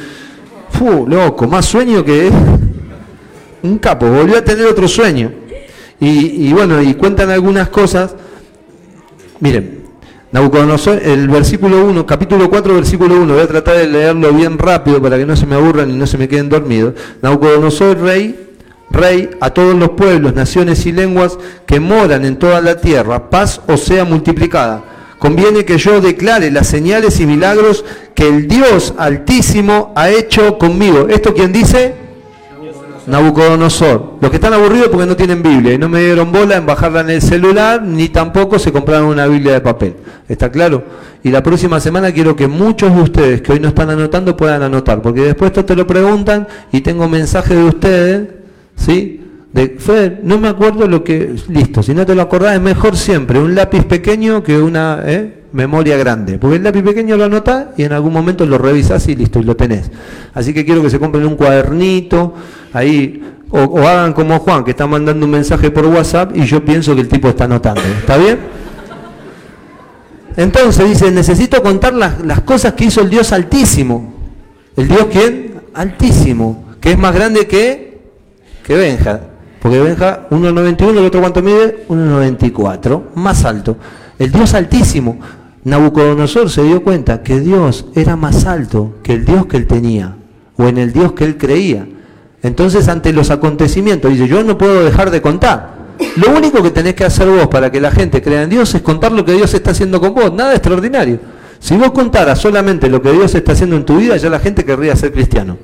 Fu, 0.69 1.05
loco, 1.07 1.47
más 1.47 1.65
sueño 1.65 2.03
que 2.03 2.29
un 3.63 3.77
capo, 3.79 4.07
volvió 4.07 4.37
a 4.37 4.43
tener 4.43 4.65
otro 4.65 4.87
sueño. 4.87 5.31
Y, 5.99 6.53
bueno, 6.53 6.81
y 6.81 6.93
cuentan 6.93 7.31
algunas 7.31 7.69
cosas. 7.69 8.15
Miren, 9.39 9.83
Nabucodonosor, 10.31 11.01
el 11.03 11.27
versículo 11.27 11.85
1, 11.85 12.05
capítulo 12.05 12.49
4, 12.49 12.75
versículo 12.75 13.15
1, 13.15 13.33
voy 13.33 13.43
a 13.43 13.47
tratar 13.47 13.77
de 13.77 13.87
leerlo 13.87 14.31
bien 14.31 14.59
rápido 14.59 15.01
para 15.01 15.17
que 15.17 15.25
no 15.25 15.35
se 15.35 15.47
me 15.47 15.55
aburran 15.55 15.89
y 15.89 15.93
no 15.93 16.05
se 16.05 16.17
me 16.17 16.27
queden 16.27 16.49
dormidos. 16.49 16.93
Nabucodonosor, 17.21 17.99
rey, 17.99 18.53
rey 18.91 19.29
a 19.41 19.49
todos 19.49 19.75
los 19.75 19.89
pueblos, 19.91 20.35
naciones 20.35 20.85
y 20.85 20.91
lenguas 20.91 21.39
que 21.65 21.79
moran 21.79 22.25
en 22.25 22.37
toda 22.37 22.61
la 22.61 22.77
tierra, 22.77 23.29
paz 23.29 23.61
o 23.67 23.77
sea 23.77 24.05
multiplicada 24.05 24.96
conviene 25.19 25.65
que 25.65 25.77
yo 25.77 26.01
declare 26.01 26.51
las 26.51 26.67
señales 26.67 27.19
y 27.19 27.25
milagros 27.25 27.83
que 28.13 28.27
el 28.27 28.47
Dios 28.47 28.93
altísimo 28.97 29.93
ha 29.95 30.09
hecho 30.09 30.57
conmigo. 30.57 31.07
¿Esto 31.09 31.33
quién 31.33 31.51
dice? 31.51 31.95
Nabucodonosor. 33.07 34.17
Los 34.19 34.29
que 34.29 34.35
están 34.35 34.53
aburridos 34.53 34.89
porque 34.89 35.05
no 35.05 35.15
tienen 35.15 35.41
Biblia 35.41 35.73
y 35.73 35.77
no 35.77 35.87
me 35.87 36.01
dieron 36.01 36.31
bola 36.31 36.57
en 36.57 36.65
bajarla 36.65 37.01
en 37.01 37.11
el 37.11 37.21
celular, 37.21 37.81
ni 37.81 38.09
tampoco 38.09 38.59
se 38.59 38.71
compraron 38.71 39.07
una 39.07 39.27
Biblia 39.27 39.53
de 39.53 39.61
papel. 39.61 39.95
¿Está 40.27 40.51
claro? 40.51 40.83
Y 41.23 41.29
la 41.29 41.41
próxima 41.41 41.79
semana 41.79 42.11
quiero 42.11 42.35
que 42.35 42.47
muchos 42.47 42.93
de 42.93 43.01
ustedes 43.01 43.41
que 43.41 43.53
hoy 43.53 43.59
no 43.59 43.69
están 43.69 43.89
anotando 43.89 44.35
puedan 44.35 44.61
anotar, 44.61 45.01
porque 45.01 45.21
después 45.21 45.53
te 45.53 45.75
lo 45.75 45.87
preguntan 45.87 46.47
y 46.71 46.81
tengo 46.81 47.07
mensaje 47.07 47.55
de 47.55 47.63
ustedes, 47.63 48.27
¿sí? 48.75 49.26
Fred, 49.79 50.19
no 50.23 50.37
me 50.37 50.47
acuerdo 50.47 50.87
lo 50.87 51.03
que... 51.03 51.35
Listo, 51.49 51.81
si 51.81 51.93
no 51.93 52.05
te 52.05 52.13
lo 52.13 52.21
acordás 52.21 52.55
es 52.55 52.61
mejor 52.61 52.95
siempre 52.95 53.39
un 53.39 53.55
lápiz 53.55 53.83
pequeño 53.85 54.43
que 54.43 54.59
una... 54.59 55.01
¿eh? 55.05 55.37
memoria 55.51 55.97
grande. 55.97 56.37
Porque 56.37 56.57
el 56.57 56.63
lápiz 56.63 56.83
pequeño 56.83 57.17
lo 57.17 57.25
anotás 57.25 57.67
y 57.77 57.83
en 57.83 57.93
algún 57.93 58.13
momento 58.13 58.45
lo 58.45 58.57
revisás 58.57 59.07
y 59.07 59.15
listo, 59.15 59.39
y 59.39 59.43
lo 59.43 59.55
tenés. 59.55 59.89
Así 60.33 60.53
que 60.53 60.65
quiero 60.65 60.81
que 60.81 60.89
se 60.89 60.99
compren 60.99 61.25
un 61.25 61.35
cuadernito, 61.35 62.33
ahí, 62.73 63.23
o, 63.49 63.79
hagan 63.79 64.13
como 64.13 64.39
Juan, 64.39 64.63
que 64.63 64.71
está 64.71 64.87
mandando 64.87 65.25
un 65.25 65.31
mensaje 65.31 65.71
por 65.71 65.85
WhatsApp 65.85 66.35
y 66.35 66.45
yo 66.45 66.63
pienso 66.63 66.95
que 66.95 67.01
el 67.01 67.07
tipo 67.07 67.29
está 67.29 67.45
anotando. 67.45 67.81
¿Está 67.81 68.17
bien? 68.17 68.39
Entonces 70.35 70.87
dice, 70.87 71.11
necesito 71.11 71.63
contar 71.63 71.93
las, 71.93 72.23
las 72.23 72.41
cosas 72.41 72.73
que 72.73 72.85
hizo 72.85 73.01
el 73.01 73.09
Dios 73.09 73.31
Altísimo. 73.31 74.13
¿El 74.75 74.87
Dios 74.87 75.07
quién? 75.11 75.53
Altísimo. 75.73 76.65
Que 76.79 76.91
es 76.91 76.97
más 76.97 77.15
grande 77.15 77.47
que, 77.47 77.99
que 78.63 78.75
Benja. 78.75 79.21
Porque 79.61 79.79
Benja 79.79 80.27
1,91, 80.29 80.89
el 80.91 81.05
otro 81.05 81.21
cuánto 81.21 81.41
mide? 81.41 81.85
1,94. 81.89 83.15
Más 83.15 83.45
alto. 83.45 83.77
El 84.19 84.31
Dios 84.31 84.53
Altísimo. 84.53 85.19
Nabucodonosor 85.63 86.49
se 86.49 86.63
dio 86.63 86.81
cuenta 86.81 87.23
que 87.23 87.41
Dios 87.41 87.87
era 87.93 88.15
más 88.15 88.45
alto 88.45 88.95
que 89.03 89.13
el 89.13 89.25
Dios 89.25 89.47
que 89.47 89.57
él 89.57 89.67
tenía, 89.67 90.15
o 90.55 90.65
en 90.65 90.77
el 90.77 90.93
Dios 90.93 91.11
que 91.11 91.25
él 91.25 91.37
creía. 91.37 91.85
Entonces, 92.41 92.87
ante 92.87 93.11
los 93.11 93.31
acontecimientos, 93.31 94.11
dice, 94.11 94.29
yo 94.29 94.43
no 94.45 94.57
puedo 94.57 94.85
dejar 94.85 95.11
de 95.11 95.21
contar. 95.21 95.75
Lo 96.15 96.29
único 96.31 96.63
que 96.63 96.71
tenés 96.71 96.93
que 96.93 97.03
hacer 97.03 97.27
vos 97.27 97.47
para 97.47 97.69
que 97.69 97.81
la 97.81 97.91
gente 97.91 98.21
crea 98.21 98.43
en 98.43 98.49
Dios 98.49 98.73
es 98.75 98.81
contar 98.81 99.11
lo 99.11 99.25
que 99.25 99.33
Dios 99.33 99.53
está 99.53 99.71
haciendo 99.71 99.99
con 99.99 100.13
vos, 100.13 100.31
nada 100.31 100.53
extraordinario. 100.53 101.19
Si 101.59 101.75
vos 101.75 101.91
contaras 101.91 102.39
solamente 102.39 102.89
lo 102.89 103.01
que 103.01 103.11
Dios 103.11 103.35
está 103.35 103.51
haciendo 103.51 103.75
en 103.75 103.83
tu 103.83 103.97
vida, 103.97 104.15
ya 104.15 104.29
la 104.29 104.39
gente 104.39 104.63
querría 104.63 104.95
ser 104.95 105.11
cristiano. 105.11 105.57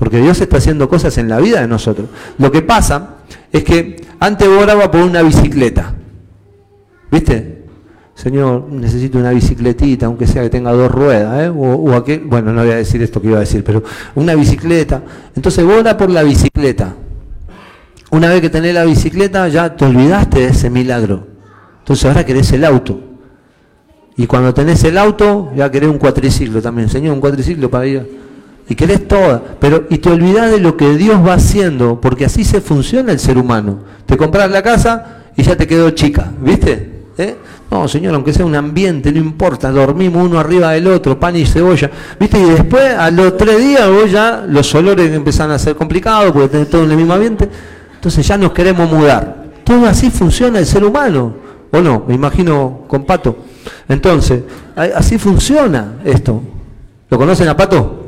Porque 0.00 0.16
Dios 0.16 0.40
está 0.40 0.56
haciendo 0.56 0.88
cosas 0.88 1.18
en 1.18 1.28
la 1.28 1.38
vida 1.40 1.60
de 1.60 1.68
nosotros. 1.68 2.08
Lo 2.38 2.50
que 2.50 2.62
pasa 2.62 3.16
es 3.52 3.62
que 3.62 4.02
antes 4.18 4.48
oraba 4.48 4.90
por 4.90 5.02
una 5.02 5.20
bicicleta. 5.20 5.92
¿Viste? 7.12 7.64
Señor, 8.14 8.66
necesito 8.70 9.18
una 9.18 9.32
bicicletita, 9.32 10.06
aunque 10.06 10.26
sea 10.26 10.42
que 10.42 10.48
tenga 10.48 10.72
dos 10.72 10.90
ruedas, 10.90 11.44
¿eh? 11.44 11.48
o, 11.50 11.74
o 11.74 12.04
bueno, 12.24 12.50
no 12.50 12.62
voy 12.62 12.70
a 12.70 12.76
decir 12.76 13.02
esto 13.02 13.20
que 13.20 13.28
iba 13.28 13.36
a 13.36 13.40
decir, 13.40 13.62
pero 13.62 13.82
una 14.14 14.34
bicicleta. 14.34 15.02
Entonces 15.36 15.66
vos 15.66 15.84
por 15.98 16.08
la 16.08 16.22
bicicleta. 16.22 16.94
Una 18.10 18.30
vez 18.30 18.40
que 18.40 18.48
tenés 18.48 18.72
la 18.72 18.84
bicicleta, 18.84 19.48
ya 19.48 19.76
te 19.76 19.84
olvidaste 19.84 20.38
de 20.40 20.46
ese 20.46 20.70
milagro. 20.70 21.26
Entonces 21.80 22.06
ahora 22.06 22.24
querés 22.24 22.50
el 22.52 22.64
auto. 22.64 22.98
Y 24.16 24.26
cuando 24.26 24.54
tenés 24.54 24.82
el 24.84 24.96
auto, 24.96 25.52
ya 25.54 25.70
querés 25.70 25.90
un 25.90 25.98
cuatriciclo 25.98 26.62
también. 26.62 26.88
Señor, 26.88 27.12
un 27.12 27.20
cuatriciclo 27.20 27.68
para 27.70 27.86
ir. 27.86 28.29
Y 28.70 28.76
querés 28.76 29.08
toda. 29.08 29.42
Pero, 29.58 29.86
y 29.90 29.98
te 29.98 30.10
olvidás 30.10 30.52
de 30.52 30.60
lo 30.60 30.76
que 30.76 30.96
Dios 30.96 31.18
va 31.26 31.34
haciendo, 31.34 32.00
porque 32.00 32.24
así 32.24 32.44
se 32.44 32.60
funciona 32.60 33.10
el 33.10 33.18
ser 33.18 33.36
humano. 33.36 33.80
Te 34.06 34.16
compras 34.16 34.48
la 34.48 34.62
casa 34.62 35.22
y 35.36 35.42
ya 35.42 35.56
te 35.56 35.66
quedó 35.66 35.90
chica, 35.90 36.30
¿viste? 36.40 37.02
¿Eh? 37.18 37.34
No, 37.68 37.88
señor, 37.88 38.14
aunque 38.14 38.32
sea 38.32 38.46
un 38.46 38.54
ambiente, 38.54 39.10
no 39.10 39.18
importa, 39.18 39.72
dormimos 39.72 40.24
uno 40.24 40.38
arriba 40.38 40.70
del 40.70 40.86
otro, 40.86 41.18
pan 41.18 41.34
y 41.34 41.46
cebolla. 41.46 41.90
¿Viste? 42.20 42.38
Y 42.38 42.44
después, 42.44 42.94
a 42.94 43.10
los 43.10 43.36
tres 43.36 43.58
días, 43.58 43.88
vos 43.90 44.08
ya 44.08 44.44
los 44.48 44.72
olores 44.72 45.12
empiezan 45.12 45.50
a 45.50 45.58
ser 45.58 45.74
complicados 45.74 46.30
porque 46.30 46.48
tenés 46.48 46.70
todo 46.70 46.84
en 46.84 46.92
el 46.92 46.96
mismo 46.96 47.14
ambiente. 47.14 47.50
Entonces 47.96 48.24
ya 48.24 48.38
nos 48.38 48.52
queremos 48.52 48.88
mudar. 48.88 49.46
Todo 49.64 49.84
así 49.86 50.10
funciona 50.10 50.60
el 50.60 50.66
ser 50.66 50.84
humano. 50.84 51.34
¿O 51.72 51.80
no? 51.80 52.04
Me 52.06 52.14
imagino 52.14 52.82
con 52.86 53.04
Pato. 53.04 53.36
Entonces, 53.88 54.42
así 54.76 55.18
funciona 55.18 55.94
esto. 56.04 56.40
¿Lo 57.08 57.18
conocen 57.18 57.48
a 57.48 57.56
Pato? 57.56 57.99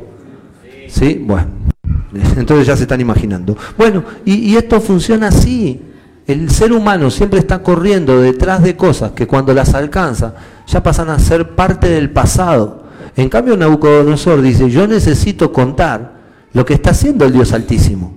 Sí. 0.93 1.23
Bueno. 1.25 1.63
Entonces 2.37 2.67
ya 2.67 2.75
se 2.77 2.83
están 2.83 3.01
imaginando. 3.01 3.57
Bueno, 3.77 4.03
y, 4.25 4.55
esto 4.55 4.79
funciona 4.79 5.27
así. 5.27 5.81
El 6.25 6.49
ser 6.51 6.71
humano 6.71 7.11
siempre 7.11 7.39
está 7.39 7.61
corriendo 7.61 8.21
detrás 8.21 8.63
de 8.63 8.77
cosas 8.77 9.11
que 9.11 9.27
cuando 9.27 9.53
las 9.53 9.73
alcanza 9.73 10.35
ya 10.67 10.81
pasan 10.81 11.09
a 11.09 11.19
ser 11.19 11.49
parte 11.49 11.89
del 11.89 12.11
pasado. 12.11 12.83
En 13.17 13.27
cambio 13.27 13.57
Nabucodonosor 13.57 14.41
dice, 14.41 14.69
yo 14.69 14.87
necesito 14.87 15.51
contar 15.51 16.13
lo 16.53 16.65
que 16.65 16.75
está 16.75 16.91
haciendo 16.91 17.25
el 17.25 17.33
Dios 17.33 17.51
Altísimo, 17.51 18.13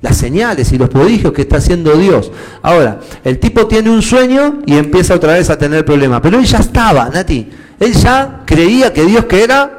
las 0.00 0.16
señales 0.16 0.70
y 0.72 0.78
los 0.78 0.88
prodigios 0.88 1.32
que 1.32 1.42
está 1.42 1.56
haciendo 1.56 1.96
Dios. 1.96 2.30
Ahora, 2.62 3.00
el 3.24 3.40
tipo 3.40 3.66
tiene 3.66 3.90
un 3.90 4.02
sueño 4.02 4.60
y 4.64 4.76
empieza 4.76 5.16
otra 5.16 5.32
vez 5.32 5.50
a 5.50 5.58
tener 5.58 5.84
problemas, 5.84 6.20
pero 6.20 6.38
él 6.38 6.44
ya 6.44 6.58
estaba, 6.58 7.08
Nati, 7.08 7.50
él 7.80 7.92
ya 7.92 8.42
creía 8.46 8.92
que 8.92 9.04
Dios 9.04 9.24
que 9.24 9.42
era 9.42 9.77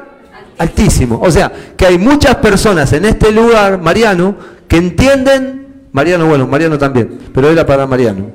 altísimo. 0.60 1.18
O 1.22 1.30
sea, 1.30 1.50
que 1.74 1.86
hay 1.86 1.98
muchas 1.98 2.36
personas 2.36 2.92
en 2.92 3.06
este 3.06 3.32
lugar, 3.32 3.80
Mariano, 3.80 4.36
que 4.68 4.76
entienden 4.76 5.66
Mariano, 5.90 6.26
bueno, 6.26 6.46
Mariano 6.46 6.76
también, 6.76 7.18
pero 7.32 7.48
era 7.48 7.64
para 7.64 7.86
Mariano. 7.86 8.26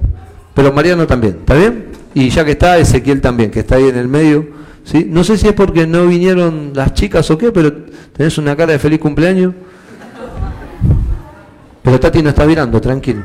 Pero 0.56 0.74
Mariano 0.74 1.06
también, 1.06 1.38
¿está 1.40 1.54
bien? 1.54 1.86
Y 2.16 2.30
ya 2.30 2.44
que 2.44 2.52
está, 2.52 2.80
Ezequiel 2.80 3.22
también, 3.22 3.52
que 3.52 3.60
está 3.60 3.76
ahí 3.76 3.88
en 3.90 3.98
el 3.98 4.08
medio. 4.08 4.48
¿sí? 4.84 5.06
No 5.08 5.24
sé 5.24 5.38
si 5.38 5.48
es 5.48 5.54
porque 5.54 5.86
no 5.86 6.08
vinieron 6.08 6.72
las 6.74 6.96
chicas 6.96 7.30
o 7.30 7.38
qué, 7.38 7.52
pero 7.52 7.72
tenés 8.18 8.38
una 8.40 8.56
cara 8.56 8.74
de 8.74 8.80
feliz 8.80 9.00
cumpleaños. 9.00 9.54
Pero 11.84 12.00
Tati 12.00 12.24
no 12.24 12.30
está 12.30 12.46
mirando, 12.46 12.82
tranquilo. 12.82 13.24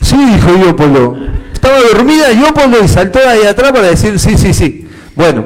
Sí, 0.00 0.16
dijo 0.16 0.50
Iópolo. 0.64 1.16
Estaba 1.52 1.78
dormida 1.92 2.32
Iópolo 2.32 2.84
y 2.84 2.86
saltó 2.86 3.18
ahí 3.26 3.44
atrás 3.44 3.72
para 3.72 3.88
decir 3.88 4.16
sí, 4.20 4.38
sí, 4.38 4.54
sí. 4.54 4.88
Bueno, 5.16 5.44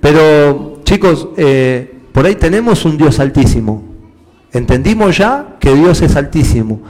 pero 0.00 0.69
chicos, 0.90 1.28
eh, 1.36 1.88
por 2.10 2.26
ahí 2.26 2.34
tenemos 2.34 2.84
un 2.84 2.98
Dios 2.98 3.20
altísimo. 3.20 3.84
Entendimos 4.52 5.16
ya 5.16 5.56
que 5.60 5.72
Dios 5.72 6.02
es 6.02 6.16
altísimo, 6.16 6.80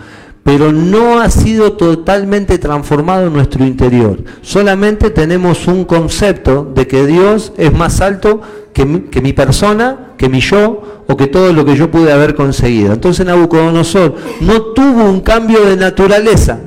pero 0.42 0.72
no 0.72 1.20
ha 1.20 1.28
sido 1.28 1.74
totalmente 1.74 2.56
transformado 2.56 3.26
en 3.26 3.34
nuestro 3.34 3.62
interior. 3.62 4.24
Solamente 4.40 5.10
tenemos 5.10 5.66
un 5.66 5.84
concepto 5.84 6.72
de 6.74 6.86
que 6.86 7.04
Dios 7.06 7.52
es 7.58 7.74
más 7.74 8.00
alto 8.00 8.40
que 8.72 8.86
mi, 8.86 9.34
persona, 9.34 10.14
que 10.16 10.30
mi 10.30 10.40
yo 10.40 11.02
o 11.06 11.14
que 11.14 11.26
todo 11.26 11.52
lo 11.52 11.66
que 11.66 11.76
yo 11.76 11.90
pude 11.90 12.10
haber 12.10 12.34
conseguido. 12.34 12.94
Entonces 12.94 13.26
Nabucodonosor 13.26 14.14
no 14.40 14.62
tuvo 14.72 15.10
un 15.10 15.20
cambio 15.20 15.66
de 15.66 15.76
naturaleza. 15.76 16.58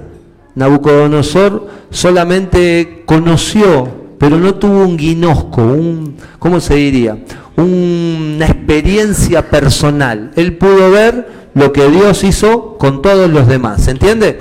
Nabucodonosor 0.54 1.68
solamente 1.90 3.02
conoció, 3.08 4.03
pero 4.18 4.38
no 4.38 4.56
tuvo 4.56 4.84
un 4.84 4.98
guinosco, 4.98 5.62
un, 5.62 6.16
¿cómo 6.40 6.60
se 6.60 6.76
diría? 6.76 7.18
una 7.56 8.46
experiencia 8.46 9.50
personal. 9.50 10.32
Él 10.36 10.58
pudo 10.58 10.92
ver 10.92 11.28
lo 11.54 11.72
que 11.72 11.88
Dios 11.90 12.24
hizo 12.24 12.78
con 12.78 13.02
todos 13.02 13.30
los 13.30 13.48
demás. 13.48 13.84
¿Se 13.84 13.92
entiende? 13.92 14.40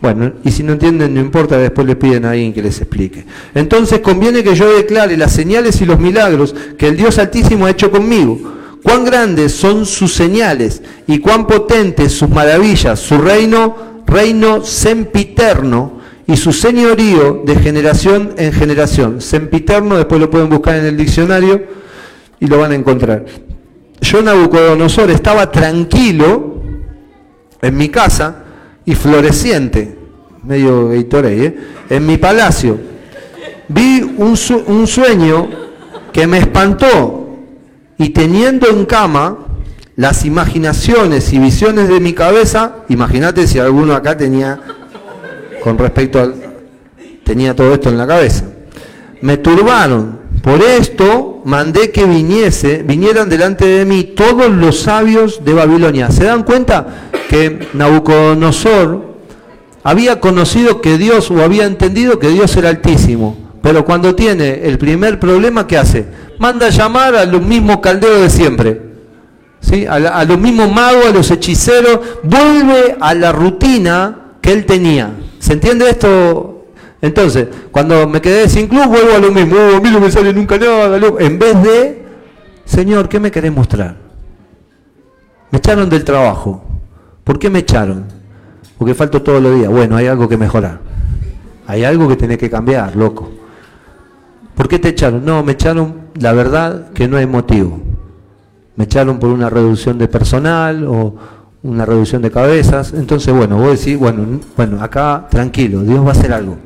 Bueno, 0.00 0.34
y 0.44 0.50
si 0.50 0.62
no 0.62 0.74
entienden, 0.74 1.14
no 1.14 1.20
importa, 1.20 1.58
después 1.58 1.86
le 1.86 1.96
piden 1.96 2.26
a 2.26 2.30
alguien 2.30 2.52
que 2.52 2.62
les 2.62 2.80
explique. 2.80 3.24
Entonces 3.54 4.00
conviene 4.00 4.44
que 4.44 4.54
yo 4.54 4.76
declare 4.76 5.16
las 5.16 5.32
señales 5.32 5.80
y 5.80 5.86
los 5.86 5.98
milagros 5.98 6.54
que 6.78 6.88
el 6.88 6.96
Dios 6.96 7.18
Altísimo 7.18 7.66
ha 7.66 7.70
hecho 7.70 7.90
conmigo. 7.90 8.38
Cuán 8.82 9.04
grandes 9.04 9.52
son 9.52 9.84
sus 9.84 10.12
señales 10.12 10.82
y 11.08 11.18
cuán 11.18 11.46
potentes 11.46 12.12
sus 12.12 12.28
maravillas, 12.28 13.00
su 13.00 13.18
reino, 13.18 14.02
reino 14.06 14.64
sempiterno 14.64 15.96
y 16.26 16.36
su 16.36 16.52
señorío 16.52 17.42
de 17.44 17.56
generación 17.56 18.34
en 18.36 18.52
generación. 18.52 19.20
Sempiterno, 19.20 19.96
después 19.96 20.20
lo 20.20 20.30
pueden 20.30 20.48
buscar 20.48 20.76
en 20.76 20.86
el 20.86 20.96
diccionario 20.96 21.64
y 22.40 22.46
lo 22.46 22.58
van 22.58 22.72
a 22.72 22.74
encontrar. 22.74 23.24
Yo, 24.00 24.22
Nabucodonosor, 24.22 25.10
estaba 25.10 25.50
tranquilo 25.50 26.62
en 27.62 27.76
mi 27.76 27.88
casa 27.88 28.44
y 28.84 28.94
floreciente, 28.94 29.96
medio 30.42 30.88
Gatorade, 30.88 31.46
¿eh? 31.46 31.56
en 31.90 32.06
mi 32.06 32.16
palacio. 32.18 32.78
Vi 33.68 34.02
un, 34.18 34.36
un 34.66 34.86
sueño 34.86 35.48
que 36.12 36.26
me 36.26 36.38
espantó 36.38 37.36
y 37.98 38.10
teniendo 38.10 38.68
en 38.68 38.84
cama 38.84 39.38
las 39.96 40.26
imaginaciones 40.26 41.32
y 41.32 41.38
visiones 41.38 41.88
de 41.88 42.00
mi 42.00 42.12
cabeza, 42.12 42.76
imagínate 42.90 43.46
si 43.46 43.58
alguno 43.58 43.94
acá 43.94 44.16
tenía, 44.16 44.60
con 45.66 45.76
respecto 45.78 46.20
al, 46.20 46.32
tenía 47.24 47.56
todo 47.56 47.74
esto 47.74 47.88
en 47.88 47.98
la 47.98 48.06
cabeza, 48.06 48.44
me 49.20 49.36
turbaron 49.36 50.20
por 50.40 50.62
esto 50.62 51.42
mandé 51.44 51.90
que 51.90 52.04
viniese, 52.04 52.84
vinieran 52.84 53.28
delante 53.28 53.64
de 53.64 53.84
mí 53.84 54.04
todos 54.04 54.48
los 54.48 54.78
sabios 54.78 55.44
de 55.44 55.54
Babilonia. 55.54 56.08
¿Se 56.12 56.22
dan 56.22 56.44
cuenta 56.44 57.08
que 57.28 57.66
Nabucodonosor 57.72 59.16
había 59.82 60.20
conocido 60.20 60.80
que 60.80 60.98
Dios 60.98 61.32
o 61.32 61.42
había 61.42 61.66
entendido 61.66 62.20
que 62.20 62.28
Dios 62.28 62.56
era 62.56 62.68
altísimo? 62.68 63.36
Pero 63.60 63.84
cuando 63.84 64.14
tiene 64.14 64.60
el 64.68 64.78
primer 64.78 65.18
problema, 65.18 65.66
¿qué 65.66 65.78
hace? 65.78 66.06
Manda 66.38 66.66
a 66.66 66.70
llamar 66.70 67.16
a 67.16 67.24
los 67.24 67.42
mismos 67.42 67.78
caldeos 67.78 68.20
de 68.20 68.30
siempre. 68.30 68.82
¿sí? 69.60 69.84
a, 69.84 70.24
los 70.24 70.38
mismos 70.38 70.72
magos, 70.72 71.06
a 71.06 71.10
los 71.10 71.28
hechiceros, 71.28 71.98
vuelve 72.22 72.96
a 73.00 73.14
la 73.14 73.32
rutina 73.32 74.26
que 74.40 74.52
él 74.52 74.64
tenía. 74.64 75.10
¿Se 75.38 75.52
entiende 75.52 75.88
esto? 75.90 76.66
Entonces, 77.02 77.48
cuando 77.70 78.08
me 78.08 78.20
quedé 78.20 78.48
sin 78.48 78.66
club, 78.68 78.86
vuelvo 78.88 79.14
a 79.14 79.18
lo 79.18 79.30
mismo. 79.30 79.56
Oh, 79.56 79.76
a 79.76 79.80
mí 79.80 79.90
no 79.90 80.00
me 80.00 80.10
sale 80.10 80.32
nunca 80.32 80.58
nada. 80.58 80.96
En 81.18 81.38
vez 81.38 81.62
de, 81.62 82.04
Señor, 82.64 83.08
¿qué 83.08 83.20
me 83.20 83.30
querés 83.30 83.52
mostrar? 83.52 83.96
Me 85.50 85.58
echaron 85.58 85.88
del 85.88 86.04
trabajo. 86.04 86.64
¿Por 87.22 87.38
qué 87.38 87.50
me 87.50 87.60
echaron? 87.60 88.06
Porque 88.78 88.94
falto 88.94 89.22
todos 89.22 89.42
los 89.42 89.54
días. 89.56 89.70
Bueno, 89.70 89.96
hay 89.96 90.06
algo 90.06 90.28
que 90.28 90.36
mejorar. 90.36 90.80
Hay 91.66 91.84
algo 91.84 92.08
que 92.08 92.16
tiene 92.16 92.38
que 92.38 92.48
cambiar, 92.48 92.96
loco. 92.96 93.30
¿Por 94.54 94.68
qué 94.68 94.78
te 94.78 94.88
echaron? 94.88 95.24
No, 95.24 95.42
me 95.42 95.52
echaron, 95.52 96.08
la 96.18 96.32
verdad, 96.32 96.92
que 96.92 97.08
no 97.08 97.16
hay 97.16 97.26
motivo. 97.26 97.80
Me 98.76 98.84
echaron 98.84 99.18
por 99.18 99.30
una 99.30 99.50
reducción 99.50 99.98
de 99.98 100.08
personal 100.08 100.84
o 100.86 101.14
una 101.66 101.84
reducción 101.84 102.22
de 102.22 102.30
cabezas. 102.30 102.92
Entonces, 102.94 103.34
bueno, 103.34 103.56
vos 103.58 103.78
decís, 103.78 103.98
bueno, 103.98 104.40
bueno, 104.56 104.82
acá 104.82 105.26
tranquilo, 105.30 105.82
Dios 105.82 106.04
va 106.04 106.08
a 106.08 106.12
hacer 106.12 106.32
algo. 106.32 106.56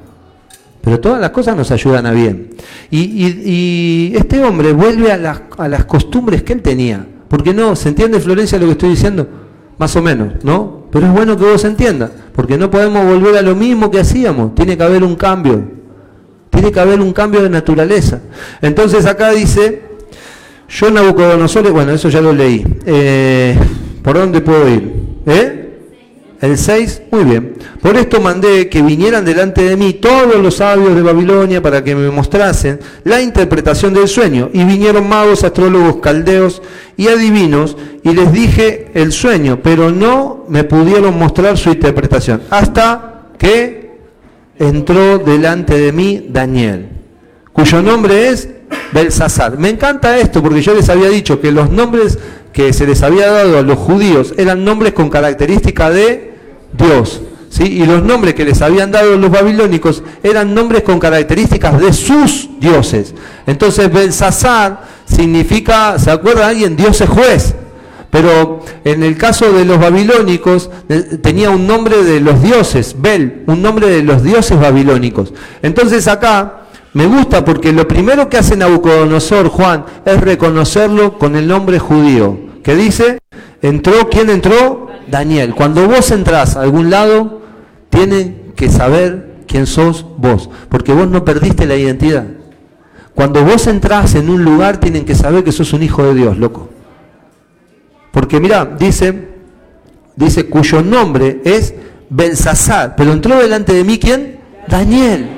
Pero 0.82 0.98
todas 0.98 1.20
las 1.20 1.30
cosas 1.30 1.57
nos 1.57 1.70
ayudan 1.70 2.07
a 2.07 2.12
bien. 2.12 2.51
Y, 2.90 4.12
este 4.14 4.42
hombre 4.42 4.72
vuelve 4.72 5.12
a 5.12 5.16
las, 5.16 5.42
a 5.59 5.68
las 5.68 5.84
costumbres 5.84 6.42
que 6.42 6.55
él 6.55 6.62
tenía. 6.62 7.07
Porque 7.28 7.53
no, 7.53 7.76
¿se 7.76 7.88
entiende 7.90 8.18
Florencia 8.18 8.59
lo 8.59 8.66
que 8.66 8.72
estoy 8.72 8.90
diciendo? 8.90 9.26
Más 9.78 9.94
o 9.96 10.03
menos, 10.03 10.42
¿no? 10.42 10.86
Pero 10.90 11.07
es 11.07 11.12
bueno 11.12 11.36
que 11.36 11.44
vos 11.44 11.64
entiendas, 11.64 12.11
porque 12.34 12.59
no 12.59 12.70
podemos 12.70 13.05
volver 13.05 13.36
a 13.36 13.42
lo 13.42 13.55
mismo 13.55 13.90
que 13.90 14.01
hacíamos. 14.01 14.55
Tiene 14.55 14.76
que 14.76 14.82
haber 14.82 15.05
un 15.05 15.16
cambio. 15.16 15.62
Tiene 16.51 16.72
que 16.72 16.80
haber 16.80 17.01
un 17.01 17.12
cambio 17.12 17.42
de 17.42 17.51
naturaleza. 17.51 18.20
Entonces 18.61 19.07
acá 19.07 19.30
dice, 19.30 19.82
yo 20.68 20.90
Nabucodonosor, 20.90 21.70
bueno, 21.70 21.92
eso 21.92 22.09
ya 22.09 22.20
lo 22.20 22.32
leí. 22.32 22.64
Eh, 22.84 23.57
¿Por 24.03 24.18
dónde 24.18 24.40
puedo 24.40 24.68
ir? 24.68 24.92
¿Eh? 25.26 25.61
El 26.40 26.57
6, 26.57 27.03
muy 27.11 27.24
bien. 27.24 27.55
Por 27.82 27.96
esto 27.96 28.18
mandé 28.18 28.70
que 28.70 28.80
vinieran 28.80 29.26
delante 29.26 29.62
de 29.62 29.76
mí 29.76 29.94
todos 29.94 30.36
los 30.36 30.57
sabios 30.57 30.94
de 30.94 31.03
Babilonia 31.03 31.62
para 31.62 31.84
que 31.84 31.94
me 31.94 32.11
mostrasen 32.11 32.80
la 33.05 33.20
interpretación 33.20 33.92
del 33.92 34.09
sueño. 34.09 34.48
Y 34.55 34.64
vinieron 34.64 35.07
magos, 35.07 35.44
astrólogos, 35.44 35.96
caldeos 35.96 36.62
y 36.96 37.09
adivinos, 37.09 37.76
y 38.03 38.12
les 38.14 38.32
dije 38.32 38.90
el 38.94 39.12
sueño, 39.12 39.61
pero 39.62 39.90
no 39.90 40.46
me 40.48 40.64
pudieron 40.64 41.18
mostrar 41.18 41.59
su 41.59 41.70
interpretación. 41.70 42.40
Hasta 42.48 43.26
que 43.38 43.98
entró 44.59 45.18
delante 45.18 45.78
de 45.78 45.92
mí 45.92 46.26
Daniel, 46.30 46.88
cuyo 47.53 47.82
nombre 47.82 48.28
es 48.30 48.48
Belsasar. 48.92 49.59
Me 49.59 49.68
encanta 49.68 50.18
esto 50.18 50.42
porque 50.42 50.62
yo 50.62 50.74
les 50.74 50.88
había 50.88 51.09
dicho 51.09 51.40
que 51.40 51.53
los 51.53 51.70
nombres 51.70 52.18
que 52.53 52.72
se 52.72 52.86
les 52.86 53.03
había 53.03 53.30
dado 53.30 53.59
a 53.59 53.62
los 53.62 53.78
judíos 53.78 54.34
eran 54.36 54.64
nombres 54.64 54.92
con 54.92 55.09
característica 55.09 55.90
de 55.90 56.34
Dios. 56.72 57.20
¿sí? 57.48 57.64
Y 57.64 57.86
los 57.86 58.03
nombres 58.03 58.34
que 58.34 58.44
les 58.44 58.61
habían 58.62 58.90
dado 58.90 59.16
los 59.16 59.30
babilónicos 59.30 60.03
eran 60.22 60.55
nombres 60.55 60.82
con 60.82 60.98
características 60.98 61.80
de 61.80 61.92
sus 61.92 62.48
dioses. 62.59 63.14
Entonces 63.46 63.92
Belsasar 63.92 64.82
significa, 65.05 65.98
¿se 65.98 66.11
acuerda 66.11 66.48
alguien? 66.48 66.76
Dios 66.76 67.01
es 67.01 67.09
juez. 67.09 67.55
Pero 68.11 68.61
en 68.84 69.05
el 69.05 69.16
caso 69.16 69.53
de 69.53 69.64
los 69.64 69.78
babilónicos 69.78 70.68
tenía 71.22 71.51
un 71.51 71.66
nombre 71.66 72.03
de 72.03 72.20
los 72.20 72.42
dioses, 72.42 72.96
Bel, 72.98 73.44
un 73.46 73.62
nombre 73.62 73.86
de 73.86 74.03
los 74.03 74.24
dioses 74.24 74.59
babilónicos. 74.59 75.32
Entonces 75.62 76.09
acá 76.09 76.59
me 76.93 77.07
gusta 77.07 77.45
porque 77.45 77.72
lo 77.72 77.86
primero 77.86 78.28
que 78.28 78.38
hace 78.38 78.57
Nabucodonosor, 78.57 79.49
Juan, 79.49 79.84
es 80.05 80.20
reconocerlo 80.20 81.18
con 81.18 81.36
el 81.36 81.47
nombre 81.47 81.78
judío. 81.78 82.38
Que 82.64 82.74
dice, 82.74 83.18
entró, 83.62 84.09
¿quién 84.11 84.28
entró? 84.28 84.88
Daniel. 85.09 85.55
Cuando 85.55 85.86
vos 85.86 86.11
entrás 86.11 86.57
a 86.57 86.62
algún 86.62 86.91
lado, 86.91 87.43
tienen 87.91 88.53
que 88.57 88.68
saber 88.68 89.45
quién 89.47 89.66
sos 89.66 90.05
vos, 90.16 90.51
porque 90.68 90.93
vos 90.93 91.09
no 91.09 91.24
perdiste 91.24 91.66
la 91.66 91.76
identidad. 91.76 92.26
Cuando 93.14 93.45
vos 93.45 93.66
entrás 93.66 94.14
en 94.14 94.30
un 94.30 94.45
lugar, 94.45 94.78
tienen 94.78 95.05
que 95.05 95.14
saber 95.14 95.45
que 95.45 95.53
sos 95.53 95.72
un 95.72 95.82
hijo 95.82 96.03
de 96.05 96.14
Dios, 96.14 96.38
loco. 96.38 96.68
Porque 98.12 98.41
mira, 98.41 98.64
dice, 98.64 99.28
dice 100.16 100.47
cuyo 100.47 100.82
nombre 100.82 101.41
es 101.45 101.74
Belsasar, 102.09 102.97
pero 102.97 103.12
entró 103.12 103.38
delante 103.38 103.72
de 103.72 103.84
mí 103.84 103.99
quién? 103.99 104.38
Daniel. 104.68 105.28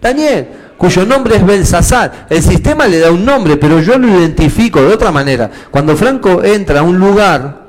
Daniel, 0.00 0.48
cuyo 0.80 1.04
nombre 1.04 1.36
es 1.36 1.44
Belsasar. 1.44 2.26
El 2.30 2.42
sistema 2.42 2.88
le 2.88 2.98
da 2.98 3.10
un 3.10 3.24
nombre, 3.24 3.58
pero 3.58 3.80
yo 3.80 3.98
lo 3.98 4.08
identifico 4.08 4.80
de 4.80 4.88
otra 4.88 5.12
manera. 5.12 5.50
Cuando 5.70 5.94
Franco 5.94 6.42
entra 6.42 6.80
a 6.80 6.82
un 6.82 6.98
lugar, 6.98 7.66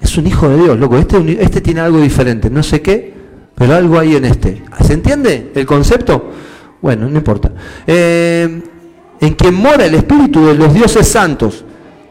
es 0.00 0.16
un 0.16 0.26
hijo 0.26 0.48
de 0.48 0.56
Dios, 0.56 0.78
loco, 0.78 0.96
este, 0.96 1.38
este 1.40 1.60
tiene 1.60 1.80
algo 1.80 2.00
diferente, 2.00 2.48
no 2.48 2.62
sé 2.62 2.80
qué, 2.80 3.12
pero 3.54 3.74
algo 3.74 3.98
hay 3.98 4.16
en 4.16 4.24
este. 4.24 4.62
¿Se 4.82 4.94
entiende 4.94 5.52
el 5.54 5.66
concepto? 5.66 6.32
Bueno, 6.80 7.08
no 7.08 7.18
importa. 7.18 7.52
Eh, 7.86 8.62
en 9.20 9.34
quien 9.34 9.54
mora 9.54 9.84
el 9.84 9.94
espíritu 9.94 10.46
de 10.46 10.54
los 10.54 10.72
dioses 10.72 11.06
santos 11.06 11.64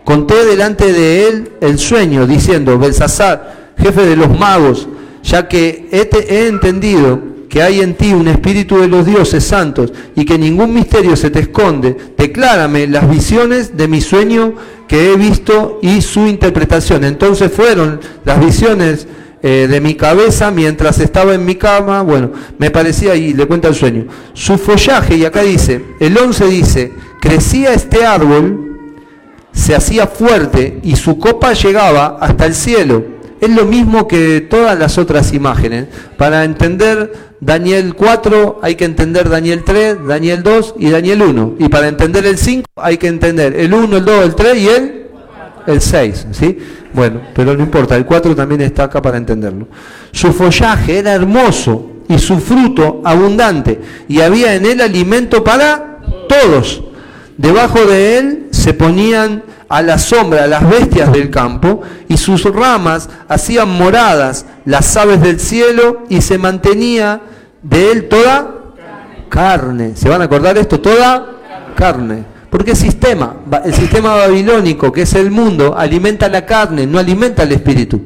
Conté 0.04 0.46
delante 0.46 0.92
de 0.92 1.28
él 1.28 1.52
el 1.62 1.80
sueño, 1.80 2.28
diciendo, 2.28 2.78
Belsasar, 2.78 3.72
jefe 3.78 4.06
de 4.06 4.18
los 4.18 4.38
magos, 4.38 4.88
ya 5.24 5.48
que 5.48 5.88
he, 5.92 6.48
entendido 6.48 7.22
que 7.54 7.62
hay 7.62 7.82
en 7.82 7.94
ti 7.94 8.12
un 8.14 8.28
espíritu 8.28 8.80
de 8.80 8.88
los 8.88 9.06
dioses 9.06 9.44
santos 9.44 9.94
y 10.16 10.26
que 10.26 10.40
ningún 10.40 10.74
misterio 10.74 11.16
se 11.16 11.30
te 11.30 11.38
esconde, 11.38 11.96
declárame 12.18 12.88
las 12.88 13.08
visiones 13.08 13.78
de 13.78 13.88
mi 13.88 14.02
sueño 14.02 14.56
que 14.88 15.12
he 15.12 15.16
visto 15.18 15.78
y 15.84 16.02
su 16.02 16.26
interpretación. 16.26 17.04
Entonces 17.04 17.52
fueron 17.52 18.00
las 18.26 18.44
visiones 18.44 19.06
eh, 19.44 19.68
de 19.70 19.82
mi 19.82 19.94
cabeza 19.94 20.50
mientras 20.50 20.98
estaba 20.98 21.36
en 21.36 21.46
mi 21.46 21.54
cama, 21.54 22.02
bueno, 22.02 22.32
me 22.58 22.72
parecía, 22.72 23.14
y 23.14 23.36
le 23.36 23.46
cuenta 23.46 23.68
el 23.68 23.76
sueño, 23.76 24.08
su 24.34 24.58
follaje, 24.58 25.16
y 25.18 25.24
acá 25.24 25.44
dice, 25.44 25.80
el 26.00 26.18
11 26.18 26.48
dice, 26.48 26.92
crecía 27.22 27.72
este 27.72 28.04
árbol, 28.04 28.98
se 29.52 29.76
hacía 29.76 30.08
fuerte 30.08 30.80
y 30.82 30.96
su 30.96 31.20
copa 31.20 31.54
llegaba 31.54 32.18
hasta 32.20 32.48
el 32.48 32.56
cielo. 32.56 33.13
Es 33.44 33.50
lo 33.50 33.66
mismo 33.66 34.08
que 34.08 34.40
todas 34.40 34.80
las 34.80 34.98
otras 34.98 35.34
imágenes. 35.34 35.88
Para 36.16 36.46
entender 36.46 37.12
Daniel 37.42 37.94
4 37.94 38.62
hay 38.64 38.76
que 38.76 38.86
entender 38.86 39.28
Daniel 39.28 39.64
3, 39.66 40.08
Daniel 40.08 40.44
2 40.44 40.76
y 40.80 40.90
Daniel 40.90 41.24
1. 41.24 41.56
Y 41.60 41.68
para 41.68 41.90
entender 41.90 42.26
el 42.26 42.38
5 42.38 42.66
hay 42.78 42.98
que 42.98 43.08
entender 43.08 43.54
el 43.54 43.74
1, 43.74 43.98
el 43.98 44.06
2, 44.06 44.24
el 44.24 44.36
3 44.36 44.58
y 44.58 44.68
el, 44.70 45.08
el 45.68 45.82
6. 45.82 46.28
¿sí? 46.32 46.58
Bueno, 46.94 47.20
pero 47.36 47.54
no 47.54 47.62
importa, 47.62 47.98
el 47.98 48.06
4 48.06 48.34
también 48.34 48.62
está 48.62 48.86
acá 48.86 49.02
para 49.02 49.18
entenderlo. 49.18 49.68
Su 50.14 50.32
follaje 50.32 51.00
era 51.00 51.12
hermoso 51.12 51.92
y 52.08 52.20
su 52.20 52.38
fruto 52.40 53.02
abundante 53.04 53.78
y 54.08 54.22
había 54.22 54.56
en 54.56 54.66
él 54.66 54.80
alimento 54.80 55.44
para 55.44 56.00
todos. 56.30 56.82
Debajo 57.38 57.86
de 57.86 58.18
él 58.18 58.48
se 58.52 58.74
ponían 58.74 59.44
a 59.70 59.82
la 59.82 59.98
sombra 59.98 60.46
las 60.46 60.70
bestias 60.70 61.12
del 61.12 61.30
campo 61.32 61.82
y 62.08 62.18
sus 62.18 62.44
ramas 62.44 63.10
hacían 63.28 63.70
moradas 63.70 64.46
las 64.66 64.96
aves 64.98 65.22
del 65.22 65.40
cielo 65.40 66.04
y 66.10 66.22
se 66.22 66.38
mantenía 66.38 67.22
de 67.64 67.92
él 67.92 68.08
toda 68.08 68.56
carne. 69.30 69.96
¿Se 69.96 70.10
van 70.10 70.22
a 70.22 70.26
acordar 70.26 70.58
esto? 70.58 70.80
Toda 70.80 71.26
carne. 71.76 72.24
Porque 72.52 72.72
el 72.72 72.78
sistema, 72.78 73.38
el 73.66 73.74
sistema 73.74 74.14
babilónico, 74.14 74.92
que 74.92 75.02
es 75.02 75.14
el 75.16 75.32
mundo, 75.32 75.76
alimenta 75.76 76.30
la 76.30 76.46
carne, 76.46 76.86
no 76.86 77.00
alimenta 77.00 77.42
el 77.42 77.52
espíritu. 77.54 78.00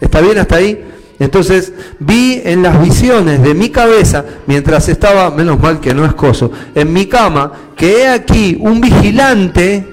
¿Está 0.00 0.22
bien 0.22 0.38
hasta 0.38 0.56
ahí? 0.56 0.82
Entonces 1.18 1.72
vi 2.00 2.42
en 2.44 2.62
las 2.62 2.82
visiones 2.82 3.42
de 3.42 3.54
mi 3.54 3.70
cabeza, 3.70 4.24
mientras 4.46 4.88
estaba, 4.88 5.30
menos 5.30 5.60
mal 5.60 5.80
que 5.80 5.94
no 5.94 6.04
es 6.04 6.14
coso, 6.14 6.50
en 6.74 6.92
mi 6.92 7.06
cama, 7.06 7.52
que 7.76 8.02
he 8.02 8.08
aquí 8.08 8.56
un 8.60 8.80
vigilante, 8.80 9.86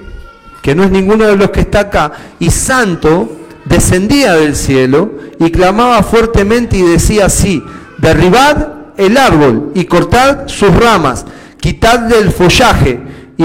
que 0.62 0.74
no 0.74 0.84
es 0.84 0.90
ninguno 0.90 1.26
de 1.26 1.36
los 1.36 1.50
que 1.50 1.60
está 1.60 1.80
acá, 1.80 2.12
y 2.40 2.50
santo, 2.50 3.36
descendía 3.64 4.34
del 4.34 4.56
cielo 4.56 5.12
y 5.38 5.50
clamaba 5.50 6.02
fuertemente 6.02 6.76
y 6.76 6.82
decía 6.82 7.26
así, 7.26 7.62
derribad 7.98 8.68
el 8.96 9.16
árbol 9.16 9.70
y 9.74 9.84
cortad 9.84 10.48
sus 10.48 10.74
ramas, 10.74 11.24
quitad 11.60 12.00
del 12.00 12.32
follaje 12.32 13.00
y, 13.36 13.44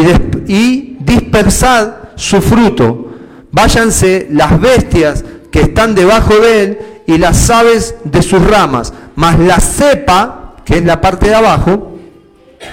y 0.52 0.98
dispersad 1.00 1.94
su 2.16 2.42
fruto, 2.42 3.14
váyanse 3.52 4.28
las 4.32 4.60
bestias 4.60 5.24
que 5.52 5.62
están 5.62 5.94
debajo 5.94 6.36
de 6.36 6.64
él 6.64 6.80
y 7.08 7.18
las 7.18 7.50
aves 7.50 7.96
de 8.04 8.22
sus 8.22 8.46
ramas, 8.46 8.94
mas 9.16 9.40
la 9.40 9.60
cepa, 9.60 10.56
que 10.64 10.76
es 10.78 10.86
la 10.86 11.02
parte 11.02 11.30
de 11.30 11.36
abajo, 11.36 11.98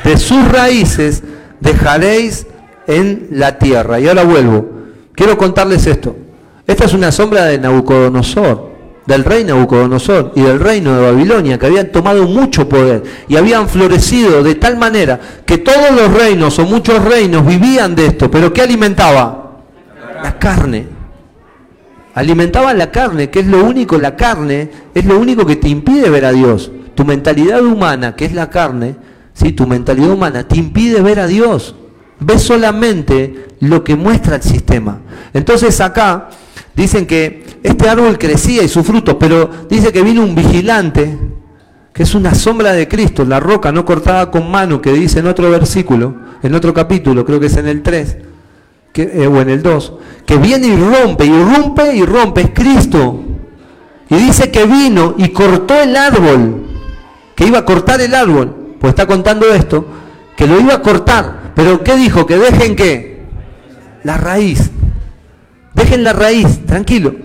de 0.03 0.19
sus 0.19 0.47
raíces 0.51 1.23
dejaréis 1.61 2.47
en 2.87 3.29
la 3.31 3.59
tierra. 3.59 4.01
Y 4.01 4.09
ahora 4.09 4.25
vuelvo. 4.25 4.69
Quiero 5.15 5.39
contarles 5.39 5.87
esto. 5.87 6.17
Esta 6.67 6.85
es 6.85 6.95
una 6.95 7.13
sombra 7.13 7.45
de 7.45 7.59
Nabucodonosor, 7.59 8.73
del 9.07 9.23
rey 9.23 9.45
Nabucodonosor 9.45 10.33
y 10.35 10.43
del 10.43 10.59
reino 10.59 10.97
de 10.97 11.13
Babilonia, 11.13 11.59
que 11.59 11.67
habían 11.67 11.93
tomado 11.93 12.27
mucho 12.27 12.69
poder 12.69 13.05
y 13.29 13.37
habían 13.37 13.69
florecido 13.69 14.43
de 14.43 14.57
tal 14.57 14.77
manera 14.77 15.21
que 15.47 15.59
todos 15.59 15.93
los 15.93 16.13
reinos 16.13 16.59
o 16.59 16.65
muchos 16.65 17.05
reinos 17.05 17.47
vivían 17.47 17.95
de 17.95 18.07
esto. 18.07 18.29
Pero 18.31 18.53
¿qué 18.53 18.63
alimentaba? 18.63 19.61
La 20.23 20.39
carne. 20.39 21.04
Alimentaban 22.15 22.79
la 22.79 22.93
carne, 22.93 23.31
que 23.31 23.41
es 23.41 23.47
lo 23.47 23.65
único, 23.65 23.99
la 23.99 24.15
carne 24.15 24.71
es 24.95 25.05
lo 25.05 25.19
único 25.19 25.45
que 25.45 25.57
te 25.57 25.69
impide 25.69 26.09
ver 26.11 26.25
a 26.25 26.33
Dios. 26.33 26.71
Tu 26.95 27.05
mentalidad 27.05 27.65
humana, 27.65 28.15
que 28.15 28.25
es 28.25 28.33
la 28.33 28.51
carne, 28.51 28.95
¿sí? 29.33 29.53
tu 29.53 29.67
mentalidad 29.67 30.11
humana, 30.11 30.47
te 30.47 30.57
impide 30.57 31.03
ver 31.03 31.19
a 31.19 31.27
Dios. 31.27 31.75
Ves 32.21 32.43
solamente 32.43 33.49
lo 33.61 33.83
que 33.83 33.97
muestra 33.97 34.37
el 34.37 34.43
sistema. 34.43 35.01
Entonces 35.33 35.81
acá 35.81 36.31
dicen 36.77 37.05
que 37.07 37.45
este 37.65 37.89
árbol 37.89 38.17
crecía 38.17 38.63
y 38.63 38.69
su 38.69 38.85
fruto, 38.85 39.19
pero 39.19 39.51
dice 39.69 39.93
que 39.93 40.03
vino 40.03 40.23
un 40.23 40.37
vigilante, 40.37 41.19
que 41.93 42.05
es 42.05 42.15
una 42.15 42.35
sombra 42.35 42.73
de 42.73 42.87
Cristo, 42.87 43.25
la 43.25 43.41
roca 43.41 43.73
no 43.73 43.85
cortada 43.85 44.31
con 44.31 44.49
mano, 44.51 44.81
que 44.81 44.93
dice 44.93 45.19
en 45.19 45.27
otro 45.27 45.51
versículo, 45.51 46.15
en 46.43 46.55
otro 46.55 46.73
capítulo, 46.73 47.25
creo 47.25 47.41
que 47.41 47.47
es 47.47 47.57
en 47.57 47.67
el 47.67 47.83
3, 47.83 48.17
que, 48.95 49.03
eh, 49.03 49.27
o 49.27 49.41
en 49.41 49.51
el 49.51 49.63
2, 49.63 49.93
que 50.25 50.37
viene 50.37 50.69
y 50.69 50.77
rompe, 50.77 51.27
y 51.27 51.43
rompe 51.43 51.97
y 51.97 52.07
rompe, 52.07 52.41
es 52.43 52.51
Cristo. 52.55 53.21
Y 54.09 54.15
dice 54.15 54.53
que 54.53 54.65
vino 54.65 55.17
y 55.19 55.31
cortó 55.31 55.75
el 55.83 55.97
árbol, 55.97 56.65
que 57.35 57.45
iba 57.45 57.59
a 57.59 57.65
cortar 57.65 58.01
el 58.01 58.15
árbol, 58.15 58.77
pues 58.81 58.93
está 58.93 59.07
contando 59.07 59.53
esto, 59.53 59.85
que 60.37 60.47
lo 60.47 60.61
iba 60.61 60.75
a 60.75 60.81
cortar. 60.83 61.53
Pero 61.57 61.83
¿qué 61.83 61.97
dijo? 61.97 62.25
Que 62.25 62.39
dejen 62.39 62.77
qué? 62.77 63.25
La 64.05 64.17
raíz. 64.17 64.71
Dejen 65.75 66.05
la 66.05 66.13
raíz, 66.13 66.65
tranquilo. 66.65 67.17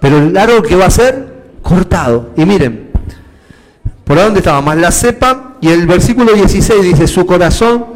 Pero 0.00 0.18
el 0.18 0.36
árbol 0.36 0.66
que 0.66 0.74
va 0.74 0.86
a 0.86 0.90
ser 0.90 1.52
cortado. 1.62 2.30
Y 2.36 2.44
miren, 2.44 2.90
¿por 4.02 4.16
dónde 4.16 4.40
estaba? 4.40 4.60
Más 4.60 4.76
la 4.76 4.90
cepa. 4.90 5.54
Y 5.60 5.68
el 5.68 5.86
versículo 5.86 6.32
16 6.32 6.82
dice, 6.82 7.06
su 7.06 7.24
corazón 7.26 7.93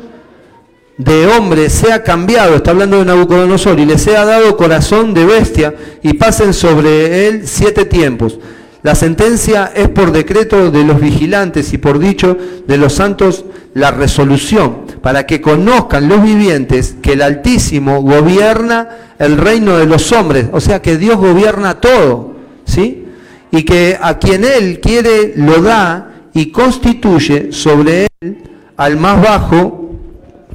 de 0.98 1.26
hombre 1.28 1.70
sea 1.70 2.02
cambiado, 2.02 2.56
está 2.56 2.72
hablando 2.72 2.98
de 2.98 3.04
Nabucodonosor, 3.04 3.78
y 3.78 3.86
le 3.86 3.98
sea 3.98 4.24
dado 4.24 4.56
corazón 4.56 5.14
de 5.14 5.24
bestia, 5.24 5.74
y 6.02 6.14
pasen 6.14 6.52
sobre 6.52 7.28
él 7.28 7.42
siete 7.46 7.84
tiempos. 7.84 8.38
La 8.82 8.94
sentencia 8.94 9.72
es 9.74 9.88
por 9.88 10.12
decreto 10.12 10.70
de 10.70 10.84
los 10.84 11.00
vigilantes 11.00 11.72
y 11.72 11.78
por 11.78 11.98
dicho 11.98 12.36
de 12.66 12.78
los 12.78 12.92
santos 12.92 13.44
la 13.74 13.92
resolución, 13.92 14.86
para 15.00 15.24
que 15.24 15.40
conozcan 15.40 16.08
los 16.08 16.22
vivientes 16.22 16.96
que 17.00 17.12
el 17.12 17.22
Altísimo 17.22 18.02
gobierna 18.02 18.88
el 19.18 19.36
reino 19.36 19.76
de 19.76 19.86
los 19.86 20.10
hombres, 20.12 20.46
o 20.52 20.60
sea 20.60 20.82
que 20.82 20.96
Dios 20.96 21.16
gobierna 21.16 21.80
todo, 21.80 22.34
¿sí? 22.64 23.04
Y 23.50 23.62
que 23.62 23.96
a 24.00 24.18
quien 24.18 24.44
Él 24.44 24.80
quiere 24.80 25.32
lo 25.36 25.60
da 25.62 26.10
y 26.34 26.50
constituye 26.50 27.52
sobre 27.52 28.06
Él 28.20 28.38
al 28.76 28.96
más 28.96 29.20
bajo 29.20 29.87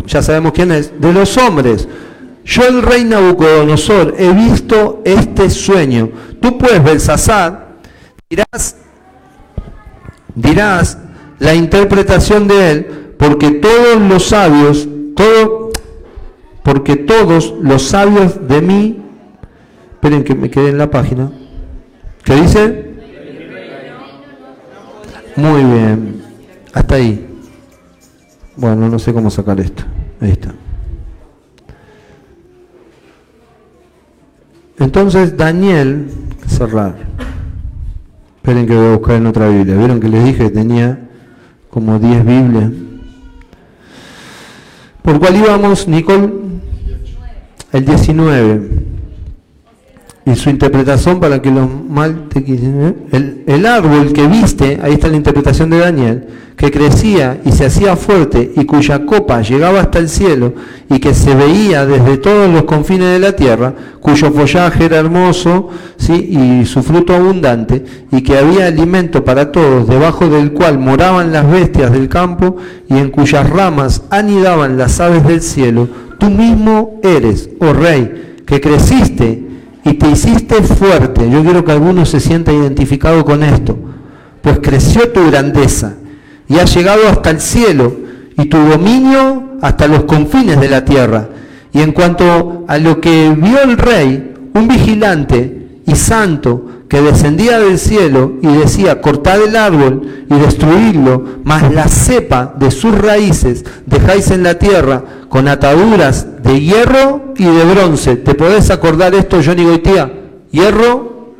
ya 0.06 0.22
sabemos 0.22 0.54
quién 0.54 0.72
es, 0.72 1.00
de 1.00 1.14
los 1.14 1.38
hombres. 1.38 1.88
Yo 2.46 2.68
el 2.68 2.82
rey 2.82 3.04
Nabucodonosor 3.06 4.16
he 4.18 4.32
visto 4.34 5.02
este 5.06 5.50
sueño. 5.50 6.10
Tú 6.42 6.58
puedes, 6.58 6.84
Belsasar, 6.84 7.78
dirás, 8.30 8.76
dirás 10.36 10.98
la 11.40 11.56
interpretación 11.56 12.48
de 12.48 12.72
él, 12.72 13.16
porque 13.18 13.52
todos 13.52 14.02
los 14.02 14.26
sabios, 14.26 14.88
todo, 15.16 15.72
porque 16.64 16.98
todos 16.98 17.54
los 17.62 17.84
sabios 17.84 18.48
de 18.48 18.62
mí, 18.62 19.02
esperen 19.94 20.24
que 20.24 20.36
me 20.36 20.50
quede 20.50 20.70
en 20.70 20.78
la 20.78 20.92
página, 20.92 21.32
¿qué 22.24 22.36
dice? 22.36 22.94
Muy 25.36 25.64
bien, 25.64 26.22
hasta 26.74 26.96
ahí. 26.96 27.33
Bueno, 28.56 28.88
no 28.90 29.00
sé 29.00 29.14
cómo 29.14 29.30
sacar 29.30 29.60
esto. 29.60 29.84
Ahí 30.20 30.32
está. 30.32 30.54
Entonces 34.80 35.36
Daniel, 35.38 36.10
cerrar. 36.48 36.96
Esperen 38.38 38.68
que 38.68 38.76
voy 38.76 38.88
a 38.88 38.98
buscar 38.98 39.16
en 39.16 39.28
otra 39.28 39.48
Biblia. 39.48 39.76
Vieron 39.78 40.00
que 40.00 40.10
les 40.10 40.26
dije 40.26 40.44
que 40.44 40.50
tenía 40.50 41.00
como 41.70 41.98
10 41.98 42.26
Biblias. 42.26 42.72
¿Por 45.02 45.20
cuál 45.20 45.36
íbamos, 45.36 45.88
Nicole? 45.88 46.30
El 47.72 47.86
19 47.86 48.83
y 50.26 50.36
su 50.36 50.50
interpretación 50.50 51.20
para 51.20 51.42
que 51.42 51.52
los 51.52 51.68
mal 51.90 52.30
te 52.30 52.40
¿eh? 52.40 52.96
el, 53.12 53.44
el 53.46 53.66
árbol 53.66 54.14
que 54.14 54.26
viste, 54.28 54.80
ahí 54.82 54.94
está 54.94 55.10
la 55.10 55.18
interpretación 55.18 55.70
de 55.70 55.80
Daniel, 55.80 56.28
que 56.56 56.72
crecía 56.72 57.42
y 57.44 57.52
se 57.52 57.66
hacía 57.66 57.96
fuerte 57.98 58.54
y 58.56 58.64
cuya 58.66 59.06
copa 59.06 59.42
llegaba 59.42 59.82
hasta 59.82 60.00
el 60.00 60.08
cielo 60.08 60.54
y 60.90 61.00
que 61.00 61.14
se 61.14 61.36
veía 61.36 61.86
desde 61.86 62.18
todos 62.18 62.50
los 62.50 62.64
confines 62.64 63.12
de 63.12 63.20
la 63.20 63.36
tierra, 63.36 63.74
cuyo 64.00 64.32
follaje 64.32 64.86
era 64.86 64.98
hermoso 64.98 65.70
¿sí? 65.98 66.14
y 66.14 66.66
su 66.66 66.84
fruto 66.84 67.16
abundante, 67.16 67.84
y 68.12 68.22
que 68.22 68.38
había 68.38 68.68
alimento 68.68 69.26
para 69.26 69.52
todos, 69.52 69.88
debajo 69.88 70.30
del 70.30 70.54
cual 70.54 70.80
moraban 70.80 71.34
las 71.34 71.50
bestias 71.50 71.92
del 71.92 72.08
campo 72.08 72.56
y 72.88 72.98
en 72.98 73.10
cuyas 73.10 73.50
ramas 73.50 74.04
anidaban 74.10 74.78
las 74.78 75.00
aves 75.02 75.26
del 75.28 75.42
cielo, 75.42 75.90
tú 76.18 76.30
mismo 76.30 77.02
eres, 77.04 77.50
oh 77.60 77.74
rey, 77.74 78.36
que 78.46 78.62
creciste 78.62 79.53
y 79.84 79.94
te 79.94 80.10
hiciste 80.10 80.62
fuerte. 80.64 81.30
Yo 81.30 81.44
quiero 81.44 81.64
que 81.64 81.72
alguno 81.72 82.06
se 82.06 82.20
sienta 82.20 82.52
identificado 82.52 83.24
con 83.26 83.44
esto, 83.44 83.78
pues 84.42 84.60
creció 84.62 85.10
tu 85.10 85.26
grandeza 85.30 85.96
y 86.48 86.60
ha 86.60 86.66
llegado 86.66 87.08
hasta 87.08 87.30
el 87.30 87.40
cielo 87.42 87.96
y 88.38 88.46
tu 88.46 88.58
dominio 88.58 89.58
hasta 89.62 89.88
los 89.88 90.04
confines 90.04 90.60
de 90.60 90.70
la 90.70 90.86
tierra. 90.86 91.30
Y 91.72 91.82
en 91.82 91.92
cuanto 91.92 92.66
a 92.68 92.78
lo 92.78 93.02
que 93.02 93.34
vio 93.36 93.62
el 93.62 93.78
rey, 93.78 94.34
un 94.54 94.68
vigilante 94.68 95.82
y 95.86 95.96
santo 95.96 96.83
que 96.94 97.02
descendía 97.02 97.60
del 97.60 97.80
cielo 97.80 98.34
y 98.44 98.48
decía, 98.56 99.02
cortad 99.02 99.42
el 99.42 99.56
árbol 99.56 100.26
y 100.30 100.36
destruidlo, 100.36 101.24
mas 101.44 101.74
la 101.74 101.88
cepa 101.88 102.54
de 102.56 102.70
sus 102.70 102.96
raíces 102.96 103.66
dejáis 103.88 104.30
en 104.30 104.44
la 104.44 104.60
tierra 104.60 105.04
con 105.28 105.48
ataduras 105.48 106.44
de 106.44 106.62
hierro 106.62 107.34
y 107.36 107.46
de 107.46 107.66
bronce. 107.66 108.18
¿Te 108.18 108.36
podés 108.36 108.70
acordar 108.70 109.16
esto, 109.16 109.40
Johnny 109.44 109.64
Goitía? 109.64 110.14
Hierro 110.52 111.34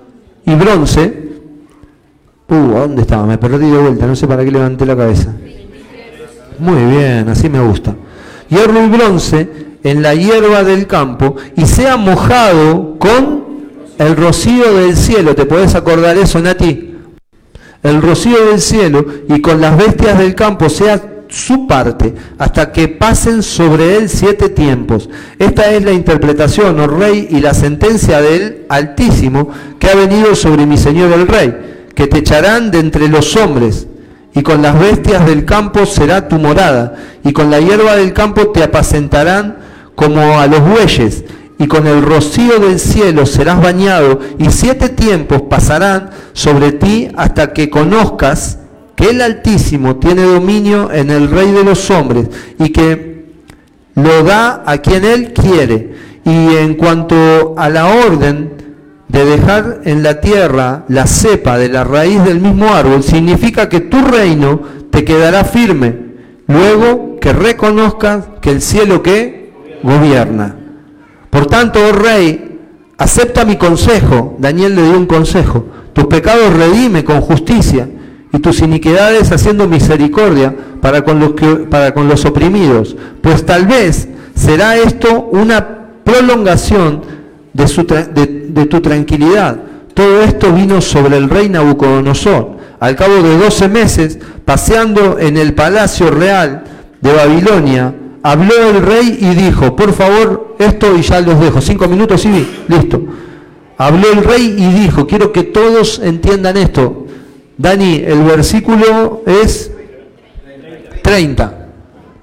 y 0.44 0.56
bronce. 0.56 1.34
Uh, 2.50 2.76
¿a 2.76 2.80
dónde 2.80 3.04
estaba? 3.04 3.28
Me 3.28 3.38
perdí 3.38 3.70
de 3.70 3.78
vuelta, 3.78 4.08
no 4.08 4.16
sé 4.16 4.26
para 4.26 4.44
qué 4.44 4.50
levanté 4.50 4.88
la 4.88 4.98
cabeza. 4.98 5.36
Muy 6.58 6.84
bien, 6.84 7.30
así 7.30 7.48
me 7.48 7.60
gusta. 7.60 7.96
Hierro 8.50 8.84
y 8.84 8.90
bronce 8.90 9.50
en 9.84 10.02
la 10.02 10.16
hierba 10.16 10.64
del 10.64 10.88
campo 10.88 11.36
y 11.56 11.68
sea 11.68 11.96
mojado 11.96 12.98
con 12.98 13.43
el 13.98 14.16
rocío 14.16 14.74
del 14.74 14.96
cielo. 14.96 15.36
¿Te 15.36 15.46
podés 15.46 15.76
acordar 15.76 16.18
eso, 16.18 16.40
Nati? 16.40 16.96
El 17.82 18.02
rocío 18.02 18.46
del 18.46 18.62
cielo 18.62 19.06
y 19.28 19.42
con 19.42 19.60
las 19.60 19.78
bestias 19.78 20.18
del 20.18 20.36
campo 20.36 20.70
sea 20.70 21.02
su 21.28 21.66
parte 21.68 22.14
hasta 22.38 22.72
que 22.72 22.88
pasen 22.88 23.42
sobre 23.42 23.98
él 23.98 24.08
siete 24.08 24.50
tiempos. 24.50 25.10
Esta 25.40 25.72
es 25.72 25.84
la 25.84 25.92
interpretación, 25.92 26.80
oh 26.80 26.88
rey, 26.88 27.28
y 27.32 27.40
la 27.40 27.54
sentencia 27.54 28.22
del 28.22 28.66
Altísimo 28.70 29.50
que 29.80 29.90
ha 29.90 29.96
venido 29.96 30.36
sobre 30.36 30.66
mi 30.66 30.78
Señor 30.78 31.12
el 31.12 31.28
Rey, 31.28 31.88
que 31.96 32.08
te 32.08 32.20
echarán 32.20 32.72
de 32.72 32.80
entre 32.80 33.08
los 33.08 33.36
hombres, 33.36 33.88
y 34.36 34.44
con 34.44 34.62
las 34.62 34.80
bestias 34.80 35.26
del 35.26 35.44
campo 35.44 35.86
será 35.86 36.28
tu 36.28 36.38
morada, 36.38 36.96
y 37.24 37.34
con 37.34 37.50
la 37.50 37.60
hierba 37.60 37.96
del 37.96 38.14
campo 38.14 38.50
te 38.50 38.64
apacentarán 38.64 39.58
como 39.96 40.40
a 40.40 40.48
los 40.48 40.62
bueyes, 40.62 41.24
y 41.64 41.68
con 41.68 41.88
el 41.88 42.02
rocío 42.02 42.60
del 42.60 42.78
cielo 42.78 43.26
serás 43.26 43.62
bañado, 43.62 44.20
y 44.38 44.52
siete 44.52 44.90
tiempos 44.90 45.44
pasarán 45.44 46.10
sobre 46.34 46.74
ti 46.74 47.08
hasta 47.16 47.54
que 47.54 47.70
conozcas 47.70 48.60
que 48.98 49.12
el 49.12 49.22
Altísimo 49.22 49.96
tiene 49.96 50.24
dominio 50.24 50.92
en 50.92 51.10
el 51.10 51.32
Rey 51.32 51.52
de 51.54 51.64
los 51.64 51.90
hombres 51.90 52.28
y 52.60 52.68
que 52.74 53.28
lo 53.96 54.24
da 54.24 54.64
a 54.66 54.80
quien 54.80 55.06
Él 55.06 55.32
quiere. 55.32 55.94
Y 56.26 56.58
en 56.58 56.74
cuanto 56.74 57.56
a 57.58 57.70
la 57.70 57.86
orden 57.86 58.52
de 59.08 59.24
dejar 59.24 59.84
en 59.86 60.04
la 60.04 60.20
tierra 60.20 60.84
la 60.90 61.08
cepa 61.08 61.58
de 61.58 61.70
la 61.70 61.86
raíz 61.86 62.22
del 62.26 62.42
mismo 62.42 62.74
árbol, 62.74 63.04
significa 63.04 63.70
que 63.70 63.80
tu 63.80 64.02
reino 64.02 64.64
te 64.90 65.06
quedará 65.06 65.46
firme, 65.46 65.96
luego 66.46 67.22
que 67.22 67.32
reconozcas 67.32 68.26
que 68.42 68.50
el 68.50 68.62
cielo 68.62 69.02
que 69.02 69.54
gobierna. 69.82 70.58
Por 71.34 71.48
tanto, 71.48 71.80
oh 71.90 71.92
rey, 71.92 72.60
acepta 72.96 73.44
mi 73.44 73.56
consejo. 73.56 74.36
Daniel 74.38 74.76
le 74.76 74.84
dio 74.84 75.00
un 75.00 75.08
consejo. 75.08 75.66
Tus 75.92 76.06
pecados 76.06 76.54
redime 76.54 77.04
con 77.04 77.22
justicia 77.22 77.90
y 78.32 78.38
tus 78.38 78.62
iniquidades 78.62 79.32
haciendo 79.32 79.68
misericordia 79.68 80.56
para 80.80 81.04
con 81.04 81.20
los, 81.20 82.26
oprimidos, 82.26 82.96
pues 83.22 83.48
tal 83.48 83.66
vez 83.66 84.10
será 84.36 84.78
esto 84.78 85.30
una 85.32 86.02
prolongación 86.04 87.02
de, 87.52 88.48
de, 88.50 88.66
tu 88.68 88.80
tranquilidad. 88.82 89.58
Todo 89.96 90.22
esto 90.22 90.54
vino 90.54 90.82
sobre 90.82 91.18
el 91.18 91.32
rey 91.32 91.50
Nabucodonosor. 91.50 92.58
Al 92.80 92.96
cabo 92.96 93.16
de 93.24 93.40
doce 93.40 93.68
meses, 93.68 94.20
paseando 94.46 95.18
en 95.18 95.38
el 95.38 95.56
palacio 95.56 96.12
real 96.12 96.64
de 97.02 97.12
Babilonia, 97.12 97.94
habló 98.24 98.70
el 98.70 98.82
rey 98.82 99.18
y 99.20 99.36
dijo, 99.36 99.76
por 99.76 99.94
favor, 99.94 100.56
esto 100.58 100.96
y 100.98 101.02
ya 101.02 101.20
los 101.22 101.40
dejo, 101.40 101.62
cinco 101.62 101.88
minutos 101.88 102.26
y 102.26 102.48
listo. 102.68 103.02
habló 103.78 104.12
el 104.12 104.24
rey 104.24 104.56
y 104.58 104.82
dijo, 104.82 105.06
quiero 105.06 105.32
que 105.32 105.44
todos 105.44 106.00
entiendan 106.00 106.58
esto. 106.58 107.06
Dani, 107.58 107.98
el 107.98 108.24
versículo 108.24 109.22
es 109.26 109.72
30. 111.04 111.68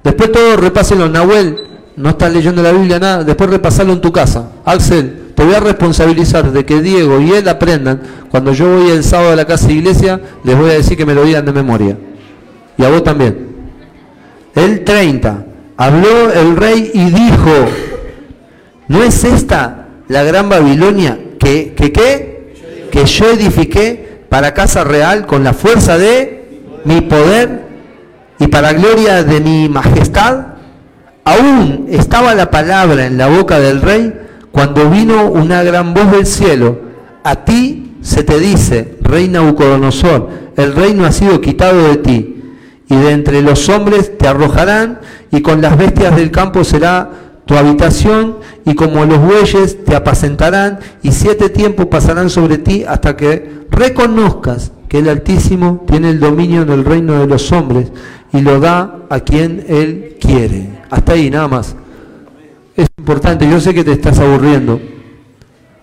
Después 0.02 0.32
todo 0.32 0.56
repáselo, 0.56 1.08
Nahuel, 1.08 1.56
no 1.96 2.08
estás 2.08 2.32
leyendo 2.32 2.62
la 2.62 2.72
Biblia 2.72 2.98
nada, 2.98 3.22
después 3.22 3.50
repasalo 3.50 3.92
en 3.92 4.00
tu 4.00 4.10
casa. 4.10 4.50
Axel, 4.64 5.32
te 5.34 5.44
voy 5.44 5.54
a 5.54 5.60
responsabilizar 5.60 6.50
de 6.50 6.64
que 6.64 6.80
Diego 6.80 7.20
y 7.20 7.32
él 7.32 7.46
aprendan. 7.46 8.00
Cuando 8.30 8.52
yo 8.52 8.78
voy 8.78 8.90
el 8.90 9.04
sábado 9.04 9.32
a 9.32 9.36
la 9.36 9.44
casa 9.44 9.68
de 9.68 9.74
iglesia, 9.74 10.20
les 10.44 10.56
voy 10.56 10.70
a 10.70 10.74
decir 10.74 10.96
que 10.96 11.04
me 11.04 11.14
lo 11.14 11.24
digan 11.24 11.44
de 11.44 11.52
memoria. 11.52 11.98
Y 12.78 12.84
a 12.84 12.88
vos 12.88 13.04
también. 13.04 13.48
El 14.54 14.82
30. 14.82 15.46
Habló 15.80 16.30
el 16.30 16.56
rey 16.56 16.90
y 16.92 17.04
dijo, 17.06 17.50
¿no 18.88 19.02
es 19.02 19.24
esta 19.24 19.86
la 20.08 20.22
gran 20.24 20.50
Babilonia 20.50 21.18
que, 21.38 21.72
que, 21.72 21.90
que 22.90 23.06
yo 23.06 23.30
edifiqué 23.30 24.26
para 24.28 24.52
casa 24.52 24.84
real 24.84 25.26
con 25.26 25.42
la 25.42 25.54
fuerza 25.54 25.96
de 25.96 26.60
mi 26.84 27.00
poder 27.00 27.62
y 28.38 28.48
para 28.48 28.74
gloria 28.74 29.24
de 29.24 29.40
mi 29.40 29.70
majestad? 29.70 30.48
Aún 31.24 31.86
estaba 31.88 32.34
la 32.34 32.50
palabra 32.50 33.06
en 33.06 33.16
la 33.16 33.28
boca 33.28 33.58
del 33.58 33.80
rey 33.80 34.12
cuando 34.52 34.90
vino 34.90 35.30
una 35.30 35.62
gran 35.62 35.94
voz 35.94 36.10
del 36.10 36.26
cielo. 36.26 36.78
A 37.24 37.46
ti 37.46 37.96
se 38.02 38.22
te 38.22 38.38
dice, 38.38 38.98
rey 39.00 39.28
Nabucodonosor, 39.28 40.28
el 40.58 40.74
reino 40.74 41.06
ha 41.06 41.12
sido 41.12 41.40
quitado 41.40 41.88
de 41.88 41.96
ti 41.96 42.39
y 42.90 42.96
de 42.96 43.12
entre 43.12 43.40
los 43.40 43.68
hombres 43.68 44.18
te 44.18 44.26
arrojarán, 44.26 45.00
y 45.30 45.40
con 45.40 45.62
las 45.62 45.78
bestias 45.78 46.14
del 46.16 46.32
campo 46.32 46.64
será 46.64 47.08
tu 47.46 47.54
habitación, 47.54 48.38
y 48.66 48.74
como 48.74 49.04
los 49.06 49.20
bueyes 49.20 49.84
te 49.84 49.94
apacentarán, 49.94 50.80
y 51.02 51.12
siete 51.12 51.48
tiempos 51.48 51.86
pasarán 51.86 52.28
sobre 52.28 52.58
ti 52.58 52.84
hasta 52.86 53.16
que 53.16 53.66
reconozcas 53.70 54.72
que 54.88 54.98
el 54.98 55.08
Altísimo 55.08 55.84
tiene 55.86 56.10
el 56.10 56.18
dominio 56.18 56.62
en 56.62 56.70
el 56.70 56.84
reino 56.84 57.20
de 57.20 57.28
los 57.28 57.52
hombres 57.52 57.92
y 58.32 58.40
lo 58.40 58.58
da 58.58 59.06
a 59.08 59.20
quien 59.20 59.64
Él 59.68 60.16
quiere. 60.20 60.80
Hasta 60.90 61.12
ahí, 61.12 61.30
nada 61.30 61.46
más. 61.46 61.76
Es 62.76 62.88
importante, 62.98 63.48
yo 63.48 63.60
sé 63.60 63.72
que 63.72 63.84
te 63.84 63.92
estás 63.92 64.18
aburriendo, 64.18 64.80